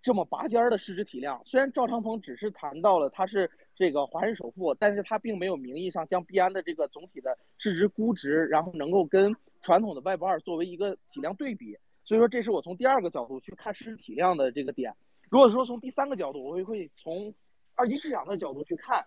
[0.00, 1.42] 这么拔尖儿的市值体量。
[1.44, 3.50] 虽然赵长鹏只是谈到了他是。
[3.78, 14.92] 这个华人首富，但是他并没有名义上将币安的这个总体的市值估值，然后能够跟传统的 Web 二作为一个体量对比，所以说这是我从第二个角度去看市值体量的这个点。
[15.30, 17.32] 如果说从第三个角度，我会会从
[17.76, 19.06] 二级市场的角度去看，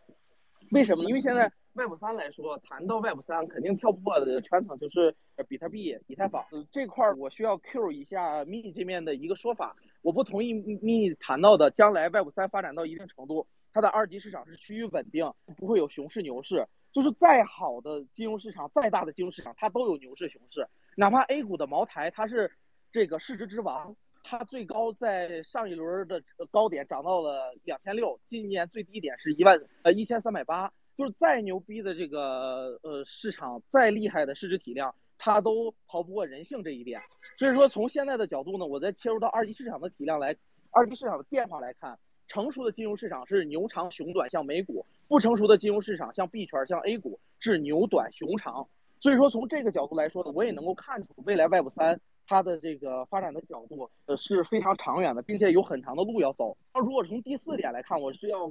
[0.72, 1.10] 为什么呢？
[1.10, 5.14] 因为现在 Web 三来说，谈到 Web 三，肯定跳不过的圈层就是
[5.50, 13.46] 比特币、以太坊这块儿，我需要 Q 一下 Mini 这面的一个说法，我不同意 Mini 谈到的将来 Web 三发展到一定程度。
[13.74, 16.66] 它的二级市场是趋于稳定，不会有熊市牛市。
[16.92, 20.68] 就是再好的金融市场，再大的金融市场，它都有牛市熊市。
[20.98, 22.52] 哪怕 A 股的茅台，它是
[22.92, 26.22] 这个市值之王，它最高在上一轮的
[26.52, 30.72] 高点涨到了两千六，今年最低点是一万呃一千三百八。
[30.98, 37.02] 就是再牛逼的这个呃市场，再厉害的市值体量，它都逃不过人性这一点。
[37.38, 40.36] 所以说，从现在的角度呢，我再切入到二级市场的体量来，
[40.70, 41.98] 二级市场的变化来看，
[42.32, 48.66] 成熟的金融市场是牛长熊短，像美股；不成熟的金融市场，像币圈、像 A 股是牛短熊长。
[49.02, 56.56] 所以说，从这个角度来说呢，我也能够看出未来 Web 三它的这个发展的角度呃是非常长远的，并且有很长的路要走。
[56.74, 58.50] 那如果从第四点来看，我是要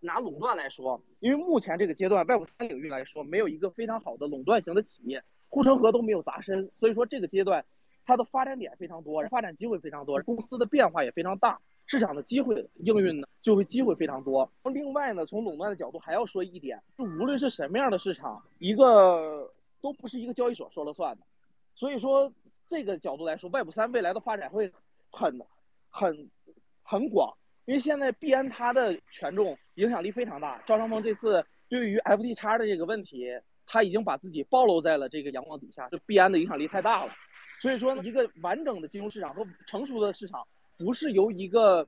[0.00, 7.62] 拿垄断来说，因为目前这个阶段 Web 三领域来说，没有一个非常好的垄断型的企业，护城河都没有砸深，所以说这个阶段。
[8.04, 14.48] 它的发展点非常多，发展机会非常多，公司的变化也非常大，市场的机会应运呢就会机会非常多。
[14.72, 21.22] 另外呢，从垄断的角度还要说一点，就无论是什么样的市场，一个都不是一个交易所说了算的。
[21.74, 22.32] 所以说
[22.66, 24.70] 这个角度来说，Web 三未来的发展会
[25.10, 25.40] 很、
[25.88, 26.30] 很、
[26.82, 27.34] 很广，
[27.64, 30.62] 因为现在币安它的权重影响力非常大。
[30.66, 33.28] 赵长鹏这次对于 FTX 的这个问题，
[33.66, 37.12] 他已经把自己暴露在了这个阳光底下，就币安的影响力太大了。
[37.60, 40.46] 所以说，一个完整的金融市场和成熟的市场，
[40.78, 41.86] 不是由一个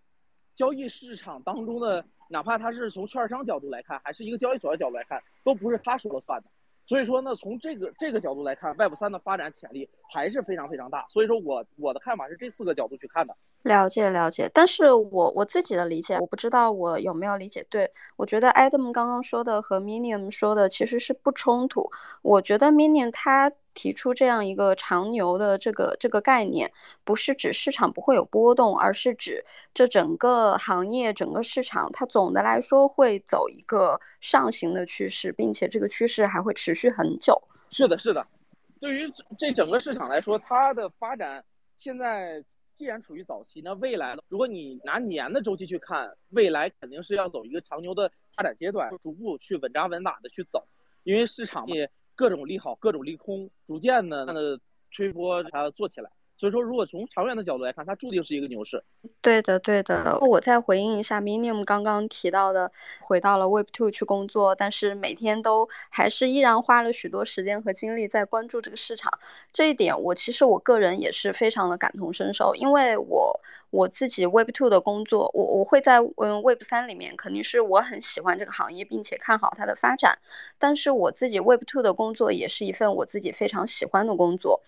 [0.54, 6.50] 交易市场当中的，哪怕他是从券商角度来看，还是一个交易所的角度来看，都不是他说了算的。
[6.86, 11.06] 所以说呢，从这个这个角度来看，Web 三的发展潜力还是非常非常大。
[11.08, 13.36] 所以说我我的看法是这四个角度去看的。
[13.62, 17.90] 了解了解，但是我我自己的理解，我不知道我有没有理解对。
[18.16, 21.90] 我觉得 Adam 刚刚说的和 Minium 说的其实是不冲突。
[22.22, 26.72] 我觉得 Minium 他提出这样一个长牛的这个这个概念，
[27.04, 37.38] 不是指市场不会有波动，而是指这整个行业整个市场它总的来说会走一个上行的趋势，并且这个趋势还会持续很久。
[37.70, 38.26] 是的，是的。
[38.80, 41.44] 对于这整个市场来说，它的发展
[41.78, 42.42] 现在。
[42.81, 44.23] 既然处于早期，那未来呢？
[44.28, 50.66] 如果你拿年的周期去看，未来肯定是要走一个长牛的发展阶段，逐步去稳扎稳打的去走，
[51.02, 54.59] 因为市场也各种利好，各种利空，逐渐的
[54.90, 56.11] 吹波它做起来。
[56.40, 58.82] 所以说，如果从长远的角度来看，它注定是一个牛市。
[59.20, 60.18] 对的，对的。
[60.22, 69.12] 我再回应一下 Minium 刚刚提到的，回到了 Web Two 去工作，但是每天都还是依然花了许多时间和精力在关注这个市场。
[69.52, 73.38] 这一点，我其实我个人也是非常的感同身受，因为我
[73.68, 80.18] 我自己 Web Two 的工作，我我会在嗯 Web 三里面，肯定是我很喜欢这个行业，并且看好它的发展。
[80.58, 84.62] 但是我自己 Web Two 的工作也是一份我自己非常喜欢的工作。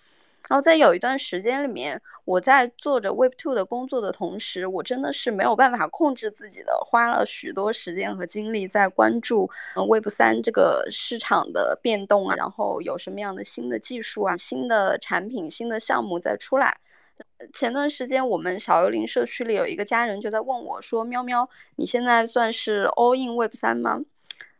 [0.48, 9.48] 然后在有一段时间里面，我在做着 Web Two 的工作的同时，我真的是没有办法控制自己的，花了许多时间和精力在关注
[9.88, 16.76] Web 三这个市场的变动啊，然后有什么样的新的技术啊、新的产品、新的项目在出来。
[17.52, 24.00] 前段时间我们小幽灵社区里有一个家人就在问我说：“喵喵，你现在算是 All in Web 三吗？”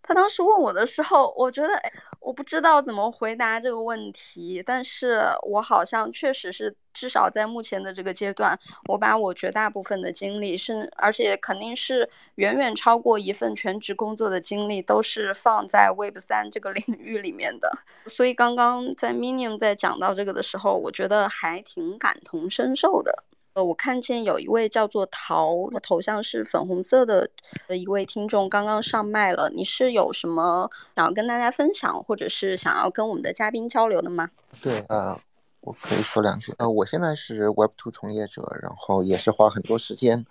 [0.03, 8.59] 他当时问我的时候，我觉得，哎，我不知道怎么回答这个问题，但是我好像确实是，至少在目前的这个阶段，
[8.89, 17.79] 我把我绝大部分的精力，甚，而且肯定是远远超过一份全职工作的精力，都是放在 Web 三这个 领域里面的。
[18.07, 23.23] 所以刚刚在 Minium 在讲到这个的时候，我觉得还挺感同身受的。
[23.55, 27.29] 呃，我看见有一位叫做桃，头像是粉红色的
[27.69, 29.51] 的一位听众刚刚上麦了。
[29.51, 34.31] 你是有什么想要跟大家分享，或者是想要跟我们的嘉宾交流的吗？
[34.63, 35.21] 对，呃，
[35.61, 36.51] 我可以说两句。
[36.57, 40.25] 呃，我现在是 Web Two 从业者，然后也是花很多时间，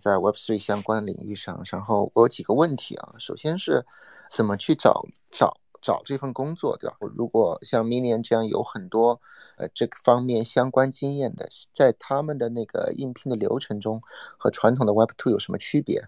[0.00, 1.62] 在 Web Three 相关领域上。
[1.70, 3.86] 然后我有几个问题啊，首先是
[4.28, 6.96] 怎么去找找找这份工作，对吧？
[7.16, 9.20] 如果像 Minion 这样有很多。
[9.56, 14.02] 呃，这个方面相关经验的，在他们的那个应聘的流程中，
[14.36, 16.02] 和传统的 Web Two 有什么区别？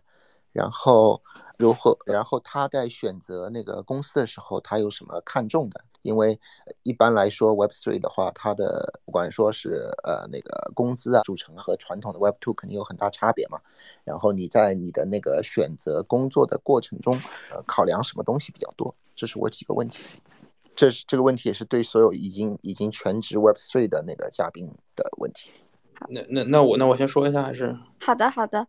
[0.53, 1.23] 然后
[1.59, 1.99] 如何？
[2.07, 5.85] 然后他在选择那个公司的时候，他有什么看重的？
[6.03, 6.39] 因为
[6.85, 13.59] 一般来说，Web Three 的话，它的不管说是呃那个工资啊组成和传统的 Web Two 肯定有很大差别嘛。
[14.05, 17.21] 然后你在你的那个选择工作的过程中，
[17.51, 18.95] 呃，考量什么东西比较多？
[19.17, 20.05] 这是我几个问题。
[20.77, 25.51] 这是这个问题也是对所有已经已经全职 Web Three 的那个嘉宾的问题。
[26.11, 27.75] 那那那我那我先说一下还是？
[28.01, 28.69] 好的好的。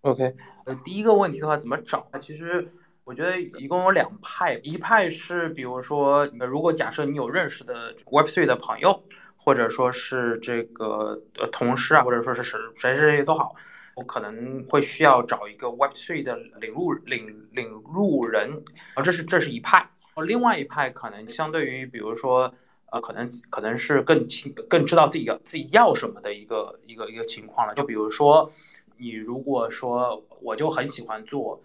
[0.00, 0.34] OK，
[0.64, 2.08] 呃，第一个问题的话怎么找？
[2.20, 2.66] 其实
[3.04, 9.04] 我觉得一共有两派，一派是比如说，如果假设你有认识的 Web Three 的朋友，
[9.36, 13.54] 或者说是这个呃同事啊，或者说是谁谁谁都好，
[13.96, 18.62] 我可能会需要找一个 Web Three 的领路领领路人
[18.94, 19.90] 啊，这是这是一派。
[20.24, 22.52] 另外一派可能相对于，比如说，
[22.90, 27.74] 呃，可能可能是更清、更知道自己要自己要什么的一个一个一个情况了。
[27.74, 28.50] 就比如说，
[28.96, 31.62] 你如果说我就很喜欢做，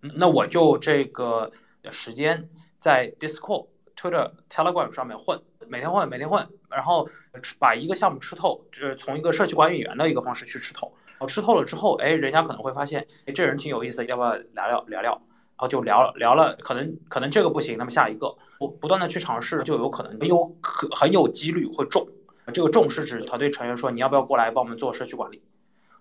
[0.00, 1.52] 那我就这个
[1.90, 2.48] 时间
[2.80, 7.08] 在 Discord、Twitter、Telegram 上面混，每天混，每天混，然后
[7.60, 10.92] 把一个项目吃透，就是从一个社区管理员的一个方式去吃透。
[11.06, 15.22] 然后吃透了之后，哎，人家可能会发现，哎，这人挺有意思，要不要聊聊聊聊？
[15.60, 18.34] 然后就聊聊了，可能可能这个不行，那么下一个。
[18.58, 22.08] 不不断的去尝试，就有可能有可很有几率会中。
[22.54, 25.42] 这个中是指团队成员说你要不要过来帮我们做社区管理，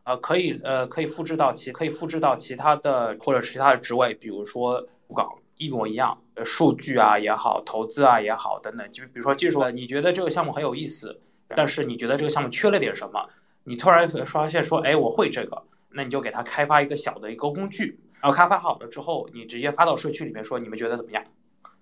[0.06, 5.28] 呃，可以呃可以复制到其可以复制到其他的或者其他的职位，比如说岗
[5.58, 11.20] 一模一样，数据啊也好，投资啊也好等等，就比如说技术，你觉得这个项目很有意思，
[11.50, 13.28] 但是你觉得这个项目缺了点什么，
[13.66, 21.24] 你突然发现说，哎，我会这个，那你就给他开发一个小的一个工具，然后开发好了之后，你直接发到社区里面说，你们觉得怎么样？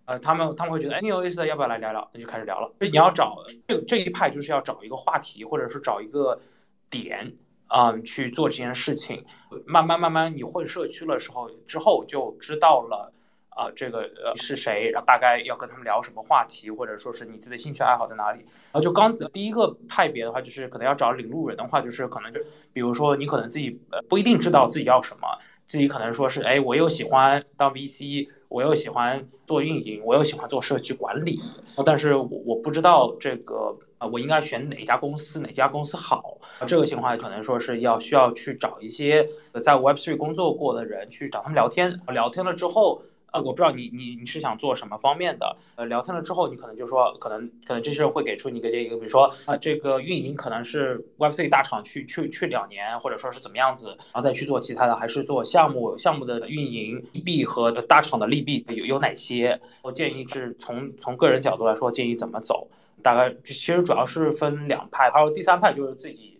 [0.05, 2.09] 呃，他们他们会觉得哎挺有意思的，要不要来聊聊？
[2.13, 2.71] 那就开始聊了。
[2.77, 6.39] 所以你要找这这一派，就是要找一个话题，或者是找一个
[6.89, 7.33] 点
[7.67, 9.25] 啊去做这件事情。
[9.65, 13.11] 慢慢慢慢，你混社区的时候之后，就知道了
[13.49, 18.39] 啊这个呃是谁，然后大概要跟他们聊什么话题，或者说是你自己的兴趣爱好在哪里。
[18.71, 22.39] 然后就刚第一个派别的话，就是可能要找领路人的话，就是可能就
[22.71, 23.77] 比如说你可能自己
[24.07, 25.27] 不一定知道自己要什么。
[25.67, 31.39] 自己可能说是，哎，我又喜欢当 VC，我又喜欢做运营，我又喜欢做社区管理，
[31.85, 36.37] 但是我我不知道这个啊，我应该选哪家公司，哪家公司好？
[36.65, 39.27] 这个情况可能说是要需要去找一些
[39.61, 43.01] 在 Web3 工作过的人去找他们聊天，聊天了之后。
[43.37, 45.55] 我不知道你你你是想做什么方面的？
[45.75, 59.59] 呃，聊天了之后，你可能就说，可能可能这些人会给出你一个建议，比如说啊，这个运营可能是 Web3 大厂去去去两年，或者说是怎么样子，然后再去做其他的，还是做项目项目的运营利弊和大厂的利弊有有哪些？
[59.81, 62.67] 我建议是从从个人角度来说，建议怎么走？
[63.03, 66.36] 大概其实主要是分两派，还有第三派就是自己。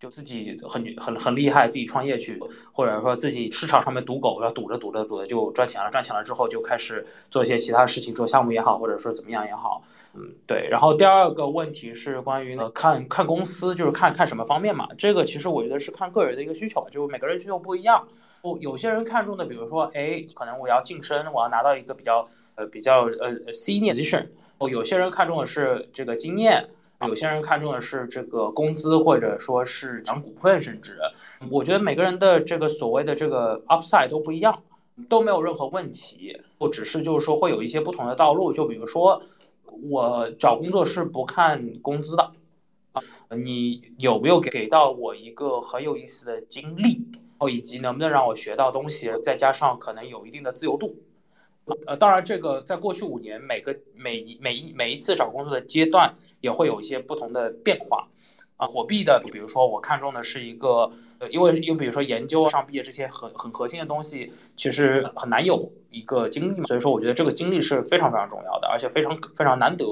[0.00, 2.40] 就自己很很很厉害，自己创业去，
[2.72, 9.82] 或者说自己市场上面赌狗，要赌着赌着赌着就赚钱了，赚钱了之后就开始做一些其他事情，做项目也好，或者说怎么样也好，
[10.14, 10.66] 嗯，对。
[10.70, 14.88] 然后第二个问题是关于呃看看公司，就是看看什么方面嘛。
[14.96, 18.08] 这个其实我觉得是看个人的一个需求，就每个人需求不一样。
[18.40, 24.28] 不，有些人看中的，比如说，哎，可能我要晋升，我要拿到一个比较呃比较呃 senior position。
[24.56, 26.70] 哦，有些人看中的是这个经验。
[27.08, 30.98] 有些人看重的是这个工资，或者说是涨股份，甚至
[31.50, 34.62] 我觉得每个人的这个所谓的这个 upside 都不一样，
[35.08, 36.38] 都没有任何问题。
[36.58, 38.52] 我只是就是说会有一些不同的道路。
[38.52, 39.22] 就比如说，
[39.88, 42.32] 我找工作是不看工资的
[42.92, 43.02] 啊，
[43.34, 47.02] 你有没有给到我一个很有意思的经历，
[47.38, 50.94] 哦，以及能不能让我学到东西，再加上可能有一定的自由度。
[51.86, 58.08] 呃，当然，这个在过去五年，每个每一每一每一次找工作的阶段，也会有一些不同的变化。
[58.56, 69.84] 啊，火币的，比如说我看中的是一个，呃，因为因为比如说研究上毕业这些很很核心的东西，其实很难有一个经历，所以说我觉得这个经历是非常非常重要的，而且非常非常难得。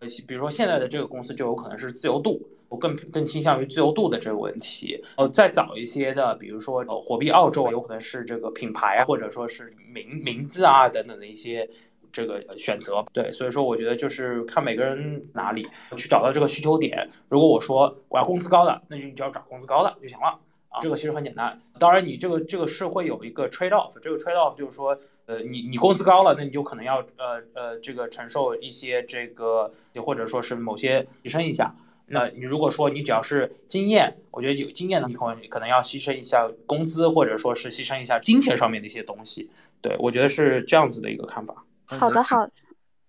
[0.00, 2.40] 呃，比如说现在的这个公司就有可能是自由度。
[2.70, 5.00] 我更更倾向于自由度的这个问题。
[5.16, 11.68] 呃，再早一些的，比如说呃，火币澳洲有可能是这个品牌啊，或者说是名名字啊等等的一些
[12.10, 13.04] 这个选择。
[13.12, 17.08] 对，所以说我觉得就是看每个人哪里去找到这个需求点。
[17.28, 20.40] 如果我说我要工资高的，那就你就要找工资高的就行了
[20.74, 20.80] 啊。
[20.82, 21.60] 这个其实很简单。
[21.78, 23.98] 当然，你这个这个是会有一个 trade off。
[24.00, 29.72] 这个 trade off 就是说，呃，你你工资高了，那你就可能要呃呃这个承受一些这个，
[30.04, 31.74] 或者说是某些提升一下。
[32.06, 39.50] 那你如果说你只要是经验，我觉得有经验的，你可能可能要牺牲一下工资，或者说是牺牲一下金钱上面的一些东西。
[39.80, 41.64] 对我觉得是这样子的一个看法。
[41.86, 42.46] 好的，好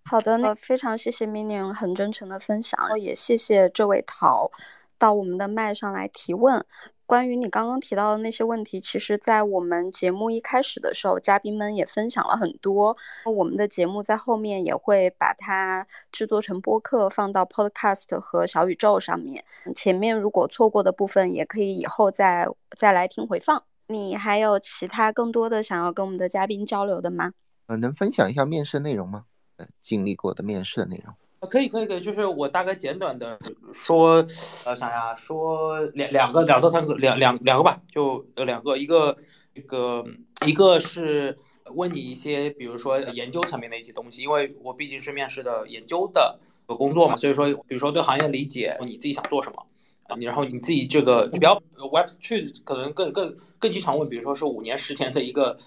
[0.06, 4.50] 好的，那非常谢谢 Minion 很真诚的分享，然后也谢谢这位陶
[4.98, 6.66] 到我们的麦上来提问。
[7.08, 12.98] 关于你刚刚提到的那些问题，其实，在我们节目一开始的时候，嘉宾们也分享了很多。
[13.26, 19.46] 我们的节目在后面也会把它制作成播客，放到 Podcast 和小宇宙上面。
[19.76, 23.64] 前面如果错过的部分，也可以以后再再来听回放。
[23.88, 27.34] 你还有其他更多的想要跟我们的嘉宾交流的吗？
[27.68, 29.26] 呃，能分享一下面试内容吗？
[29.58, 31.14] 呃，经历过的面试的内容。
[31.46, 33.38] 可以可以可以，就是我大概简短的
[33.72, 34.26] 说，
[34.64, 39.16] 呃，想想说两两个两到三个两两两个吧，就呃两个，一个
[39.54, 40.06] 一个
[40.46, 41.38] 一个是
[41.74, 49.66] 问你一些，比如说研究层面的一些东西，因为我毕竟是面试的研究的工作嘛，所以说比如说对行业理解，你自己想做什么
[50.08, 51.62] 啊，你然后你自己这个你不要
[51.92, 55.58] Web 去可能更更更经常问，比如说是五年十年的一个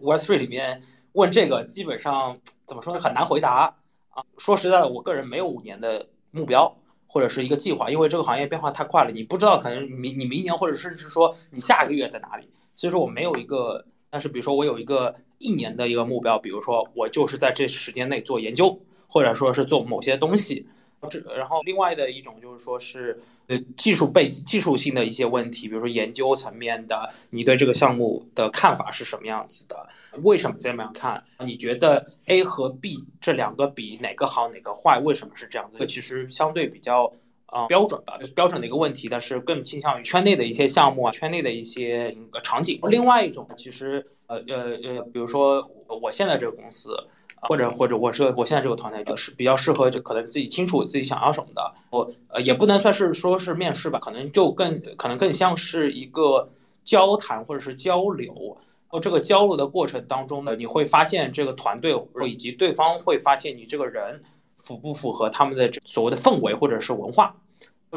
[0.00, 0.80] Web Three 里面
[1.12, 3.74] 问这个，基本上怎么说呢，很难回答。
[4.12, 6.76] 啊，说实在的，我个人没有五年的目标
[7.06, 18.78] 或者是一个计划，因为这个行业变化太快了，你不知道可能明你明年或者甚至说你下个月在哪里，所以说我没有一个但是比如说我有一个一年的一个目标，比如说我就是在这十年内做研究，
[19.08, 20.66] 或者说是做某些东西。
[21.10, 23.18] 这然后另外的一种就是说是
[23.48, 29.88] 呃技术背技术性的一些问题，比如说研究层面的，你对这个项目的看法是什么样子的？
[30.22, 31.24] 为什么这么样看？
[31.40, 35.00] 你觉得 A 和 B 这两个比哪个好哪个坏？
[35.00, 35.78] 为什么是这样子？
[35.78, 37.12] 这其实相对比较
[37.46, 42.78] 啊标准吧，标准的一个问题，但是更倾向于圈内的一些项目啊，圈内的一些场景。
[42.84, 45.68] 另外一种其实呃呃呃，比如说
[46.00, 46.96] 我现在这个公司。
[47.42, 51.74] 或者或者我是我现在这个团队就是比较适合，就可能自己清楚自己想要什么的。
[51.90, 56.48] 我呃也不能算是说是面试吧，可能就更可能更像是一个
[56.84, 58.56] 交谈或者是交流。
[58.90, 61.94] 哦，这个交流的过程当中呢，你会发现这个团队
[62.28, 64.22] 以及对方会发现你这个人
[64.56, 67.34] 符不符合他们的所谓的氛围或者是文化。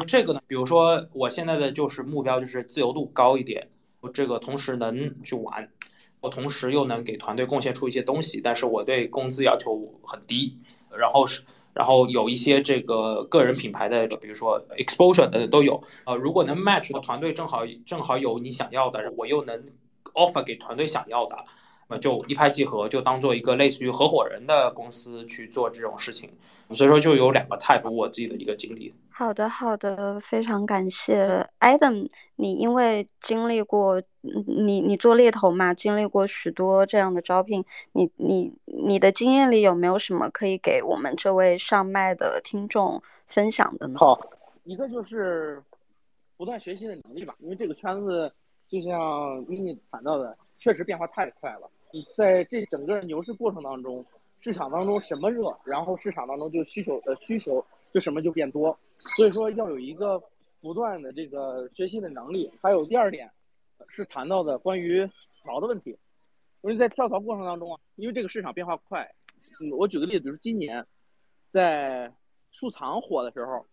[0.06, 3.68] 这个呢，比如说我现在的就是目标就是自由度高一点，
[4.00, 5.68] 我这个同时能去玩。
[6.20, 10.58] 我同时又能给团队贡献出一些东西，但是我对工资要求很低，
[10.90, 15.82] 然后是，然后有一些这个个人品牌的，比如说 exposure 等等都有。
[16.04, 19.64] 呃，如果能 match 的团队正好正好有你想要的，我又能
[20.14, 21.44] offer 给团队想要的。
[21.88, 26.30] 那就一拍即合，就当做一个类似于合伙人的公司去做这种事情，
[26.74, 28.92] 所以说就有两个 type 我自己的一个经历。
[29.10, 32.06] 好的，好的，非常感谢 Adam，
[32.36, 43.98] 你因为经历过，你你做猎头嘛，经历过许多这样的招聘，你你你的经验里有没有什么可以给我们这位上麦的听众分享的呢？
[43.98, 44.20] 好，
[44.64, 45.62] 一个就是
[46.36, 48.30] 不断学习的能力吧，因为这个圈子
[48.68, 49.00] 就像
[49.46, 51.70] mini 谈到的，确实变化太快了。
[52.14, 54.04] 在这整个牛市过程当中，
[54.40, 58.78] 市场当中什么热，然后市场当中就需求的需求就什么就变多，
[59.16, 60.22] 所以说要有一个
[60.60, 62.50] 不断的这个学习的能力。
[62.62, 63.30] 还有第二点，
[63.88, 65.08] 是谈到的关于
[65.42, 65.90] 槽的问题，
[66.60, 69.10] 因为在跳槽过程当中啊，因为这个市场变化快，
[69.60, 70.84] 嗯，我举个例子，比如今年
[71.50, 72.12] 在
[72.50, 73.64] 数藏火的时候，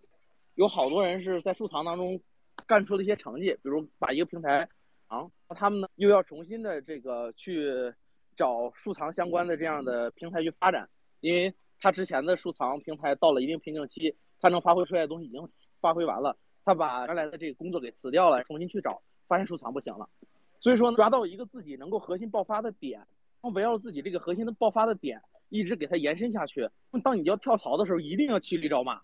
[0.55, 2.19] 有好多人是在数藏当中
[2.65, 4.69] 干出了一些成绩，比如把一个平台
[5.07, 7.93] 啊，他们呢又要重新的这个去。
[8.35, 10.89] 找数藏相关的这样的平台去发展，
[11.21, 15.41] 因为他之前的数藏平台到了一定瓶颈期，他能发挥出来的东西已经
[15.79, 20.07] 发挥完了，他把原来的这个工作给辞掉了，重新去找，发现数藏不行了，
[20.59, 23.05] 所以说抓到一个自己能够核心爆发的点，
[23.53, 26.69] 围绕自己这个核心的爆发的点，一直给它延伸下去。
[27.03, 29.01] 当你要跳槽的时候，一定要骑驴找马，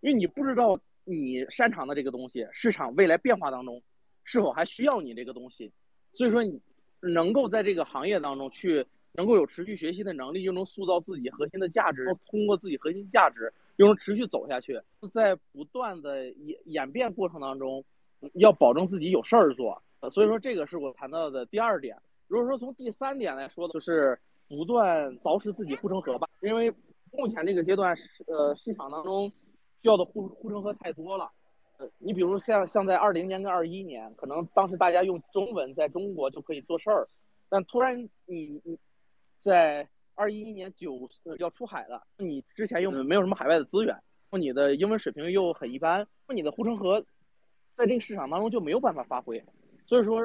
[0.00, 3.82] 因为你不知道你擅长的这个东西，市场未来变化当中
[4.24, 5.72] 是否还需要你这个东西，
[6.12, 6.60] 所以说你。
[7.02, 14.80] 能够在这个行业当中去，能够有持续学习的能力，又能塑造自己核心的价值，通过自己核心价值又能持续走下去，
[15.12, 17.84] 在不断的演演变过程当中，
[18.34, 19.82] 要保证自己有事儿做。
[20.10, 21.96] 所以说，这个是我谈到的第二点。
[22.28, 24.18] 如果说从第三点来说，就是
[24.48, 26.72] 不断凿实自己护城河吧，因为
[27.12, 27.94] 目前这个阶段，
[28.26, 29.30] 呃，市场当中
[29.80, 31.30] 需要的护护城河太多了。
[31.98, 37.08] 你比如像像在二零年跟二一年，可能当时大家用中文在中国就可以做事儿，
[37.48, 38.78] 但突然你你
[39.38, 43.96] 在二一年九要出海了，你之前又没有什么海外的资源，
[44.30, 47.04] 你的英文水平又很一般，那你的护城河
[47.70, 49.42] 在这个市场当中就没有办法发挥。
[49.86, 50.20] 所以说，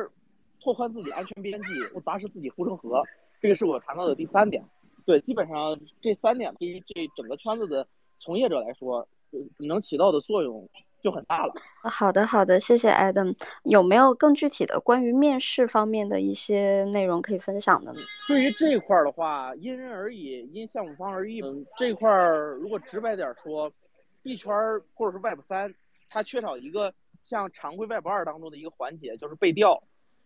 [0.59, 3.03] 拓宽自己安全边际，不砸实自己护城河，
[3.41, 4.63] 这个是我谈到的第三点。
[5.05, 9.07] 对，基本上这三点对于这整个圈子的从业者来说，
[9.59, 10.69] 能起到的作用。
[10.99, 11.53] 就很大了。
[11.83, 13.35] 好的，好的，谢谢 Adam。
[13.63, 17.99] 有没有更具体的关于面试方面的一些内容可以分享的呢？
[18.27, 21.41] 对于这块儿的话，因人而异，因项目方而异。
[21.41, 23.71] 嗯，这块儿如果直白点说，
[24.21, 24.51] 币圈
[24.93, 25.73] 或者是 Web 三，
[26.09, 26.93] 它缺少一个
[27.23, 29.81] 像常规 Web 二当中的一个环节，就是背调。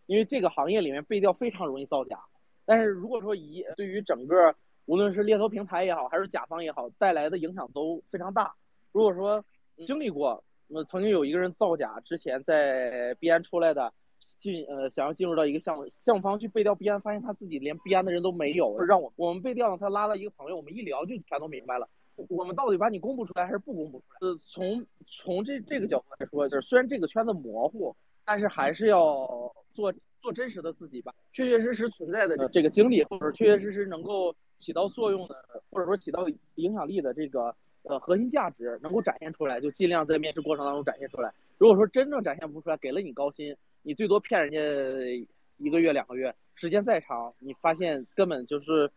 [0.07, 2.19] 因为这个行业里面背调非常容易造假。
[2.65, 4.53] 但是如果说以对于整个
[4.85, 8.53] 无论是猎头平台也好，还是甲方也好，带来的影响都非常大。
[8.91, 9.43] 如果说
[9.85, 10.43] 经历过，
[10.73, 21.87] 那曾经有一个人造假，之前在币安出来的，进呃想要进入到一个项目，项目方去背调币安，发现他自己连币安的人都没有，让我我们背调，他拉了一个朋友，我们一聊就全都明白了。
[22.29, 24.17] 我们到底把你公布出来还是不公布出来？
[24.21, 27.93] 呃，从从这这个角度来说，就是虽然这个圈子模糊，
[28.23, 35.35] 但是还是要做做真实的自己吧，确确实实存在的这个经历，或者确确实实能够起到作用的，
[35.69, 36.25] 或者说起到
[36.55, 37.53] 影响力的这个。
[37.83, 41.33] 呃，核心价值能够展现出来，就尽量在面试过程当中展现出来。
[41.57, 45.27] 如果说真正展现不出来，给了你高薪，你最多骗人家
[45.57, 48.89] 一个月、两个月，时间再长，你发现根本就是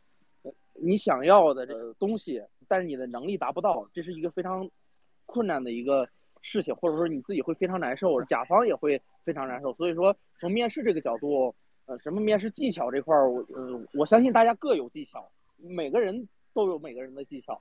[0.75, 4.69] 你想要的这个东西，但是你的能力达不到，这是一个非常
[5.27, 6.07] 困难的一个
[6.43, 9.73] 事情，或者说你自己会非常难受，甲方也会非常难受。
[9.75, 11.55] 所以说，从面试这个角度，
[11.87, 17.61] 呃，什么面试技巧这块儿，我呃，我相信大家各有技巧，每个人都有每个人的技巧，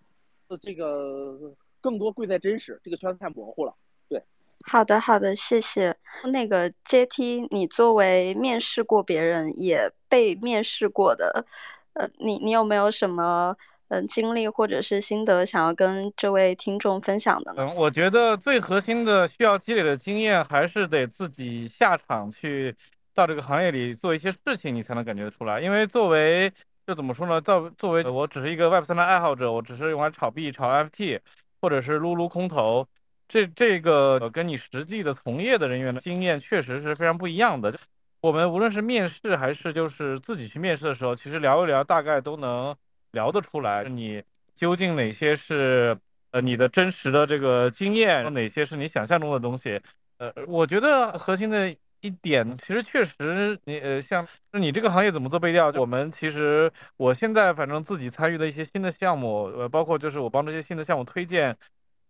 [0.59, 1.37] 这个
[1.81, 3.73] 更多贵在真实，这个圈子太模糊了。
[4.09, 4.23] 对，
[4.65, 5.95] 好的，好的，谢谢。
[6.25, 11.45] 那个阶梯，你作为面试过别人也被面试过的，
[11.93, 13.55] 呃，你你有没有什么
[13.87, 17.63] 嗯经历或者是心得想要跟这位听众分享的呢？
[17.63, 22.75] 嗯，我觉得最核心的需要积累的经验，还是得自己下场去。
[23.15, 25.61] 到这个行业里做一些事情，你才能感觉出来。
[25.61, 26.51] 因为作为
[26.85, 27.39] 就怎么说呢？
[27.39, 31.19] 作作为我只是一个 Web 三的爱好者，我只是用来炒币、炒 FT，
[31.61, 32.85] 或者是撸撸空投。
[33.27, 37.73] 这这个跟你实际的从业的人员的经验确实是非常不一样的。
[38.19, 42.75] 我们无论是面试还是就是自己去面试的时候，其实聊一聊，大概都能
[43.11, 44.21] 聊得出来，你
[44.53, 45.97] 究竟哪些是
[46.31, 49.79] 呃你的真实的这个经验，哪些是你想象中的东西。
[50.17, 51.73] 呃，我觉得核心的。
[52.03, 55.71] 一点，其实确实，你呃，像你这个行业怎么做背调？
[55.77, 61.55] 我们其实，我现在反正自己参与的一些新的项目，呃，包括就是我帮这些新的项目推荐，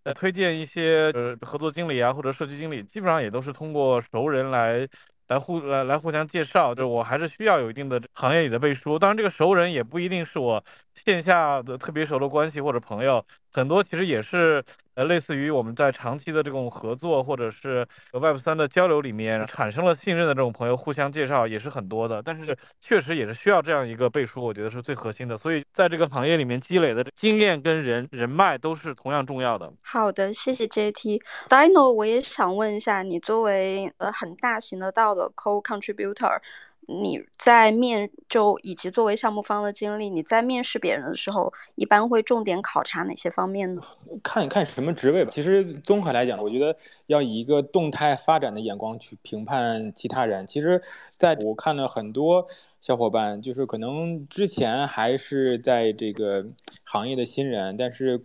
[0.04, 4.88] 呃，推荐一些呃合作经理啊或者社区经理，基本上也都是通过熟人来。
[5.30, 9.00] 来互来来互相介绍，就我还是需要有一定的行业里的背书。
[9.00, 10.62] 当然，这个熟人也不一定是我
[10.96, 14.62] 线下的特别熟的关系或者朋友，很多其实也是
[14.96, 22.22] 呃类似于我们在长期的这种合作或者是 Web 三的交流里面产生了信任的这种朋友，互相介绍也是很多的。
[22.22, 25.38] 但是确实也是需要这样一个背书，我觉得是最核心的。
[25.38, 29.72] 所以在这个行业里面积累的经验跟人人脉都是同样重要的。
[29.82, 35.14] 好的，谢谢 JT Dino，我也想问一下，你作为呃很大型的道。
[35.14, 36.40] 的 co-contributor，
[36.88, 43.82] 你在面就以及作为项目方的经历，你在面试别人的时候，一般会重点考察哪些方面呢？
[44.22, 45.32] 看一看什么职位吧。
[45.32, 46.76] 其实综合来讲，我觉得
[47.08, 50.46] 要以一个动态发展的眼光去评判其他人。
[50.46, 50.82] 其实，
[51.18, 52.48] 在我看了很多
[52.82, 56.46] 小伙伴，就是可能之前还是在这个
[56.84, 58.22] 行业的新人，但是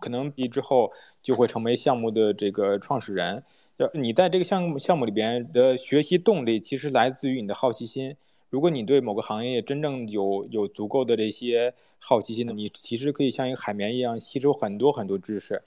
[0.00, 0.92] 可能毕之后
[1.22, 3.44] 就会成为项目的这个创始人。
[3.94, 8.16] 你在这个项目项目里边的学习动力，其实来自于你的好奇心。
[8.50, 15.62] 如果你对某个行业真正有有足够的这些好奇心的，你其实可以像一个海绵一样吸收很多很多知识。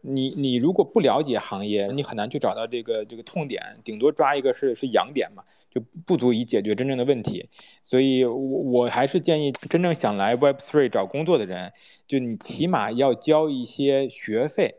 [0.00, 7.48] 你你如果不了解行业，你很难去找到这个这个痛点，顶多抓一个是是痒点嘛，就不足以解决真正的问题。
[7.84, 11.72] 所以，我我还是建议真正想来 Web Three 找工作的人，
[12.06, 14.74] 就你起码要交一些学费。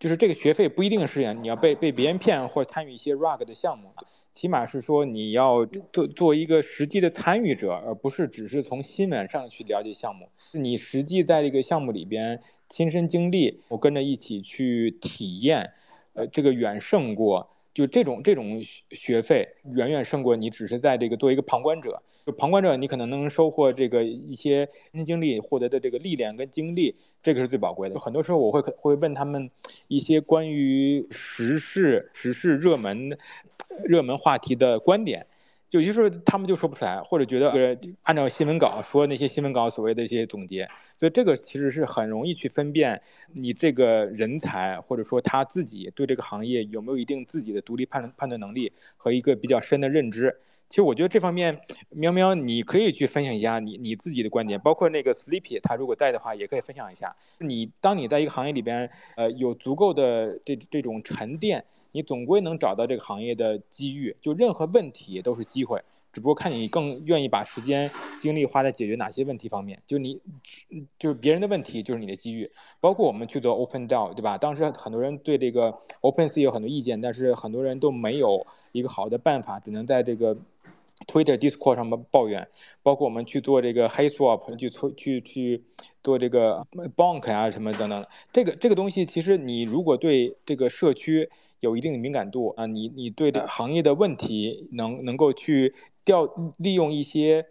[0.00, 3.90] 就是这个学费不一定是你要被被别人骗或者参与一些 rug 的项目，
[4.32, 10.30] 起码是说你要做做一个实际的参与者，而不是只是从新闻上去了解项目。
[10.52, 15.72] 你实际在这个项目里边亲身经历，我跟着一起去体验，
[16.14, 18.60] 呃，这个远胜过就这种这种
[18.90, 22.02] 学费远远胜过你只是在这个做一个旁观者。
[22.26, 26.96] 就旁观者，你可能能收获这个一些人生经历获得的这个历练跟经历。
[27.22, 27.98] 这个是最宝贵的。
[27.98, 29.50] 很多时候我会会问他们
[29.88, 33.18] 一些关于时事、时事热门、
[33.84, 35.26] 热门话题的观点，
[35.70, 40.66] 有些时候他们就说不出来，或者觉得按照新闻稿说那些新闻稿所谓的一些总结。
[41.00, 43.00] 所以这个其实是很容易去分辨
[43.32, 50.36] 你这个人才，或者说他自己对这个行业有没有一定自己的独立判判断能力和一个比较深的认知。
[50.68, 51.58] 其实我觉得这方面，
[51.88, 57.16] 喵喵，你可以去分享一下你你自己的观点，包括那个 Sleepy，他如果在的话，也可以分享一下。
[57.38, 64.14] 你当你在一个行业里边，呃，有足够的这这种沉淀，你总归能找到这个行业的机遇。
[64.20, 65.82] 就任何问题都是机会，
[66.12, 69.82] 只不过看你更愿意把时间精力花在解决哪些问题方面。
[69.86, 70.20] 就你，
[70.98, 72.50] 就是别人的问题就是你的机遇。
[72.80, 74.38] 包括我们去做 Open DAO，对吧？
[74.38, 80.36] 当时很多人对这个 Open Sea 有很多意见，但是很多人都没有一个好的办法，只能在这个。
[81.06, 82.46] Twitter、Discord 上面抱怨，
[82.82, 85.64] 包括我们去做这个 Hey Swap，去做去去
[86.02, 91.30] 做这个 Bank 啊什么等等，这个这个东西其实你如果对这个社区
[91.60, 95.74] 有一定的敏感度啊，你你对这行业的问题能能够去
[96.10, 97.46] 调利用一些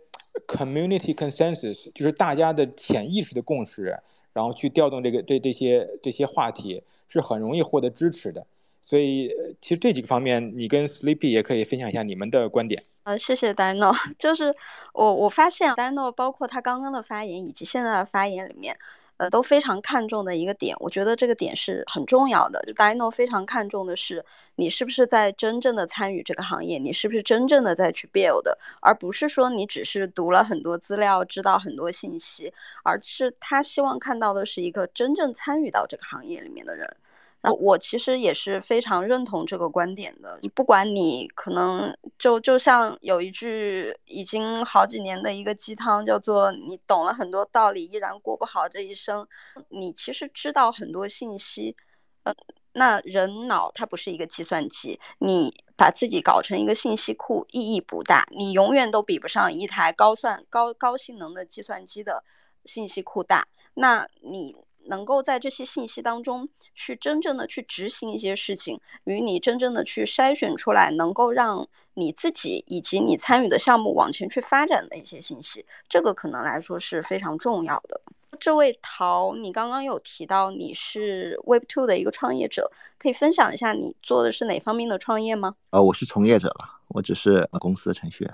[0.45, 3.97] Community Consensus，就是大家的潜意识的共识，
[4.33, 8.45] 然后去调动这个这这些这些话题，是很容易获得支持的。
[8.81, 9.29] 所以，
[9.61, 12.83] 其实这几个方面，你跟 Sleepy 也可以分享一下你们的观点。
[13.03, 13.95] 呃，谢谢 Dino。
[14.19, 14.53] 就是
[14.93, 18.75] 我我发现 Dino 包括他刚刚的发言以及现在的发言里面，
[19.19, 22.61] 呃，都非常看重的一个点，我觉得这个点是很重要的。
[22.65, 24.23] 就 Dino 非常看重的是，
[24.55, 36.95] 你是不是在真正的参与这个行业，你是不是真正的在去 build，而不是说你只是读了很多资料，知道很多信息，而是他希望看到的是一个真正参与到这个行业里面的人。
[37.41, 40.37] 然后我其实也是非常认同这个观点的。
[40.41, 49.25] 你不管你可能就就像有一句已经好几年的一个鸡汤，叫做“你懂了很多道理，依然过不好这一生”。
[49.69, 51.77] 你其实知道很多信息，
[52.23, 52.35] 呃，
[52.73, 62.23] 那人脑它不是一个计算机，你把自己搞成一个信息库意义不大，你永远都比不上一台高算高高性能的计算机的
[62.65, 63.47] 信息库大。
[63.75, 64.57] 那你。
[64.85, 78.01] 能够在这些信息当中去真正的去执行一些事情，与你真正的去筛选出来，能够让你自己以及你参与的项目往前去发展的一些信息，这个可能来说是非常重要的。
[78.39, 85.55] 这位陶，你刚刚有提到你是 Web Two 的一个创业者，可以分享一下你做的是哪方面的创业吗？
[85.71, 88.33] 呃，我是从业者了，我只是公司的程序员。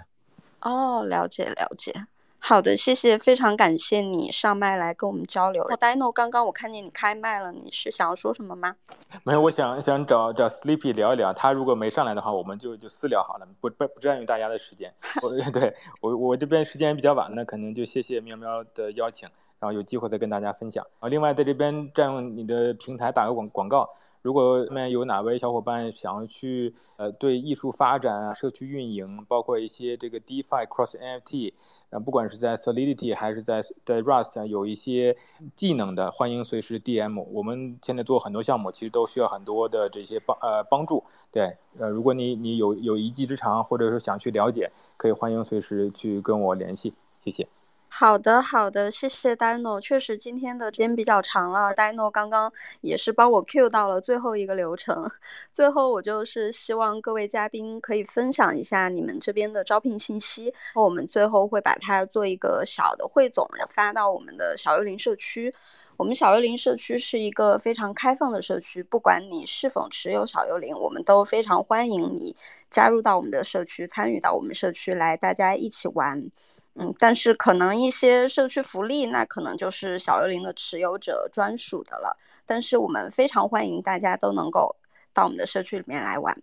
[0.61, 2.05] 哦，了解了解。
[2.47, 5.63] 好的，谢谢，非常感谢你上麦来跟我们交流。
[5.79, 8.75] Dino，刚刚我看见你开麦了，你是想要说什么吗？
[9.25, 14.93] 没有，我想想找找 Sleepy 聊一聊，他如果没上来的话，我们就就私聊好了，不不不占用大家的时间。
[15.23, 19.27] 我对我我这边时间比较晚，那可能就谢谢喵喵的邀请，
[19.59, 20.85] 然后有机会再跟大家分享。
[20.99, 23.89] 啊，另外在这边占用你的平台打个广广告。
[24.25, 31.53] 如果面有哪位小伙伴想要去呃对艺术发展啊、社区运营，包括一些这个 DeFi Cross NFT，
[31.91, 35.15] 啊，不管是在 Solidity 还是在在 Rust 有一些
[35.55, 37.21] 技能的，欢迎随时 DM。
[37.31, 41.03] 我们现在做很多项目，其实都需要很多的这些帮呃帮助。
[41.31, 46.95] 对，呃，如果你你有有一技之长，或者说想去了解，可以欢迎随时去跟我联系。
[47.19, 47.47] 谢谢。
[47.87, 49.79] 好的，好的，谢谢 Dino。
[49.79, 52.51] 确实今天的时间比较长了，Dino 刚刚
[52.81, 55.09] 也是帮我 Q 到了最后一个流程。
[55.53, 65.53] 最后我就是希望各位嘉宾可以分享一下你们这边的招聘信息，我们最后会把它做一个小的汇总，发到我们的小幽灵社区。
[65.97, 72.35] 我们小幽灵社区是一个非常开放的社区，不管你是否持有小幽灵，我们都非常欢迎你
[72.69, 76.29] 加入到我们的社区，参与到我们社区来，大家一起玩。
[76.77, 82.17] 嗯，但是可能一些社区福利，那可能就是小幽灵的持有者专属的了。
[82.45, 84.75] 但是我们非常欢迎大家都能够
[85.13, 86.37] 到我们的社区里面来玩。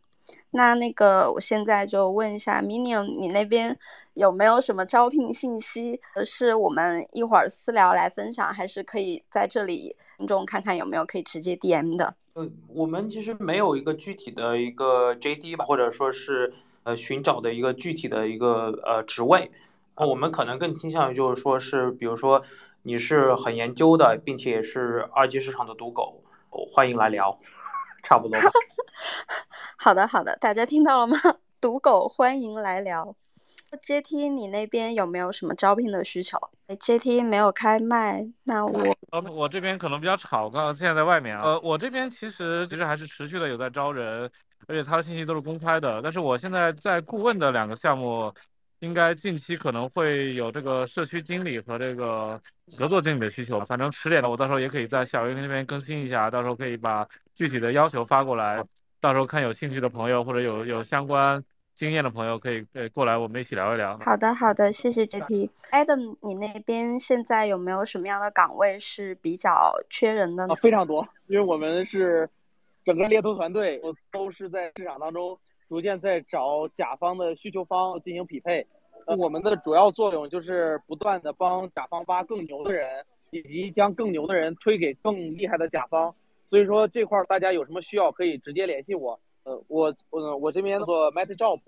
[0.53, 3.79] 那那个，我现在就问一下 Minion，你那边
[4.15, 6.01] 有没有什么招聘信息？
[6.25, 12.15] 是我们一会儿私聊来分享，还是可以在这里听众看看有没有可以直接 DM 的？
[12.35, 16.51] 呃，我们其实没有一个具体的一个 JD 吧，或者说是
[16.85, 19.51] 呃寻找的一个具体的一个呃职位。
[19.97, 22.43] 我们可能更倾向于就是说是，比如说
[22.83, 27.39] 你是很研究的，并且也是二级市场的赌狗，欢迎来聊，
[28.03, 28.51] 差不多吧。
[29.77, 31.17] 好的，好的，大家听到了吗？
[31.61, 33.15] 赌狗欢迎来聊。
[33.83, 36.39] JT，你那边有没有什么招聘的需求
[36.69, 41.43] ？JT 没有开麦，那我呃，我这边可能比较吵，刚刚现在在外面啊。
[41.45, 44.31] 呃，我这边其实其实还是持续的有在招人，
[44.67, 46.03] 而且他的信息都是公开的。
[46.03, 48.33] 但是我现在在顾问的两个项目。
[48.83, 52.41] 应该近期可能会有这个社区经理和这个
[52.77, 58.61] 合作经理的需求，反正迟点的我到时候也可以在小云那边更新一下，到时候可以把具体的要求发过来，
[59.01, 61.41] 到时候看有兴趣的朋友或者有有相关
[61.75, 63.97] 经验的朋友可以呃过来我们一起聊一聊。
[64.01, 65.49] 好的好的，谢谢 JT。
[65.71, 70.57] Adam，你那边现在有没有什么样的岗位是比较缺人的呢？
[70.57, 72.29] 非常多，因为我们是
[72.85, 73.81] 整个猎头团队，
[74.11, 75.39] 都是在市场当中。
[75.73, 78.67] 逐渐在找甲方的需求方进行匹配，
[79.17, 86.15] 我们的主要作用就是不断的帮甲方挖更牛的人，以及将更牛的人推给更厉害的甲方。
[86.47, 89.19] 所以说这块大家有什么需要可以直接联系我。
[89.45, 91.59] 呃，我我我这边做 Meta Job，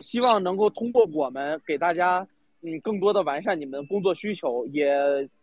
[0.00, 2.26] 希望能够通过我们给大家
[2.62, 4.92] 嗯更多的完善你们的工作需求，也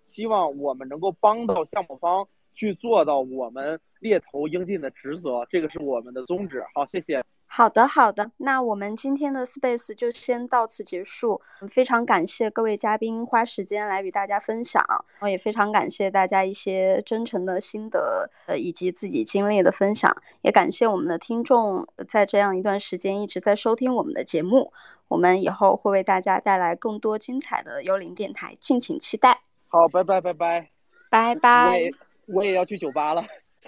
[0.02, 6.62] 希望我们能够帮到项目方去做到我们猎头应尽的职责，这个是我们的宗旨。
[6.76, 7.24] 好，谢谢。
[7.54, 8.32] 好的好的。
[8.38, 11.42] 那我们今天的 space 就先到此结束。
[11.68, 20.16] 非常感谢各位嘉宾花时间来与大家分享然后也非常感谢大家一些真诚的心得呃以及自己经历的分享。
[20.44, 24.72] 也感谢我们的听众在这样一段时间一直在收听我们的节目。
[25.10, 29.42] 我们以后会为大家带来更多精彩的幽灵电台敬请期待。
[29.68, 30.70] 好拜拜拜拜。
[31.10, 31.92] 拜拜
[32.28, 33.22] 我也要去酒吧了。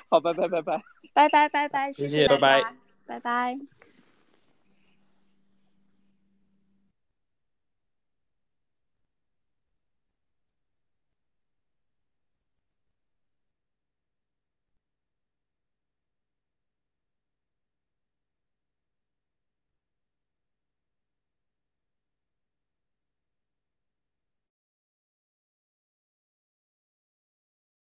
[0.07, 0.81] 好拜拜拜拜。
[1.14, 2.61] 拜拜拜拜谢谢拜拜
[3.05, 3.72] 拜拜。